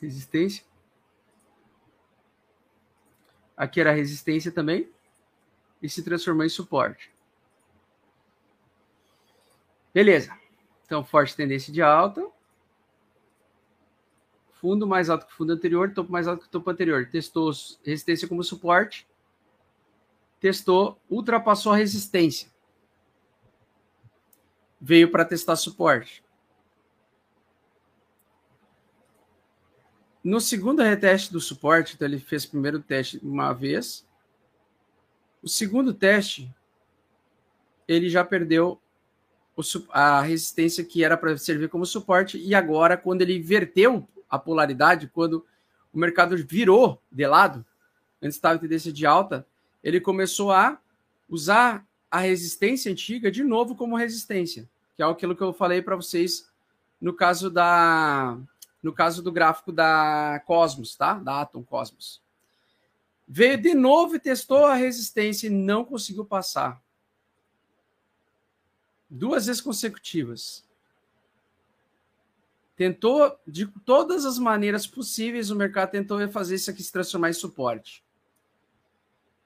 Resistência. 0.00 0.64
Aqui 3.62 3.80
era 3.80 3.92
resistência 3.92 4.50
também. 4.50 4.88
E 5.82 5.88
se 5.88 6.02
transformou 6.02 6.44
em 6.44 6.48
suporte. 6.48 7.10
Beleza. 9.92 10.36
Então, 10.84 11.04
forte 11.04 11.36
tendência 11.36 11.72
de 11.72 11.82
alta. 11.82 12.26
Fundo 14.54 14.86
mais 14.86 15.10
alto 15.10 15.26
que 15.26 15.32
o 15.32 15.36
fundo 15.36 15.52
anterior, 15.52 15.92
topo 15.92 16.10
mais 16.10 16.28
alto 16.28 16.42
que 16.42 16.48
o 16.48 16.50
topo 16.50 16.70
anterior. 16.70 17.08
Testou 17.10 17.52
resistência 17.84 18.28
como 18.28 18.44
suporte 18.44 19.06
testou, 20.42 21.00
ultrapassou 21.08 21.72
a 21.72 21.76
resistência. 21.76 22.48
Veio 24.80 25.08
para 25.08 25.24
testar 25.24 25.54
suporte. 25.54 26.24
No 30.24 30.40
segundo 30.40 30.82
reteste 30.82 31.32
do 31.32 31.40
suporte, 31.40 31.94
então 31.94 32.06
ele 32.06 32.18
fez 32.18 32.44
o 32.44 32.50
primeiro 32.50 32.80
teste 32.80 33.18
uma 33.22 33.52
vez. 33.52 34.06
O 35.42 35.48
segundo 35.48 35.92
teste, 35.92 36.48
ele 37.88 38.08
já 38.08 38.24
perdeu 38.24 38.80
a 39.90 40.20
resistência 40.22 40.84
que 40.84 41.04
era 41.04 41.16
para 41.16 41.36
servir 41.36 41.68
como 41.68 41.84
suporte. 41.84 42.38
E 42.38 42.54
agora, 42.54 42.96
quando 42.96 43.22
ele 43.22 43.36
inverteu 43.36 44.08
a 44.30 44.38
polaridade, 44.38 45.10
quando 45.12 45.44
o 45.92 45.98
mercado 45.98 46.36
virou 46.36 47.02
de 47.10 47.26
lado, 47.26 47.66
antes 48.22 48.36
estava 48.36 48.54
em 48.54 48.60
tendência 48.60 48.92
de 48.92 49.04
alta, 49.04 49.46
ele 49.82 50.00
começou 50.00 50.52
a 50.52 50.80
usar 51.28 51.84
a 52.10 52.20
resistência 52.20 52.90
antiga 52.92 53.30
de 53.30 53.42
novo 53.42 53.74
como 53.74 53.96
resistência, 53.96 54.68
que 54.96 55.02
é 55.02 55.06
aquilo 55.06 55.34
que 55.34 55.42
eu 55.42 55.52
falei 55.52 55.82
para 55.82 55.96
vocês 55.96 56.50
no 57.00 57.12
caso 57.12 57.50
da 57.50 58.38
no 58.82 58.92
caso 58.92 59.22
do 59.22 59.30
gráfico 59.30 59.72
da 59.72 60.42
Cosmos, 60.44 60.96
tá? 60.96 61.14
Da 61.14 61.42
Atom 61.42 61.62
Cosmos. 61.62 62.20
Veio 63.26 63.56
de 63.56 63.74
novo 63.74 64.16
e 64.16 64.20
testou 64.20 64.66
a 64.66 64.74
resistência 64.74 65.46
e 65.46 65.50
não 65.50 65.84
conseguiu 65.84 66.24
passar. 66.24 66.82
Duas 69.08 69.46
vezes 69.46 69.60
consecutivas. 69.60 70.66
Tentou, 72.74 73.38
de 73.46 73.66
todas 73.84 74.24
as 74.24 74.38
maneiras 74.38 74.86
possíveis, 74.86 75.50
o 75.50 75.56
mercado 75.56 75.90
tentou 75.90 76.26
fazer 76.28 76.56
isso 76.56 76.70
aqui 76.70 76.82
se 76.82 76.90
transformar 76.90 77.30
em 77.30 77.34
suporte. 77.34 78.04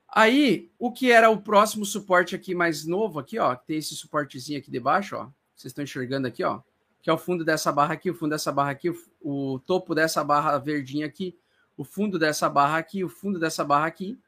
Aí, 0.09 0.71
o 0.79 0.91
que 0.91 1.11
era 1.11 1.29
o 1.29 1.43
próximo 1.43 1.85
suporte 1.85 2.35
aqui 2.35 2.55
mais 2.55 2.87
novo, 2.87 3.19
aqui, 3.19 3.39
ó, 3.39 3.55
tem 3.55 3.77
esse 3.77 3.95
suportezinho 3.95 4.59
aqui 4.59 4.71
debaixo, 4.71 5.17
ó. 5.17 5.25
Vocês 5.55 5.71
estão 5.71 5.85
enxergando 5.85 6.27
aqui, 6.27 6.43
ó, 6.43 6.63
que 7.07 7.11
é 7.11 7.13
o 7.13 7.19
fundo 7.19 7.45
dessa 7.45 7.71
barra 7.71 7.95
aqui, 7.95 8.11
o 8.11 8.15
fundo 8.17 8.31
dessa 8.31 8.51
barra 8.51 8.73
aqui, 8.73 8.93
o, 9.23 9.61
topo 9.61 9.95
dessa 9.95 10.25
barra 10.25 10.59
verdinha 10.59 11.07
aqui, 11.07 11.39
o 11.77 11.85
fundo 11.85 12.19
dessa 12.19 12.51
barra 12.51 12.79
aqui, 12.79 13.05
o 13.05 13.09
fundo 13.09 13.39
dessa 13.39 13.63
barra 13.63 13.87
aqui, 13.87 14.19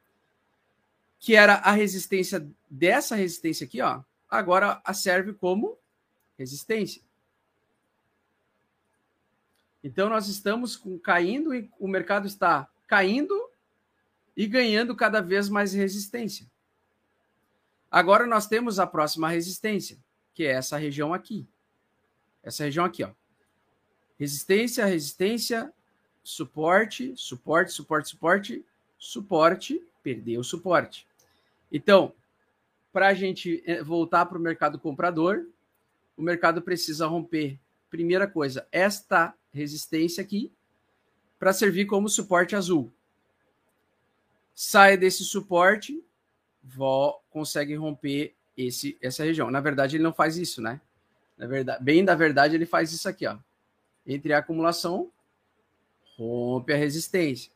que 1.19 1.35
era 1.35 1.55
a 1.55 1.71
resistência 1.71 2.49
dessa 2.69 3.17
resistência 3.17 3.65
aqui, 3.65 3.81
ó, 3.81 4.01
agora 4.29 4.81
serve 4.93 5.33
como 5.33 5.77
resistência. 6.37 7.01
Então 9.83 10.07
nós 10.07 10.29
estamos 10.29 10.81
caindo 11.03 11.53
e 11.53 11.69
o 11.77 11.85
mercado 11.85 12.27
está 12.27 12.65
caindo 12.87 13.37
e 14.37 14.47
ganhando 14.47 14.95
cada 14.95 15.19
vez 15.19 15.49
mais 15.49 15.73
resistência. 15.73 16.49
Agora 17.91 18.25
nós 18.25 18.47
temos 18.47 18.79
a 18.79 18.87
próxima 18.87 19.27
resistência, 19.27 19.97
que 20.33 20.45
é 20.45 20.53
essa 20.53 20.77
região 20.77 21.13
aqui. 21.13 21.45
Essa 22.43 22.63
região 22.63 22.85
aqui, 22.85 23.03
ó. 23.03 23.11
Resistência, 24.17 24.85
resistência, 24.85 25.73
suporte, 26.23 27.13
suporte, 27.15 27.71
suporte, 27.71 28.09
suporte, 28.09 28.65
suporte, 28.97 29.81
perdeu 30.03 30.41
o 30.41 30.43
suporte. 30.43 31.07
Então, 31.71 32.13
para 32.91 33.07
a 33.07 33.13
gente 33.13 33.63
eh, 33.65 33.81
voltar 33.81 34.25
para 34.25 34.37
o 34.37 34.41
mercado 34.41 34.79
comprador, 34.79 35.47
o 36.17 36.21
mercado 36.21 36.61
precisa 36.61 37.07
romper, 37.07 37.57
primeira 37.89 38.27
coisa, 38.27 38.67
esta 38.71 39.33
resistência 39.53 40.21
aqui, 40.21 40.51
para 41.39 41.53
servir 41.53 41.85
como 41.85 42.09
suporte 42.09 42.55
azul. 42.55 42.91
Sai 44.53 44.97
desse 44.97 45.23
suporte, 45.23 46.03
consegue 47.29 47.75
romper 47.75 48.35
esse, 48.57 48.97
essa 49.01 49.23
região. 49.23 49.49
Na 49.49 49.61
verdade, 49.61 49.95
ele 49.95 50.03
não 50.03 50.13
faz 50.13 50.37
isso, 50.37 50.61
né? 50.61 50.81
Na 51.39 51.47
verdade, 51.47 51.81
bem 51.81 52.03
da 52.03 52.13
verdade, 52.15 52.53
ele 52.53 52.65
faz 52.65 52.91
isso 52.91 53.07
aqui, 53.07 53.25
ó. 53.25 53.37
Entre 54.05 54.33
a 54.33 54.39
acumulação, 54.39 55.09
rompe 56.17 56.73
a 56.73 56.75
resistência. 56.75 57.49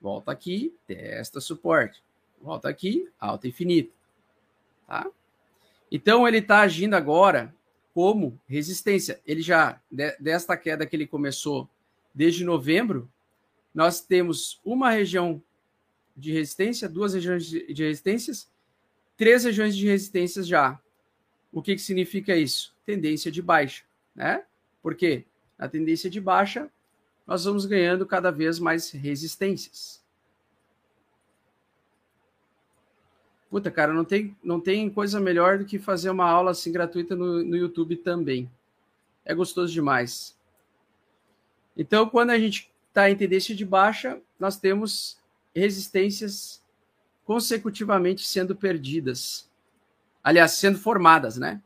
Volta 0.00 0.30
aqui, 0.30 0.72
testa 0.86 1.40
suporte. 1.40 2.00
Volta 2.40 2.68
aqui, 2.68 3.10
alta 3.18 3.48
infinita. 3.48 3.92
Tá? 4.86 5.10
Então 5.90 6.28
ele 6.28 6.38
está 6.38 6.60
agindo 6.60 6.94
agora 6.94 7.52
como 7.92 8.40
resistência. 8.46 9.20
Ele 9.26 9.42
já, 9.42 9.82
desta 10.20 10.56
queda 10.56 10.86
que 10.86 10.94
ele 10.94 11.06
começou 11.06 11.68
desde 12.14 12.44
novembro, 12.44 13.10
nós 13.74 14.00
temos 14.00 14.60
uma 14.64 14.90
região 14.90 15.42
de 16.16 16.32
resistência, 16.32 16.88
duas 16.88 17.14
regiões 17.14 17.44
de 17.44 17.82
resistências, 17.82 18.48
três 19.16 19.42
regiões 19.42 19.76
de 19.76 19.86
resistências 19.88 20.46
já. 20.46 20.80
O 21.50 21.60
que, 21.60 21.74
que 21.74 21.82
significa 21.82 22.36
isso? 22.36 22.77
Tendência 22.88 23.30
de 23.30 23.42
baixa, 23.42 23.84
né? 24.16 24.44
Porque 24.82 25.26
na 25.58 25.68
tendência 25.68 26.08
de 26.08 26.18
baixa, 26.22 26.70
nós 27.26 27.44
vamos 27.44 27.66
ganhando 27.66 28.06
cada 28.06 28.30
vez 28.30 28.58
mais 28.58 28.90
resistências. 28.90 30.02
Puta, 33.50 33.70
cara, 33.70 33.92
não 33.92 34.06
tem, 34.06 34.34
não 34.42 34.58
tem 34.58 34.88
coisa 34.88 35.20
melhor 35.20 35.58
do 35.58 35.66
que 35.66 35.78
fazer 35.78 36.08
uma 36.08 36.24
aula 36.24 36.52
assim 36.52 36.72
gratuita 36.72 37.14
no, 37.14 37.44
no 37.44 37.56
YouTube 37.58 37.94
também. 37.94 38.50
É 39.22 39.34
gostoso 39.34 39.70
demais. 39.70 40.34
Então, 41.76 42.08
quando 42.08 42.30
a 42.30 42.38
gente 42.38 42.72
está 42.88 43.10
em 43.10 43.16
tendência 43.16 43.54
de 43.54 43.66
baixa, 43.66 44.18
nós 44.40 44.56
temos 44.56 45.18
resistências 45.54 46.64
consecutivamente 47.26 48.26
sendo 48.26 48.56
perdidas. 48.56 49.46
Aliás, 50.24 50.52
sendo 50.52 50.78
formadas, 50.78 51.36
né? 51.36 51.60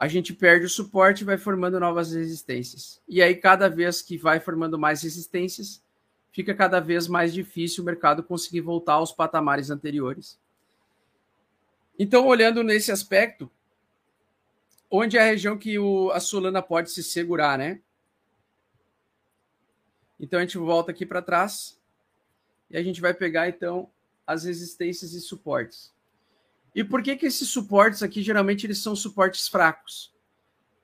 A 0.00 0.06
gente 0.06 0.32
perde 0.32 0.64
o 0.64 0.68
suporte 0.70 1.22
e 1.22 1.24
vai 1.24 1.36
formando 1.36 1.80
novas 1.80 2.12
resistências. 2.12 3.02
E 3.08 3.20
aí, 3.20 3.34
cada 3.34 3.68
vez 3.68 4.00
que 4.00 4.16
vai 4.16 4.38
formando 4.38 4.78
mais 4.78 5.02
resistências, 5.02 5.82
fica 6.30 6.54
cada 6.54 6.78
vez 6.78 7.08
mais 7.08 7.34
difícil 7.34 7.82
o 7.82 7.84
mercado 7.84 8.22
conseguir 8.22 8.60
voltar 8.60 8.92
aos 8.92 9.10
patamares 9.10 9.70
anteriores. 9.70 10.38
Então, 11.98 12.28
olhando 12.28 12.62
nesse 12.62 12.92
aspecto, 12.92 13.50
onde 14.88 15.18
é 15.18 15.20
a 15.20 15.26
região 15.26 15.58
que 15.58 15.80
o, 15.80 16.12
a 16.12 16.20
Solana 16.20 16.62
pode 16.62 16.92
se 16.92 17.02
segurar, 17.02 17.58
né? 17.58 17.80
Então, 20.20 20.38
a 20.38 20.42
gente 20.42 20.58
volta 20.58 20.92
aqui 20.92 21.04
para 21.04 21.20
trás 21.20 21.76
e 22.70 22.76
a 22.76 22.82
gente 22.84 23.00
vai 23.00 23.12
pegar, 23.12 23.48
então, 23.48 23.90
as 24.24 24.44
resistências 24.44 25.12
e 25.12 25.20
suportes. 25.20 25.92
E 26.78 26.84
por 26.84 27.02
que, 27.02 27.16
que 27.16 27.26
esses 27.26 27.48
suportes 27.48 28.04
aqui, 28.04 28.22
geralmente, 28.22 28.64
eles 28.64 28.78
são 28.78 28.94
suportes 28.94 29.48
fracos? 29.48 30.14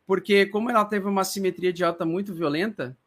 Porque, 0.04 0.44
como 0.44 0.68
ela 0.68 0.84
teve 0.84 1.06
uma 1.06 1.22
simetria 1.22 1.72
de 1.72 1.84
alta 1.84 2.04
muito 2.04 2.34
violenta, 2.34 2.98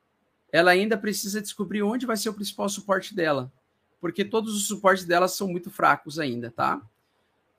ela 0.53 0.71
ainda 0.71 0.97
precisa 0.97 1.41
descobrir 1.41 1.83
onde 1.83 2.05
vai 2.05 2.15
ser 2.15 2.29
o 2.29 2.33
principal 2.33 2.69
suporte 2.69 3.13
dela. 3.13 3.51
Porque 3.99 4.23
todos 4.23 4.55
os 4.55 4.69
suportes 4.69 5.03
dela 5.03 5.27
são 5.27 5.49
muito 5.49 5.69
fracos 5.69 6.17
ainda, 6.17 6.49
tá? 6.49 6.81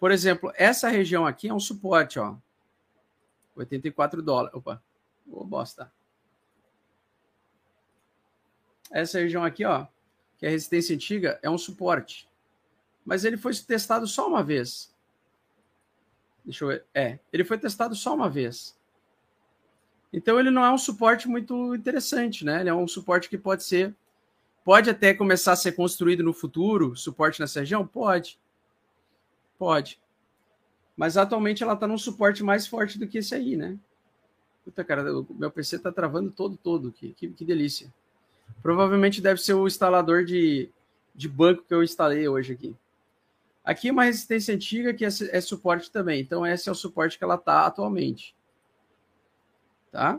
Por 0.00 0.10
exemplo, 0.10 0.50
essa 0.56 0.88
região 0.88 1.26
aqui 1.26 1.48
é 1.48 1.52
um 1.52 1.60
suporte, 1.60 2.18
ó. 2.18 2.34
84 3.54 4.22
dólares. 4.22 4.56
Opa, 4.56 4.82
ô 5.30 5.44
bosta. 5.44 5.92
Essa 8.90 9.18
região 9.18 9.44
aqui, 9.44 9.62
ó, 9.66 9.86
que 10.38 10.46
é 10.46 10.48
a 10.48 10.52
resistência 10.52 10.94
antiga, 10.94 11.38
é 11.42 11.50
um 11.50 11.58
suporte. 11.58 12.26
Mas 13.04 13.26
ele 13.26 13.36
foi 13.36 13.54
testado 13.54 14.06
só 14.06 14.26
uma 14.26 14.42
vez. 14.42 14.96
Deixa 16.48 16.64
eu 16.64 16.68
ver. 16.68 16.84
É, 16.94 17.18
ele 17.30 17.44
foi 17.44 17.58
testado 17.58 17.94
só 17.94 18.14
uma 18.14 18.30
vez. 18.30 18.74
Então 20.10 20.40
ele 20.40 20.50
não 20.50 20.64
é 20.64 20.70
um 20.70 20.78
suporte 20.78 21.28
muito 21.28 21.74
interessante, 21.74 22.42
né? 22.42 22.60
Ele 22.60 22.70
é 22.70 22.74
um 22.74 22.88
suporte 22.88 23.28
que 23.28 23.36
pode 23.36 23.62
ser, 23.64 23.94
pode 24.64 24.88
até 24.88 25.12
começar 25.12 25.52
a 25.52 25.56
ser 25.56 25.72
construído 25.72 26.22
no 26.22 26.32
futuro, 26.32 26.96
suporte 26.96 27.38
nessa 27.38 27.60
região? 27.60 27.86
Pode. 27.86 28.40
Pode. 29.58 30.00
Mas 30.96 31.18
atualmente 31.18 31.62
ela 31.62 31.74
está 31.74 31.86
num 31.86 31.98
suporte 31.98 32.42
mais 32.42 32.66
forte 32.66 32.98
do 32.98 33.06
que 33.06 33.18
esse 33.18 33.34
aí, 33.34 33.54
né? 33.54 33.78
Puta, 34.64 34.82
cara, 34.82 35.04
meu 35.30 35.50
PC 35.50 35.76
está 35.76 35.92
travando 35.92 36.30
todo, 36.30 36.56
todo. 36.56 36.90
Que, 36.90 37.12
que, 37.12 37.28
que, 37.28 37.44
delícia. 37.44 37.92
Provavelmente 38.62 39.20
deve 39.20 39.38
ser 39.38 39.52
o 39.52 39.66
instalador 39.66 40.24
de, 40.24 40.70
de 41.14 41.28
banco 41.28 41.62
que 41.68 41.74
eu 41.74 41.82
instalei 41.82 42.26
hoje 42.26 42.54
aqui. 42.54 42.74
Aqui 43.68 43.88
é 43.88 43.92
uma 43.92 44.04
resistência 44.04 44.54
antiga 44.54 44.94
que 44.94 45.04
é, 45.04 45.08
é 45.30 45.40
suporte 45.42 45.90
também. 45.90 46.22
Então, 46.22 46.46
esse 46.46 46.70
é 46.70 46.72
o 46.72 46.74
suporte 46.74 47.18
que 47.18 47.22
ela 47.22 47.34
está 47.34 47.66
atualmente. 47.66 48.34
Tá? 49.92 50.18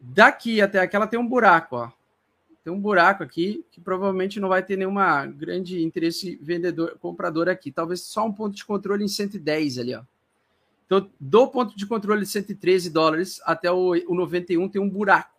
Daqui 0.00 0.60
até 0.60 0.80
aqui 0.80 0.96
ela 0.96 1.06
tem 1.06 1.20
um 1.20 1.28
buraco, 1.28 1.76
ó. 1.76 1.92
Tem 2.64 2.72
um 2.72 2.80
buraco 2.80 3.22
aqui 3.22 3.64
que 3.70 3.80
provavelmente 3.80 4.40
não 4.40 4.48
vai 4.48 4.60
ter 4.60 4.76
nenhuma 4.76 5.24
grande 5.24 5.84
interesse 5.84 6.34
vendedor, 6.42 6.98
comprador 6.98 7.48
aqui. 7.48 7.70
Talvez 7.70 8.00
só 8.00 8.26
um 8.26 8.32
ponto 8.32 8.56
de 8.56 8.64
controle 8.64 9.04
em 9.04 9.08
110 9.08 9.78
ali, 9.78 9.94
ó. 9.94 10.02
Então, 10.84 11.08
do 11.20 11.46
ponto 11.46 11.76
de 11.76 11.86
controle 11.86 12.22
de 12.22 12.26
113 12.26 12.90
dólares 12.90 13.40
até 13.44 13.70
o, 13.70 13.90
o 13.90 14.14
91 14.16 14.68
tem 14.68 14.82
um 14.82 14.90
buraco. 14.90 15.32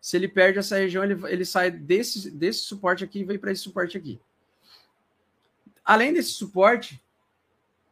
Se 0.00 0.16
ele 0.16 0.26
perde 0.26 0.58
essa 0.58 0.76
região, 0.76 1.04
ele, 1.04 1.16
ele 1.28 1.44
sai 1.44 1.70
desse, 1.70 2.28
desse 2.28 2.62
suporte 2.62 3.04
aqui 3.04 3.20
e 3.20 3.24
vem 3.24 3.38
para 3.38 3.52
esse 3.52 3.62
suporte 3.62 3.96
aqui. 3.96 4.18
Além 5.90 6.12
desse 6.12 6.30
suporte, 6.30 7.02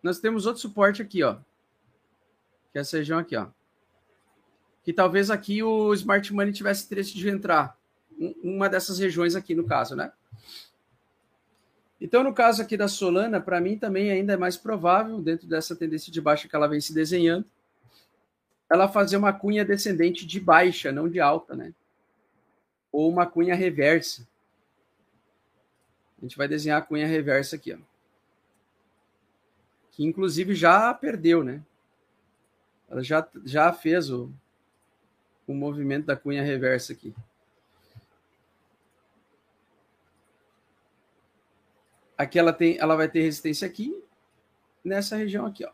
nós 0.01 0.20
temos 0.20 0.46
outro 0.46 0.62
suporte 0.62 1.03
aqui, 1.03 1.24
ó. 1.24 1.34
Que 2.70 2.78
é 2.78 2.80
essa 2.80 2.96
região 2.96 3.18
aqui, 3.18 3.34
ó. 3.34 3.49
Que 4.84 4.92
talvez 4.92 5.32
aqui 5.32 5.64
o 5.64 5.92
Smart 5.94 6.32
Money 6.32 6.53
tivesse 6.53 6.84
interesse 6.84 7.12
de 7.12 7.28
entrar. 7.28 7.76
Uma 8.40 8.68
dessas 8.68 9.01
regiões 9.01 9.34
aqui, 9.34 9.53
no 9.53 9.64
caso, 9.66 9.96
né? 9.96 10.12
Então, 12.01 12.22
no 12.22 12.32
caso 12.32 12.62
aqui 12.62 12.76
da 12.76 12.86
Solana, 12.86 13.40
para 13.40 13.61
mim 13.61 13.76
também 13.76 14.12
ainda 14.12 14.34
é 14.34 14.36
mais 14.36 14.57
provável, 14.57 15.20
dentro 15.20 15.49
dessa 15.49 15.74
tendência 15.74 16.12
de 16.12 16.20
baixa 16.20 16.46
que 16.46 16.55
ela 16.55 16.68
vem 16.68 16.80
se 16.80 16.94
desenhando, 16.94 17.44
ela 18.70 18.86
fazer 18.86 19.16
uma 19.16 19.32
cunha 19.32 19.64
descendente 19.64 20.24
de 20.24 20.38
baixa, 20.38 20.92
não 20.92 21.09
de 21.09 21.18
alta, 21.18 21.57
né? 21.57 21.74
Ou 22.92 23.11
uma 23.11 23.26
cunha 23.26 23.57
reversa. 23.57 24.24
A 26.16 26.20
gente 26.22 26.36
vai 26.36 26.46
desenhar 26.46 26.78
a 26.78 26.82
cunha 26.82 27.09
reversa 27.09 27.57
aqui, 27.57 27.72
ó. 27.72 27.88
Que 29.99 30.05
inclusive 30.05 30.55
já 30.55 30.94
perdeu, 30.94 31.42
né? 31.42 31.61
Ela 32.88 33.03
já, 33.03 33.28
já 33.44 33.72
fez 33.72 34.09
o, 34.09 34.32
o 35.44 35.53
movimento 35.53 36.07
da 36.07 36.14
cunha 36.14 36.40
reversa 36.40 36.92
aqui. 36.92 37.12
Aqui 42.16 42.38
ela 42.38 42.53
tem, 42.53 42.78
ela 42.78 42.94
vai 42.94 43.09
ter 43.09 43.22
resistência 43.22 43.66
aqui 43.66 44.01
nessa 44.84 45.16
região 45.16 45.44
aqui, 45.44 45.64
ó. 45.64 45.72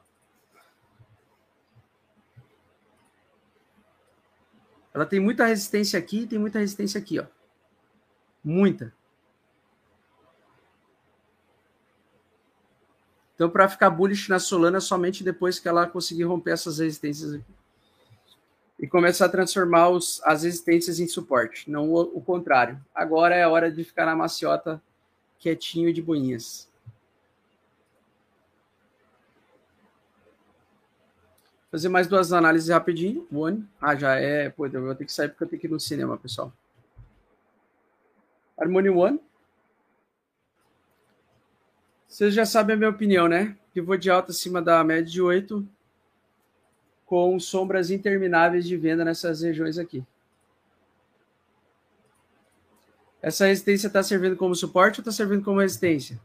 Ela 4.94 5.04
tem 5.04 5.20
muita 5.20 5.44
resistência 5.44 5.98
aqui 5.98 6.20
e 6.20 6.26
tem 6.26 6.38
muita 6.38 6.60
resistência 6.60 6.98
aqui, 6.98 7.20
ó. 7.20 7.26
Muita. 8.42 8.90
Então, 13.34 13.50
para 13.50 13.68
ficar 13.68 13.90
bullish 13.90 14.28
na 14.28 14.38
Solana, 14.38 14.80
somente 14.80 15.24
depois 15.24 15.58
que 15.58 15.68
ela 15.68 15.86
conseguir 15.86 16.24
romper 16.24 16.52
essas 16.52 16.78
resistências 16.78 17.34
aqui. 17.34 17.44
E 18.78 18.86
começar 18.86 19.26
a 19.26 19.28
transformar 19.28 19.88
os, 19.88 20.20
as 20.24 20.42
resistências 20.42 21.00
em 21.00 21.06
suporte, 21.06 21.70
não 21.70 21.90
o, 21.90 22.00
o 22.18 22.20
contrário. 22.20 22.80
Agora 22.94 23.34
é 23.34 23.42
a 23.42 23.48
hora 23.48 23.70
de 23.70 23.82
ficar 23.82 24.06
na 24.06 24.14
maciota 24.14 24.80
quietinho 25.38 25.92
de 25.92 26.02
boinhas. 26.02 26.68
Fazer 31.70 31.88
mais 31.88 32.06
duas 32.06 32.32
análises 32.32 32.68
rapidinho. 32.68 33.26
One. 33.32 33.68
Ah, 33.80 33.96
já 33.96 34.14
é. 34.14 34.48
Pô, 34.48 34.66
eu 34.66 34.80
vou 34.80 34.94
ter 34.94 35.04
que 35.04 35.12
sair 35.12 35.28
porque 35.28 35.42
eu 35.42 35.48
tenho 35.48 35.60
que 35.60 35.66
ir 35.66 35.70
no 35.70 35.80
cinema, 35.80 36.16
pessoal. 36.16 36.52
Harmony 38.56 38.90
One. 38.90 39.20
Vocês 42.14 42.32
já 42.32 42.46
sabem 42.46 42.74
a 42.74 42.76
minha 42.76 42.90
opinião, 42.90 43.26
né? 43.26 43.56
Pivô 43.72 43.96
de 43.96 44.08
alta 44.08 44.30
acima 44.30 44.62
da 44.62 44.84
média 44.84 45.10
de 45.10 45.20
8, 45.20 45.68
com 47.04 47.40
sombras 47.40 47.90
intermináveis 47.90 48.64
de 48.64 48.76
venda 48.76 49.04
nessas 49.04 49.42
regiões 49.42 49.78
aqui. 49.78 50.06
Essa 53.20 53.46
resistência 53.46 53.88
está 53.88 54.00
servindo 54.00 54.36
como 54.36 54.54
suporte 54.54 55.00
ou 55.00 55.02
está 55.02 55.10
servindo 55.10 55.42
como 55.42 55.58
resistência? 55.58 56.20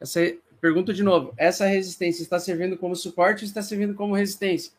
Essa, 0.00 0.20
pergunto 0.58 0.94
de 0.94 1.02
novo. 1.02 1.34
Essa 1.36 1.66
resistência 1.66 2.22
está 2.22 2.40
servindo 2.40 2.78
como 2.78 2.96
suporte 2.96 3.44
ou 3.44 3.46
está 3.46 3.60
servindo 3.60 3.94
como 3.94 4.14
resistência? 4.14 4.72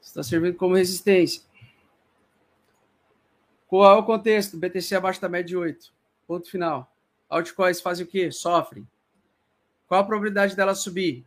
Está 0.00 0.22
servindo 0.22 0.56
como 0.56 0.76
resistência. 0.76 1.42
Qual 3.66 3.98
é 3.98 4.00
o 4.00 4.02
contexto? 4.02 4.56
BTC 4.56 4.94
abaixo 4.94 5.20
da 5.20 5.28
média 5.28 5.48
de 5.48 5.56
8. 5.58 5.92
Ponto 6.26 6.50
final. 6.50 6.90
Altcoins 7.28 7.80
fazem 7.80 8.04
o 8.04 8.08
quê? 8.08 8.30
Sofrem. 8.30 8.86
Qual 9.86 10.00
a 10.00 10.04
probabilidade 10.04 10.56
dela 10.56 10.74
subir? 10.74 11.24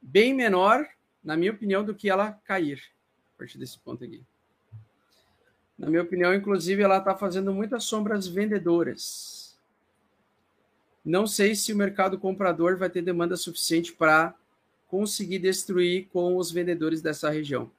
Bem 0.00 0.34
menor, 0.34 0.86
na 1.22 1.36
minha 1.36 1.52
opinião, 1.52 1.84
do 1.84 1.94
que 1.94 2.08
ela 2.08 2.32
cair. 2.44 2.82
A 3.34 3.38
partir 3.38 3.58
desse 3.58 3.78
ponto 3.78 4.04
aqui. 4.04 4.24
Na 5.78 5.88
minha 5.88 6.02
opinião, 6.02 6.34
inclusive, 6.34 6.82
ela 6.82 6.98
está 6.98 7.14
fazendo 7.14 7.52
muitas 7.52 7.84
sombras 7.84 8.26
vendedoras. 8.26 9.58
Não 11.04 11.26
sei 11.26 11.54
se 11.54 11.72
o 11.72 11.76
mercado 11.76 12.18
comprador 12.18 12.76
vai 12.76 12.88
ter 12.90 13.02
demanda 13.02 13.36
suficiente 13.36 13.92
para 13.92 14.34
conseguir 14.88 15.38
destruir 15.38 16.08
com 16.12 16.36
os 16.36 16.50
vendedores 16.50 17.02
dessa 17.02 17.30
região. 17.30 17.70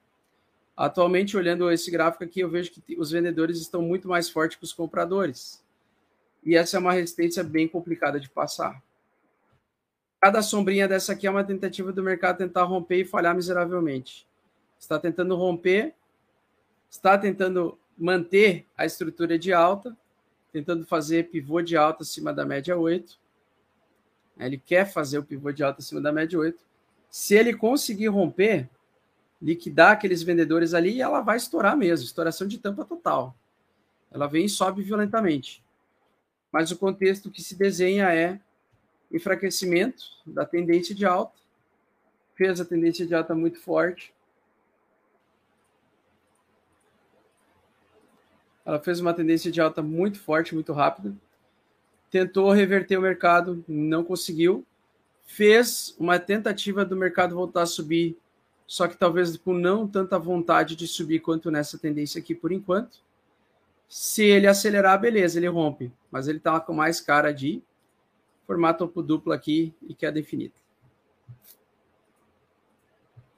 Atualmente, 0.76 1.36
olhando 1.36 1.70
esse 1.70 1.90
gráfico 1.90 2.22
aqui, 2.22 2.40
eu 2.40 2.48
vejo 2.48 2.70
que 2.70 2.96
os 2.98 3.10
vendedores 3.10 3.58
estão 3.58 3.82
muito 3.82 4.06
mais 4.06 4.30
fortes 4.30 4.56
que 4.56 4.64
os 4.64 4.72
compradores. 4.72 5.62
E 6.44 6.56
essa 6.56 6.76
é 6.76 6.80
uma 6.80 6.92
resistência 6.92 7.42
bem 7.44 7.68
complicada 7.68 8.18
de 8.18 8.28
passar. 8.28 8.82
Cada 10.20 10.42
sombrinha 10.42 10.88
dessa 10.88 11.12
aqui 11.12 11.26
é 11.26 11.30
uma 11.30 11.44
tentativa 11.44 11.92
do 11.92 12.02
mercado 12.02 12.38
tentar 12.38 12.64
romper 12.64 13.00
e 13.00 13.04
falhar 13.04 13.34
miseravelmente. 13.34 14.26
Está 14.78 14.98
tentando 14.98 15.36
romper, 15.36 15.94
está 16.90 17.16
tentando 17.16 17.78
manter 17.96 18.66
a 18.76 18.84
estrutura 18.84 19.38
de 19.38 19.52
alta, 19.52 19.96
tentando 20.52 20.84
fazer 20.86 21.30
pivô 21.30 21.60
de 21.60 21.76
alta 21.76 22.02
acima 22.02 22.32
da 22.32 22.44
média 22.44 22.76
8. 22.76 23.18
Ele 24.38 24.58
quer 24.58 24.84
fazer 24.90 25.18
o 25.18 25.24
pivô 25.24 25.52
de 25.52 25.62
alta 25.62 25.80
acima 25.80 26.00
da 26.00 26.12
média 26.12 26.38
8. 26.38 26.64
Se 27.10 27.34
ele 27.34 27.54
conseguir 27.54 28.08
romper, 28.08 28.68
liquidar 29.40 29.92
aqueles 29.92 30.22
vendedores 30.22 30.74
ali, 30.74 31.00
ela 31.00 31.20
vai 31.20 31.36
estourar 31.36 31.76
mesmo, 31.76 32.04
estouração 32.04 32.46
de 32.46 32.58
tampa 32.58 32.84
total. 32.84 33.36
Ela 34.10 34.26
vem 34.26 34.46
e 34.46 34.48
sobe 34.48 34.82
violentamente. 34.82 35.62
Mas 36.52 36.70
o 36.70 36.78
contexto 36.78 37.30
que 37.30 37.42
se 37.42 37.54
desenha 37.54 38.14
é 38.14 38.40
enfraquecimento 39.12 40.04
da 40.26 40.44
tendência 40.44 40.94
de 40.94 41.04
alta, 41.04 41.38
fez 42.34 42.60
a 42.60 42.64
tendência 42.64 43.06
de 43.06 43.14
alta 43.14 43.34
muito 43.34 43.58
forte, 43.58 44.12
Ela 48.68 48.78
fez 48.78 49.00
uma 49.00 49.14
tendência 49.14 49.50
de 49.50 49.62
alta 49.62 49.80
muito 49.80 50.20
forte, 50.20 50.54
muito 50.54 50.74
rápida. 50.74 51.16
Tentou 52.10 52.52
reverter 52.52 52.98
o 52.98 53.00
mercado, 53.00 53.64
não 53.66 54.04
conseguiu. 54.04 54.62
Fez 55.24 55.96
uma 55.98 56.18
tentativa 56.18 56.84
do 56.84 56.94
mercado 56.94 57.34
voltar 57.34 57.62
a 57.62 57.66
subir, 57.66 58.18
só 58.66 58.86
que 58.86 58.94
talvez 58.94 59.38
com 59.38 59.54
não 59.54 59.88
tanta 59.88 60.18
vontade 60.18 60.76
de 60.76 60.86
subir 60.86 61.20
quanto 61.20 61.50
nessa 61.50 61.78
tendência 61.78 62.18
aqui 62.18 62.34
por 62.34 62.52
enquanto. 62.52 62.98
Se 63.88 64.22
ele 64.22 64.46
acelerar, 64.46 65.00
beleza, 65.00 65.38
ele 65.38 65.48
rompe. 65.48 65.90
Mas 66.10 66.28
ele 66.28 66.38
está 66.38 66.60
com 66.60 66.72
mais 66.72 67.00
cara 67.00 67.32
de 67.32 67.62
formar 68.46 68.74
topo 68.74 69.02
duplo 69.02 69.32
aqui 69.32 69.74
e 69.82 69.94
queda 69.94 70.18
infinita. 70.18 70.58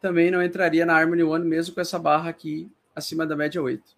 Também 0.01 0.31
não 0.31 0.43
entraria 0.43 0.87
na 0.87 0.97
Harmony 0.97 1.23
One 1.23 1.45
mesmo 1.45 1.75
com 1.75 1.81
essa 1.81 1.99
barra 1.99 2.31
aqui 2.31 2.71
acima 2.95 3.27
da 3.27 3.37
média 3.37 3.63
8. 3.63 3.97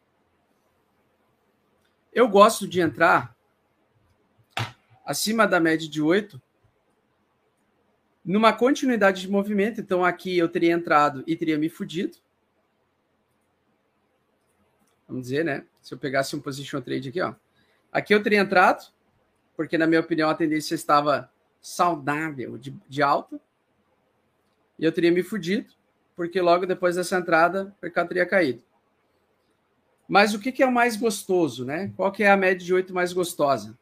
Eu 2.13 2.29
gosto 2.29 2.67
de 2.69 2.81
entrar 2.81 3.35
acima 5.05 5.47
da 5.47 5.59
média 5.59 5.89
de 5.89 6.03
8 6.03 6.41
numa 8.25 8.53
continuidade 8.53 9.23
de 9.23 9.31
movimento. 9.31 9.81
Então, 9.81 10.05
aqui 10.05 10.37
eu 10.39 10.49
teria 10.49 10.73
entrado 10.73 11.25
e 11.27 11.37
teria 11.37 11.59
me 11.59 11.69
fudido. 11.69 12.17
Vamos 15.13 15.27
dizer, 15.27 15.45
né? 15.45 15.67
Se 15.83 15.93
eu 15.93 15.99
pegasse 15.99 16.35
um 16.35 16.41
position 16.41 16.81
trade 16.81 17.11
aqui, 17.11 17.21
ó. 17.21 17.35
Aqui 17.93 18.15
eu 18.15 18.23
teria 18.23 18.41
entrado, 18.41 18.91
porque, 19.55 19.77
na 19.77 19.87
minha 19.87 20.01
opinião, 20.01 20.31
a 20.31 20.35
tendência 20.35 20.75
estava 20.75 21.31
saudável 21.61 22.57
de, 22.57 22.75
de 22.89 23.03
alta. 23.03 23.39
E 24.79 24.85
eu 24.87 24.91
teria 24.91 25.13
me 25.13 25.23
fudido, 25.23 25.71
porque 26.17 26.41
logo 26.41 26.65
depois 26.65 26.97
dessa 26.97 27.19
entrada, 27.19 27.77
o 27.79 27.85
mercado 27.85 28.09
teria 28.09 28.25
caído. 28.25 28.63
Mas 30.09 30.33
o 30.33 30.39
que, 30.39 30.51
que 30.51 30.63
é 30.63 30.67
o 30.67 30.73
mais 30.73 30.97
gostoso, 30.97 31.67
né? 31.67 31.93
Qual 31.95 32.11
que 32.11 32.23
é 32.23 32.31
a 32.31 32.37
média 32.37 32.65
de 32.65 32.73
8 32.73 32.95
mais 32.95 33.13
gostosa? 33.13 33.79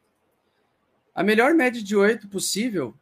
A 1.14 1.22
melhor 1.22 1.54
média 1.54 1.80
de 1.80 1.94
8 1.94 2.28
possível, 2.28 2.92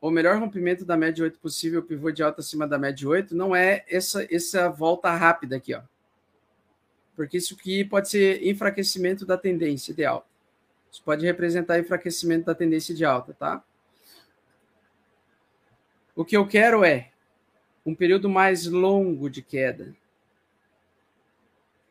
ou 0.00 0.10
melhor 0.10 0.38
rompimento 0.38 0.86
da 0.86 0.96
média 0.96 1.16
de 1.16 1.22
8 1.22 1.38
possível, 1.38 1.82
pivô 1.82 2.10
de 2.10 2.22
alta 2.22 2.40
acima 2.40 2.66
da 2.66 2.78
média 2.78 2.96
de 2.96 3.06
8, 3.06 3.36
não 3.36 3.54
é 3.54 3.84
essa, 3.88 4.26
essa 4.34 4.70
volta 4.70 5.14
rápida 5.14 5.56
aqui, 5.56 5.74
ó. 5.74 5.82
Porque 7.16 7.38
isso 7.38 7.54
aqui 7.54 7.84
pode 7.84 8.08
ser 8.08 8.46
enfraquecimento 8.46 9.24
da 9.24 9.38
tendência 9.38 9.94
de 9.94 10.04
alta. 10.04 10.26
Isso 10.90 11.02
pode 11.02 11.24
representar 11.24 11.78
enfraquecimento 11.78 12.46
da 12.46 12.54
tendência 12.54 12.94
de 12.94 13.04
alta, 13.04 13.34
tá? 13.34 13.64
O 16.14 16.24
que 16.24 16.36
eu 16.36 16.46
quero 16.46 16.84
é 16.84 17.10
um 17.84 17.94
período 17.94 18.28
mais 18.28 18.66
longo 18.66 19.28
de 19.28 19.42
queda. 19.42 19.94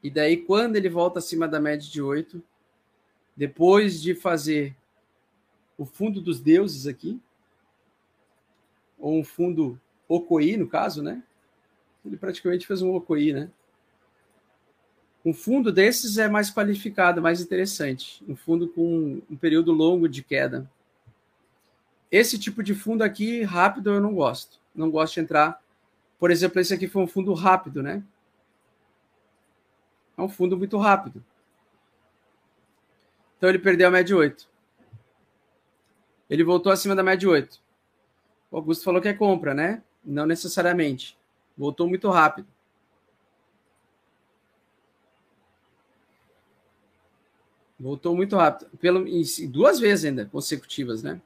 E 0.01 0.09
daí, 0.09 0.37
quando 0.37 0.75
ele 0.75 0.89
volta 0.89 1.19
acima 1.19 1.47
da 1.47 1.59
média 1.59 1.89
de 1.89 2.01
8, 2.01 2.41
depois 3.35 4.01
de 4.01 4.13
fazer 4.15 4.75
o 5.77 5.85
fundo 5.85 6.21
dos 6.21 6.39
deuses 6.39 6.87
aqui, 6.87 7.19
ou 8.99 9.17
um 9.17 9.23
fundo 9.23 9.79
Okoi, 10.07 10.55
no 10.57 10.67
caso, 10.67 11.01
né? 11.01 11.23
Ele 12.05 12.17
praticamente 12.17 12.67
fez 12.67 12.81
um 12.81 12.93
Okoi, 12.93 13.33
né? 13.33 13.49
Um 15.25 15.33
fundo 15.33 15.71
desses 15.71 16.17
é 16.17 16.27
mais 16.27 16.51
qualificado, 16.51 17.21
mais 17.21 17.39
interessante. 17.39 18.23
Um 18.27 18.35
fundo 18.35 18.67
com 18.67 19.21
um 19.29 19.35
período 19.37 19.71
longo 19.71 20.09
de 20.09 20.21
queda. 20.21 20.69
Esse 22.11 22.37
tipo 22.37 22.61
de 22.61 22.75
fundo 22.75 23.03
aqui, 23.03 23.41
rápido, 23.41 23.91
eu 23.91 24.01
não 24.01 24.13
gosto. 24.13 24.59
Não 24.75 24.91
gosto 24.91 25.15
de 25.15 25.21
entrar. 25.21 25.61
Por 26.19 26.29
exemplo, 26.29 26.59
esse 26.59 26.73
aqui 26.73 26.87
foi 26.87 27.01
um 27.01 27.07
fundo 27.07 27.33
rápido, 27.33 27.81
né? 27.81 28.03
É 30.17 30.21
um 30.21 30.29
fundo 30.29 30.57
muito 30.57 30.77
rápido. 30.77 31.23
Então 33.37 33.49
ele 33.49 33.59
perdeu 33.59 33.87
a 33.87 33.91
média 33.91 34.15
8. 34.15 34.47
Ele 36.29 36.43
voltou 36.43 36.71
acima 36.71 36.95
da 36.95 37.03
média 37.03 37.27
8. 37.27 37.61
O 38.51 38.57
Augusto 38.57 38.83
falou 38.83 39.01
que 39.01 39.07
é 39.07 39.13
compra, 39.13 39.53
né? 39.53 39.81
Não 40.03 40.25
necessariamente. 40.25 41.17
Voltou 41.57 41.87
muito 41.87 42.09
rápido. 42.09 42.47
Voltou 47.83 48.15
muito 48.15 48.37
rápido. 48.37 48.71
Pelo, 48.77 49.05
duas 49.49 49.77
vezes 49.77 50.05
ainda 50.05 50.25
consecutivas, 50.25 51.03
né? 51.03 51.21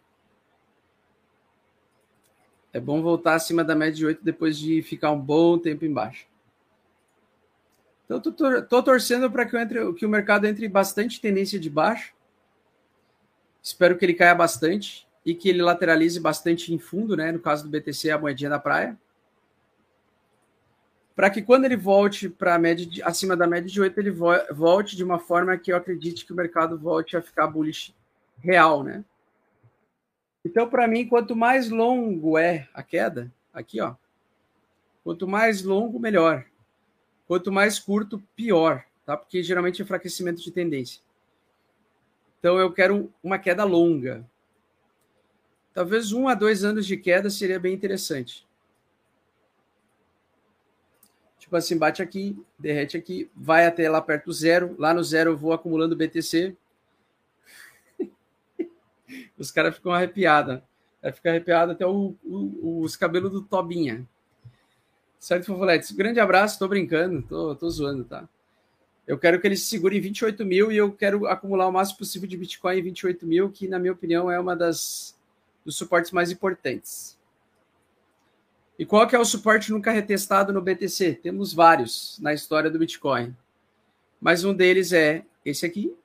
É 2.74 2.80
bom 2.80 3.00
voltar 3.00 3.36
acima 3.36 3.64
da 3.64 3.76
média 3.76 3.94
de 3.94 4.06
8 4.08 4.24
depois 4.24 4.58
de 4.58 4.82
ficar 4.82 5.12
um 5.12 5.20
bom 5.20 5.60
tempo 5.60 5.86
embaixo. 5.86 6.26
Então, 8.06 8.18
estou 8.18 8.82
torcendo 8.82 9.30
para 9.30 9.46
que, 9.46 9.94
que, 9.94 10.06
o 10.06 10.10
mercado 10.10 10.46
entre 10.46 10.68
bastante 10.68 11.22
tendência 11.22 11.60
de 11.60 11.70
baixo. 11.70 12.16
Espero 13.62 13.96
que 13.96 14.04
ele 14.04 14.16
caia 14.16 14.34
bastante 14.34 15.08
e 15.24 15.36
que 15.36 15.50
ele 15.50 15.62
lateralize 15.62 16.20
bastante 16.20 16.74
em 16.74 16.80
fundo, 16.80 17.16
né? 17.16 17.32
No 17.32 17.40
caso 17.40 17.66
do 17.66 17.70
BTC, 17.70 18.10
a 18.10 18.18
moedinha 18.18 18.50
da 18.50 18.58
praia. 18.58 18.98
Para 21.18 21.32
que 21.32 21.42
quando 21.42 21.66
ele 21.66 21.76
volte 21.76 22.30
para 22.30 22.54
a 22.54 22.60
média 22.60 22.86
de, 22.86 23.02
acima 23.02 23.36
da 23.36 23.48
média 23.48 23.68
de 23.68 23.82
8, 23.82 24.00
ele 24.00 24.12
volte 24.12 24.96
de 24.96 25.04
uma 25.04 25.18
forma 25.18 25.58
que 25.58 25.72
eu 25.72 25.76
acredite 25.76 26.24
que 26.24 26.32
o 26.32 26.36
mercado 26.36 26.78
volte 26.78 27.18
a 27.18 27.24
ficar 27.24 27.48
bullish 27.48 27.92
real, 28.38 28.84
né? 28.84 29.04
Então, 30.46 30.70
para 30.70 30.88
mim, 30.88 31.08
quanto 31.08 31.36
mais 31.36 31.72
longo 31.72 32.38
é 32.38 32.70
a 32.72 32.84
queda, 32.84 33.34
aqui, 33.52 33.82
ó, 33.82 33.96
quanto 35.04 35.28
mais 35.28 35.64
longo, 35.64 36.00
melhor. 36.00 36.46
Quanto 37.28 37.52
mais 37.52 37.80
curto, 37.80 38.22
pior, 38.36 38.86
tá? 39.04 39.18
Porque 39.18 39.42
geralmente 39.42 39.82
é 39.82 39.84
enfraquecimento 39.84 40.40
de 40.44 40.52
tendência. 40.52 41.02
Então, 42.38 42.60
eu 42.60 42.72
quero 42.72 43.12
uma 43.24 43.40
queda 43.40 43.64
longa. 43.64 44.24
Talvez 45.74 46.12
um 46.12 46.28
a 46.28 46.36
dois 46.36 46.64
anos 46.64 46.86
de 46.86 46.96
queda 46.96 47.32
seria 47.32 47.60
bem 47.60 47.74
interessante. 47.74 48.47
Tipo 51.48 51.56
assim, 51.56 51.78
bate 51.78 52.02
aqui, 52.02 52.38
derrete 52.60 52.98
aqui, 52.98 53.32
vai 53.34 53.66
até 53.66 53.90
lá 53.90 54.02
perto 54.02 54.26
do 54.26 54.34
zero. 54.34 54.76
Lá 54.78 54.94
no 54.94 55.02
zero 55.02 55.32
eu 55.32 55.38
vou 55.38 55.54
acumulando 55.54 55.96
BTC, 55.96 56.54
os 59.40 59.50
caras 59.50 59.74
ficam 59.74 59.94
arrepiados. 59.94 60.60
Vai 61.02 61.14
ficar 61.14 61.30
arrepiado 61.30 61.72
até 61.72 61.88
o, 61.88 62.14
o, 62.26 62.82
os 62.82 62.98
cabelos 62.98 63.32
do 63.32 63.42
Tobinha. 63.42 64.06
Certo, 65.18 65.46
Fofoletes? 65.46 65.92
Grande 65.92 66.20
abraço, 66.20 66.60
tô 66.60 66.68
brincando, 66.68 67.22
tô, 67.22 67.56
tô 67.56 67.70
zoando, 67.70 68.04
tá? 68.04 68.28
Eu 69.08 69.18
quero 69.18 69.40
que 69.40 69.48
ele 69.48 69.56
se 69.56 69.68
segure 69.68 69.98
em 69.98 70.02
28 70.02 70.44
mil 70.44 70.70
e 70.70 70.76
eu 70.76 70.92
quero 70.92 71.28
acumular 71.28 71.66
o 71.70 71.72
máximo 71.72 72.00
possível 72.00 72.28
de 72.28 72.36
Bitcoin 72.36 72.78
em 72.78 72.84
28 72.84 73.26
mil, 73.26 73.50
que, 73.50 73.70
na 73.70 73.80
minha 73.80 73.94
opinião, 73.94 74.30
é 74.30 74.38
uma 74.38 74.54
das 74.54 75.16
dos 75.64 75.78
suportes 75.78 76.12
mais 76.12 76.30
importantes. 76.30 77.17
E 78.78 78.86
qual 78.86 79.08
que 79.08 79.16
é 79.16 79.20
o 79.20 79.26
suporte 79.26 79.72
nunca 79.72 79.92
retestado 79.92 80.54
no 80.54 80.62
BTC? 80.62 81.16
Temos 81.16 81.52
vários 81.52 82.20
na 82.20 82.34
história 82.34 82.70
do 82.70 82.78
Bitcoin. 82.78 83.36
Mas 84.22 84.44
um 84.44 84.54
deles 84.54 84.94
é 84.94 85.26
esse 85.44 85.66
aqui, 85.66 85.96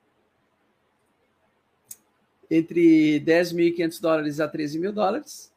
entre 2.51 3.20
10.500 3.20 4.01
dólares 4.01 4.41
a 4.41 4.49
13 4.49 4.79
mil 4.79 4.93
dólares. 4.93 5.53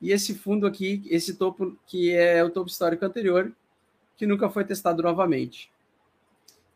E 0.00 0.10
esse 0.12 0.34
fundo 0.34 0.66
aqui, 0.66 1.04
esse 1.08 1.34
topo, 1.34 1.78
que 1.86 2.12
é 2.12 2.42
o 2.44 2.50
topo 2.50 2.68
histórico 2.68 3.04
anterior, 3.04 3.52
que 4.16 4.26
nunca 4.26 4.48
foi 4.48 4.64
testado 4.64 5.02
novamente. 5.02 5.70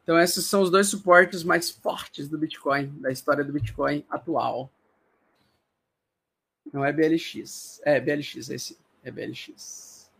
Então, 0.03 0.19
esses 0.19 0.47
são 0.47 0.63
os 0.63 0.71
dois 0.71 0.89
suportes 0.89 1.43
mais 1.43 1.71
fortes 1.71 2.29
do 2.29 2.39
Bitcoin, 2.39 2.89
da 3.01 3.11
história 3.11 3.45
do 3.45 3.53
Bitcoin 3.53 4.05
atual. 4.09 4.71
Não 6.73 6.85
é 6.85 6.93
BLX. 6.93 7.81
É, 7.85 8.01
BLX, 8.01 8.49
esse 8.51 8.79
é 9.07 9.11
BLX. 9.11 10.11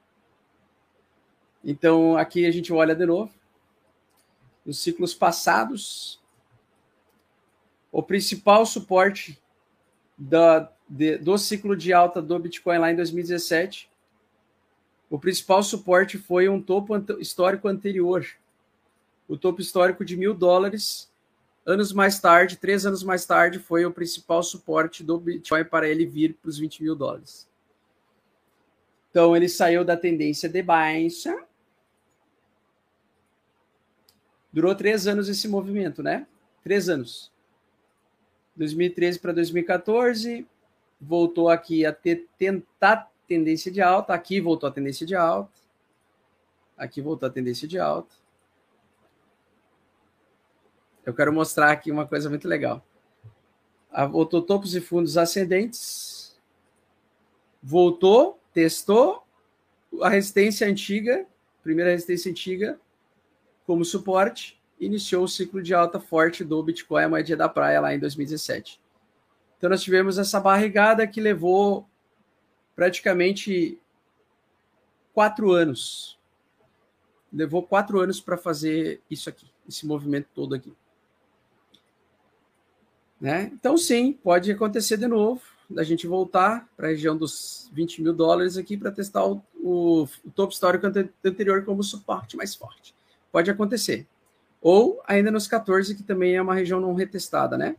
Então, 1.65 2.17
aqui 2.17 2.47
a 2.47 2.51
gente 2.53 2.73
olha 2.73 2.95
de 2.95 3.05
novo. 3.05 3.33
Nos 4.65 4.79
ciclos 4.79 5.13
passados, 5.13 6.21
o 7.91 8.03
principal 8.03 8.65
suporte 8.65 9.43
da, 10.17 10.73
de, 10.89 11.19
do 11.19 11.37
ciclo 11.37 11.77
de 11.77 11.93
alta 11.93 12.23
do 12.23 12.39
Bitcoin 12.39 12.79
lá 12.79 12.93
em 12.93 12.97
2017, 12.97 13.91
o 15.11 15.19
principal 15.19 15.63
suporte 15.65 16.17
foi 16.17 16.49
um 16.49 16.63
topo 16.63 16.97
histórico 17.21 17.67
anterior. 17.67 18.25
O 19.29 19.37
topo 19.37 19.61
histórico 19.61 20.05
de 20.05 20.17
mil 20.17 20.33
dólares. 20.33 21.11
Anos 21.65 21.93
mais 21.93 22.21
tarde, 22.21 22.57
três 22.57 22.87
anos 22.87 23.03
mais 23.03 23.27
tarde, 23.27 23.59
foi 23.59 23.85
o 23.85 23.93
principal 23.93 24.45
suporte 24.45 25.03
do 25.03 25.19
Bitcoin 25.19 25.65
para 25.65 25.89
ele 25.89 26.07
vir 26.07 26.35
para 26.35 26.49
os 26.49 26.59
20 26.59 26.85
mil 26.85 26.95
dólares. 26.95 27.49
Então, 29.17 29.35
ele 29.35 29.49
saiu 29.49 29.83
da 29.83 29.97
tendência 29.97 30.47
de 30.47 30.63
baixa. 30.63 31.43
Durou 34.53 34.75
três 34.75 35.07
anos 35.07 35.27
esse 35.27 35.49
movimento, 35.49 36.03
né? 36.03 36.27
Três 36.63 36.91
anos. 36.91 37.33
2013 38.57 39.19
para 39.19 39.33
2014, 39.33 40.47
voltou 41.01 41.49
aqui 41.49 41.87
a 41.87 41.95
ter, 41.95 42.29
tentar 42.37 43.11
tendência 43.27 43.73
de 43.73 43.81
alta, 43.81 44.13
aqui 44.13 44.39
voltou 44.39 44.69
a 44.69 44.73
tendência 44.73 45.07
de 45.07 45.15
alta, 45.15 45.59
aqui 46.77 47.01
voltou 47.01 47.27
a 47.27 47.33
tendência 47.33 47.67
de 47.67 47.79
alta. 47.79 48.15
Eu 51.07 51.15
quero 51.15 51.33
mostrar 51.33 51.71
aqui 51.71 51.91
uma 51.91 52.07
coisa 52.07 52.29
muito 52.29 52.47
legal. 52.47 52.85
Voltou 54.11 54.43
topos 54.43 54.75
e 54.75 54.81
fundos 54.83 55.17
ascendentes, 55.17 56.39
voltou, 57.63 58.39
testou 58.57 59.23
a 60.01 60.09
resistência 60.09 60.67
antiga, 60.67 61.27
primeira 61.63 61.91
resistência 61.91 62.31
antiga, 62.31 62.81
como 63.67 63.85
suporte, 63.85 64.59
iniciou 64.81 65.25
o 65.25 65.29
ciclo 65.29 65.63
de 65.63 65.75
alta 65.75 66.01
forte 66.01 66.43
do 66.43 66.63
Bitcoin, 66.63 67.05
a 67.05 67.09
moeda 67.11 67.37
da 67.37 67.51
praia, 67.51 67.83
lá 67.83 67.95
em 67.95 67.99
2017. 67.99 68.81
Então, 69.59 69.69
nós 69.69 69.83
tivemos 69.83 70.17
essa 70.17 70.41
barrigada 70.41 71.07
que 71.07 71.21
levou 71.21 71.87
praticamente 72.75 73.79
quatro 75.13 75.53
anos. 75.53 76.19
Levou 77.31 77.63
quatro 77.63 78.01
anos 78.01 78.23
para 78.23 78.39
fazer 78.39 79.03
isso 79.11 79.29
aqui, 79.29 79.51
esse 79.69 79.87
movimento 79.87 80.29
todo 80.35 80.55
aqui. 80.55 80.75
Né? 83.21 83.51
Então, 83.53 83.77
sim, 83.77 84.15
pode 84.15 84.51
acontecer 84.51 84.97
de 84.97 85.07
novo, 85.07 85.43
da 85.69 85.83
gente 85.83 86.07
voltar 86.07 86.69
para 86.77 86.87
a 86.87 86.91
região 86.91 87.17
dos 87.17 87.71
20 87.73 88.03
mil 88.03 88.13
dólares 88.13 88.57
aqui 88.57 88.77
para 88.77 88.91
testar 88.91 89.27
o, 89.27 89.43
o, 89.55 90.09
o 90.25 90.31
topo 90.35 90.53
histórico 90.53 90.87
anterior 91.25 91.65
como 91.65 91.83
suporte 91.83 92.37
mais 92.37 92.55
forte. 92.55 92.95
Pode 93.33 93.51
acontecer 93.51 94.07
ou 94.69 95.01
ainda 95.07 95.31
nos 95.31 95.47
14, 95.47 95.95
que 95.95 96.03
também 96.03 96.35
é 96.35 96.43
uma 96.43 96.53
região 96.53 96.81
não 96.81 96.93
retestada, 96.93 97.57
né? 97.57 97.77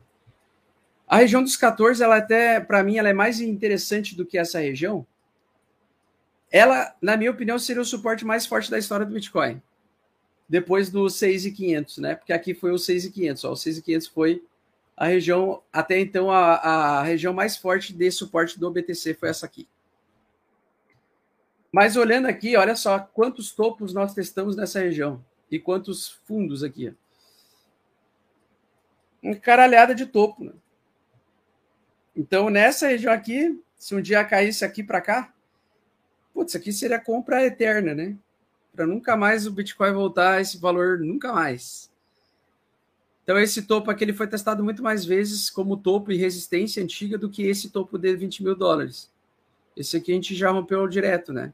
A 1.05 1.17
região 1.17 1.43
dos 1.43 1.57
14, 1.57 2.01
ela 2.01 2.15
até, 2.15 2.61
para 2.61 2.81
mim, 2.81 2.97
ela 2.97 3.09
é 3.09 3.13
mais 3.13 3.41
interessante 3.41 4.15
do 4.15 4.25
que 4.25 4.37
essa 4.37 4.59
região. 4.59 5.05
Ela, 6.49 6.95
na 7.01 7.17
minha 7.17 7.29
opinião, 7.29 7.59
seria 7.59 7.81
o 7.81 7.85
suporte 7.85 8.23
mais 8.23 8.45
forte 8.45 8.71
da 8.71 8.77
história 8.77 9.05
do 9.05 9.13
Bitcoin. 9.13 9.61
Depois 10.47 10.89
do 10.89 11.09
6,500, 11.09 11.97
né? 11.97 12.15
Porque 12.15 12.31
aqui 12.31 12.53
foi 12.53 12.71
o 12.71 12.77
6,500, 12.77 13.43
ó. 13.43 13.51
O 13.51 13.55
6,500 13.57 14.07
foi 14.07 14.43
a 14.97 15.05
região, 15.05 15.61
até 15.71 15.99
então, 15.99 16.31
a, 16.31 16.55
a 16.55 17.03
região 17.03 17.31
mais 17.31 17.55
forte 17.55 17.93
de 17.93 18.09
suporte 18.09 18.59
do 18.59 18.71
BTC 18.71 19.13
foi 19.13 19.29
essa 19.29 19.45
aqui. 19.45 19.69
Mas 21.71 21.95
olhando 21.95 22.25
aqui, 22.25 22.57
olha 22.57 22.75
só 22.75 22.97
quantos 22.97 23.51
topos 23.51 23.93
nós 23.93 24.15
testamos 24.15 24.55
nessa 24.55 24.79
região 24.79 25.23
e 25.51 25.59
quantos 25.59 26.09
fundos 26.25 26.63
aqui. 26.63 26.91
Uma 29.21 29.35
caralhada 29.35 29.93
de 29.93 30.07
topo. 30.07 30.43
Né? 30.43 30.53
Então, 32.15 32.49
nessa 32.49 32.87
região 32.87 33.13
aqui, 33.13 33.61
se 33.77 33.93
um 33.93 34.01
dia 34.01 34.25
caísse 34.25 34.65
aqui 34.65 34.81
para 34.81 34.99
cá, 34.99 35.31
putz, 36.33 36.55
aqui 36.55 36.73
seria 36.73 36.99
compra 36.99 37.45
eterna, 37.45 37.93
né? 37.93 38.17
Para 38.75 38.87
nunca 38.87 39.15
mais 39.15 39.45
o 39.45 39.51
Bitcoin 39.51 39.93
voltar 39.93 40.37
a 40.37 40.41
esse 40.41 40.57
valor, 40.57 40.97
nunca 40.99 41.31
mais. 41.31 41.91
Então, 43.27 43.37
esse 43.37 43.63
topo 43.63 43.91
aqui 43.91 44.05
ele 44.05 44.13
foi 44.13 44.25
testado 44.25 44.63
muito 44.63 44.81
mais 44.81 45.03
vezes 45.03 45.49
como 45.49 45.75
topo 45.75 46.13
e 46.13 46.17
resistência 46.17 46.81
antiga 46.81 47.17
do 47.17 47.29
que 47.29 47.43
esse 47.43 47.69
topo 47.69 47.97
de 47.97 48.15
20 48.15 48.41
mil 48.41 48.55
dólares. 48.55 49.11
Esse 49.75 49.97
aqui 49.97 50.13
a 50.13 50.15
gente 50.15 50.33
já 50.33 50.49
rompeu 50.49 50.87
direto, 50.87 51.33
né? 51.33 51.53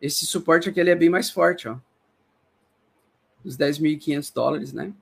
Esse 0.00 0.24
suporte 0.24 0.70
aqui 0.70 0.80
ele 0.80 0.90
é 0.90 0.94
bem 0.94 1.10
mais 1.10 1.28
forte, 1.28 1.68
ó 1.68 1.78
os 3.44 3.56
10.500 3.56 4.32
dólares, 4.34 4.72
né? 4.72 4.92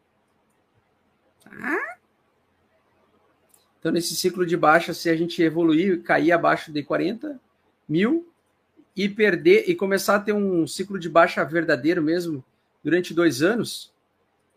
Ah. 1.47 1.97
Então, 3.79 3.93
nesse 3.93 4.16
ciclo 4.16 4.45
de 4.45 4.57
baixa, 4.57 4.93
se 4.93 5.09
a 5.09 5.16
gente 5.16 5.41
evoluir, 5.43 6.03
cair 6.03 6.33
abaixo 6.33 6.73
de 6.73 6.83
40 6.83 7.41
mil 7.89 8.29
e 8.95 9.09
perder 9.09 9.69
e 9.69 9.74
começar 9.74 10.16
a 10.16 10.20
ter 10.20 10.33
um 10.33 10.66
ciclo 10.66 10.99
de 10.99 11.09
baixa 11.09 11.43
verdadeiro 11.45 12.03
mesmo 12.03 12.45
durante 12.83 13.15
dois 13.15 13.43
anos, 13.43 13.91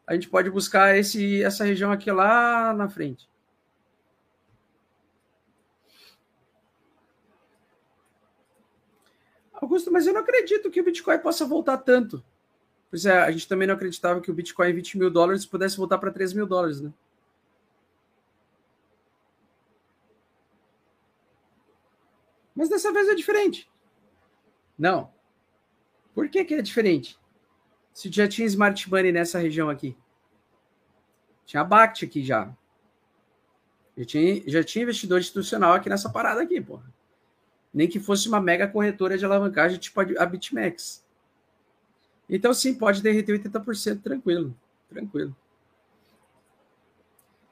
a 0.08 0.14
gente 0.14 0.30
pode 0.30 0.50
buscar 0.50 0.98
esse, 0.98 1.42
essa 1.44 1.64
região 1.64 1.92
aqui 1.92 2.12
lá 2.12 2.74
na 2.74 2.88
frente. 2.88 3.28
Augusto, 9.54 9.92
mas 9.92 10.06
eu 10.06 10.14
não 10.14 10.22
acredito 10.22 10.70
que 10.70 10.80
o 10.80 10.84
Bitcoin 10.84 11.18
possa 11.20 11.46
voltar 11.46 11.78
tanto. 11.78 12.24
Pois 12.90 13.06
é, 13.06 13.18
a 13.18 13.32
gente 13.32 13.48
também 13.48 13.68
não 13.68 13.76
acreditava 13.76 14.22
que 14.22 14.30
o 14.30 14.34
Bitcoin 14.34 14.70
em 14.70 14.76
20 14.76 14.98
mil 14.98 15.10
dólares 15.10 15.46
pudesse 15.46 15.78
voltar 15.78 15.98
para 15.98 16.12
3 16.12 16.34
mil 16.34 16.46
dólares, 16.46 16.82
né? 16.82 16.94
Mas 22.56 22.70
dessa 22.70 22.94
vez 22.94 23.10
é 23.10 23.16
diferente. 23.16 23.70
Não. 24.78 25.14
Por 26.14 26.30
que, 26.30 26.46
que 26.46 26.54
é 26.54 26.62
diferente? 26.62 27.20
Se 27.96 28.12
já 28.12 28.28
tinha 28.28 28.46
Smart 28.46 28.92
Money 28.92 29.14
nessa 29.14 29.40
região 29.40 29.70
aqui. 29.70 29.96
Tinha 31.46 31.64
Bact 31.64 32.04
aqui 32.04 32.22
já. 32.22 32.54
Já 33.98 34.04
tinha, 34.04 34.44
já 34.46 34.64
tinha 34.66 34.84
investidor 34.84 35.22
institucional 35.22 35.74
aqui 35.74 35.88
nessa 35.88 36.10
parada 36.10 36.44
aqui, 36.44 36.60
porra. 36.60 36.84
Nem 37.74 37.88
que 37.88 37.98
fosse 37.98 38.28
uma 38.28 38.42
mega 38.42 38.68
corretora 38.68 39.18
de 39.18 39.24
alavancagem 39.24 39.80
tipo 39.80 40.02
a 40.02 40.26
BitMEX. 40.26 41.06
Então, 42.30 42.54
sim, 42.54 42.74
pode 42.74 43.02
derreter 43.02 43.42
80% 43.42 44.02
tranquilo. 44.02 44.54
Tranquilo. 44.90 45.34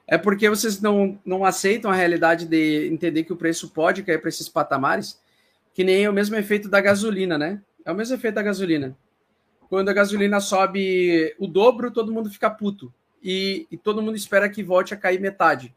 É 0.05 0.17
porque 0.17 0.49
vocês 0.49 0.81
não, 0.81 1.17
não 1.23 1.45
aceitam 1.45 1.89
a 1.89 1.95
realidade 1.95 2.45
de 2.45 2.89
entender 2.91 3.23
que 3.23 3.31
o 3.31 3.37
preço 3.37 3.69
pode 3.69 4.03
cair 4.03 4.19
para 4.19 4.27
esses 4.27 4.49
patamares, 4.49 5.21
que 5.73 5.85
nem 5.85 6.03
é 6.03 6.09
o 6.09 6.13
mesmo 6.13 6.35
efeito 6.35 6.67
da 6.67 6.81
gasolina, 6.81 7.37
né? 7.37 7.61
É 7.85 7.91
o 7.93 7.95
mesmo 7.95 8.15
efeito 8.15 8.35
da 8.35 8.43
gasolina. 8.43 8.97
Quando 9.73 9.89
a 9.89 9.93
gasolina 9.93 10.39
sobe 10.39 11.35
o 11.39 11.47
dobro, 11.47 11.89
todo 11.89 12.11
mundo 12.11 12.29
fica 12.29 12.47
puto. 12.47 12.93
E, 13.23 13.65
e 13.71 13.75
todo 13.75 14.03
mundo 14.03 14.15
espera 14.15 14.47
que 14.47 14.61
volte 14.61 14.93
a 14.93 14.97
cair 14.97 15.19
metade. 15.19 15.75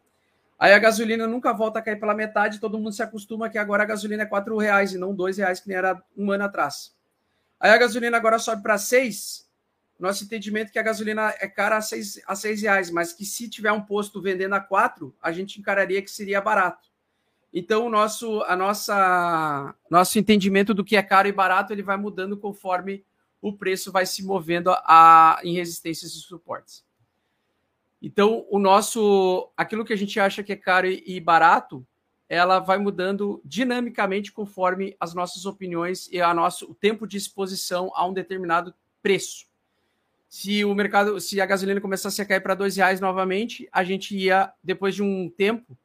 Aí 0.58 0.74
a 0.74 0.78
gasolina 0.78 1.26
nunca 1.26 1.50
volta 1.54 1.78
a 1.78 1.82
cair 1.82 1.98
pela 1.98 2.14
metade, 2.14 2.60
todo 2.60 2.76
mundo 2.76 2.92
se 2.92 3.02
acostuma 3.02 3.48
que 3.48 3.56
agora 3.56 3.84
a 3.84 3.86
gasolina 3.86 4.24
é 4.24 4.26
quatro 4.26 4.54
reais 4.58 4.92
e 4.92 4.98
não 4.98 5.14
dois 5.14 5.38
reais 5.38 5.60
que 5.60 5.68
nem 5.68 5.78
era 5.78 6.02
um 6.14 6.30
ano 6.30 6.44
atrás. 6.44 6.94
Aí 7.58 7.70
a 7.70 7.78
gasolina 7.78 8.18
agora 8.18 8.38
sobe 8.38 8.62
para 8.62 8.76
seis. 8.76 9.48
Nosso 9.98 10.24
entendimento 10.24 10.68
é 10.68 10.72
que 10.72 10.78
a 10.78 10.82
gasolina 10.82 11.34
é 11.40 11.48
cara 11.48 11.78
a 11.78 11.80
seis, 11.80 12.20
a 12.26 12.36
seis 12.36 12.60
reais, 12.60 12.90
mas 12.90 13.14
que 13.14 13.24
se 13.24 13.48
tiver 13.48 13.72
um 13.72 13.80
posto 13.80 14.20
vendendo 14.20 14.56
a 14.56 14.60
quatro, 14.60 15.16
a 15.22 15.32
gente 15.32 15.58
encararia 15.58 16.02
que 16.02 16.10
seria 16.10 16.42
barato. 16.42 16.86
Então 17.50 17.86
o 17.86 17.88
nosso, 17.88 18.42
a 18.42 18.54
nossa, 18.54 19.74
nosso 19.90 20.18
entendimento 20.18 20.74
do 20.74 20.84
que 20.84 20.96
é 20.96 21.02
caro 21.02 21.28
e 21.28 21.32
barato 21.32 21.72
ele 21.72 21.82
vai 21.82 21.96
mudando 21.96 22.36
conforme 22.36 23.02
o 23.46 23.52
preço 23.52 23.92
vai 23.92 24.04
se 24.04 24.24
movendo 24.24 24.70
a, 24.70 24.80
a 24.86 25.40
em 25.44 25.54
resistências 25.54 26.12
e 26.12 26.20
suportes. 26.20 26.84
Então, 28.02 28.44
o 28.50 28.58
nosso, 28.58 29.50
aquilo 29.56 29.84
que 29.84 29.92
a 29.92 29.96
gente 29.96 30.18
acha 30.18 30.42
que 30.42 30.52
é 30.52 30.56
caro 30.56 30.88
e 30.88 31.20
barato, 31.20 31.86
ela 32.28 32.58
vai 32.58 32.78
mudando 32.78 33.40
dinamicamente 33.44 34.32
conforme 34.32 34.96
as 34.98 35.14
nossas 35.14 35.46
opiniões 35.46 36.08
e 36.10 36.20
a 36.20 36.34
nosso, 36.34 36.70
o 36.70 36.74
tempo 36.74 37.06
de 37.06 37.16
exposição 37.16 37.92
a 37.94 38.04
um 38.04 38.12
determinado 38.12 38.74
preço. 39.00 39.46
Se 40.28 40.64
o 40.64 40.74
mercado, 40.74 41.20
se 41.20 41.40
a 41.40 41.46
gasolina 41.46 41.80
começasse 41.80 42.20
a 42.20 42.26
cair 42.26 42.40
para 42.40 42.54
dois 42.54 42.76
reais 42.76 43.00
novamente, 43.00 43.68
a 43.70 43.84
gente 43.84 44.16
ia, 44.16 44.52
depois 44.62 44.94
de 44.94 45.04
um 45.04 45.30
tempo, 45.30 45.78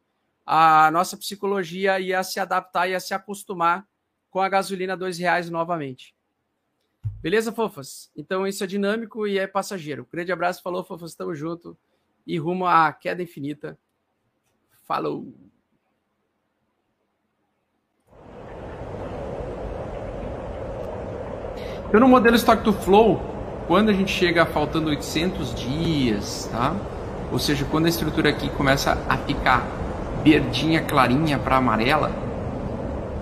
a 0.44 0.90
nossa 0.92 1.16
psicologia 1.16 2.00
ia 2.00 2.24
se 2.24 2.40
adaptar, 2.40 2.90
ia 2.90 3.00
se 3.00 3.14
acostumar 3.14 3.88
com 4.32 4.40
a 4.40 4.50
gasolina 4.50 4.98
dois 4.98 5.20
reais 5.20 5.48
novamente. 5.48 6.16
Beleza, 7.22 7.52
fofas? 7.52 8.12
Então 8.16 8.48
isso 8.48 8.64
é 8.64 8.68
dinâmico 8.68 9.28
e 9.28 9.38
é 9.38 9.48
passageiro. 9.48 10.08
Grande 10.12 10.32
abraço, 10.32 10.62
falou, 10.62 10.84
fofas, 10.84 11.16
tamo 11.16 11.36
junto 11.36 11.78
e 12.26 12.38
rumo 12.38 12.66
à 12.66 12.92
queda 12.92 13.22
infinita. 13.22 13.78
Falou! 14.88 15.34
Então, 21.88 22.00
no 22.00 22.08
modelo 22.08 22.38
Stock 22.38 22.64
to 22.64 22.72
Flow, 22.72 23.20
quando 23.68 23.90
a 23.90 23.94
gente 23.94 24.12
chega 24.12 24.46
faltando 24.46 24.90
800 24.90 25.54
dias, 25.54 26.50
tá? 26.50 26.74
Ou 27.32 27.38
seja, 27.38 27.66
quando 27.66 27.86
a 27.86 27.90
estrutura 27.90 28.30
aqui 28.30 28.50
começa 28.50 28.94
a 29.10 29.18
ficar 29.18 29.66
verdinha, 30.24 30.82
clarinha 30.82 31.38
para 31.38 31.58
amarela, 31.58 32.12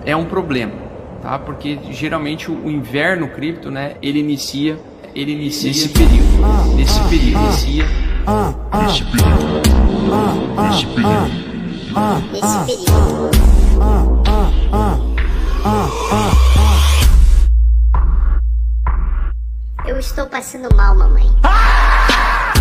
é 0.04 0.14
um 0.14 0.24
problema, 0.24 0.72
tá? 1.22 1.38
Porque 1.38 1.78
geralmente 1.90 2.50
o 2.50 2.70
inverno 2.70 3.28
cripto, 3.28 3.70
né, 3.70 3.94
ele 4.02 4.20
inicia, 4.20 4.78
ele 5.14 5.32
inicia 5.32 5.68
nesse 5.68 5.88
período, 5.88 6.76
nesse 6.76 7.00
período, 7.08 7.44
inicia 7.44 8.10
Nesse 8.30 9.04
período. 9.04 9.62
Nesse 10.62 10.86
período. 10.86 11.30
Nesse 12.32 12.64
período. 12.64 13.30
Eu 19.86 19.98
estou 19.98 20.26
passando 20.26 20.74
mal, 20.76 20.94
mamãe. 20.94 21.26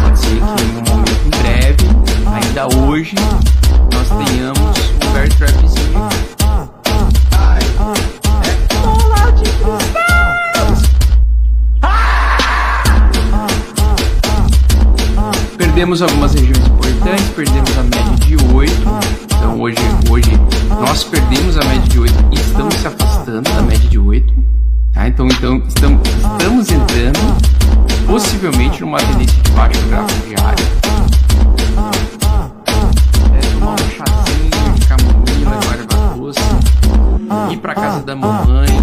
Pode 0.01 0.19
ser 0.19 0.27
que 0.27 0.33
em 0.35 0.41
um 0.41 0.83
momento 0.89 1.25
em 1.25 1.29
breve, 1.29 1.85
ainda 2.33 2.67
hoje, 2.79 3.15
nós 3.93 4.07
tenhamos 4.07 4.79
um 4.95 5.13
bear 5.13 5.29
trapzinho. 5.29 6.09
Perdemos 15.57 16.01
algumas 16.01 16.33
regiões 16.33 16.67
importantes, 16.67 17.29
perdemos 17.29 17.77
a 17.77 17.83
média 17.83 18.15
de 18.25 18.35
8. 18.53 18.73
Então 19.35 19.61
hoje, 19.61 19.77
hoje 20.09 20.31
nós 20.69 21.03
perdemos 21.05 21.57
a 21.57 21.63
média 21.63 21.87
de 21.87 21.99
8 21.99 22.13
e 22.31 22.35
estamos 22.35 22.73
se 22.75 22.87
afastando 22.87 23.41
da 23.41 23.61
média 23.61 23.89
de 23.89 23.97
8. 23.97 24.33
Tá? 24.93 25.07
Então, 25.07 25.27
então 25.27 25.63
estamos, 25.67 26.01
estamos 26.09 26.69
entrando 26.69 27.19
possivelmente 28.05 28.81
numa 28.81 28.97
tendência 28.97 29.41
de 29.41 29.51
baixo 29.51 29.81
gráfico 29.87 30.27
diário. 30.27 30.65
É, 33.33 33.39
tomar 33.53 33.73
um 33.73 33.77
chazinho 33.77 34.79
camomila, 34.89 35.59
guarda 35.63 36.15
doce, 36.15 36.39
ir 37.51 37.57
para 37.57 37.75
casa 37.75 38.01
da 38.01 38.15
mamãe, 38.15 38.78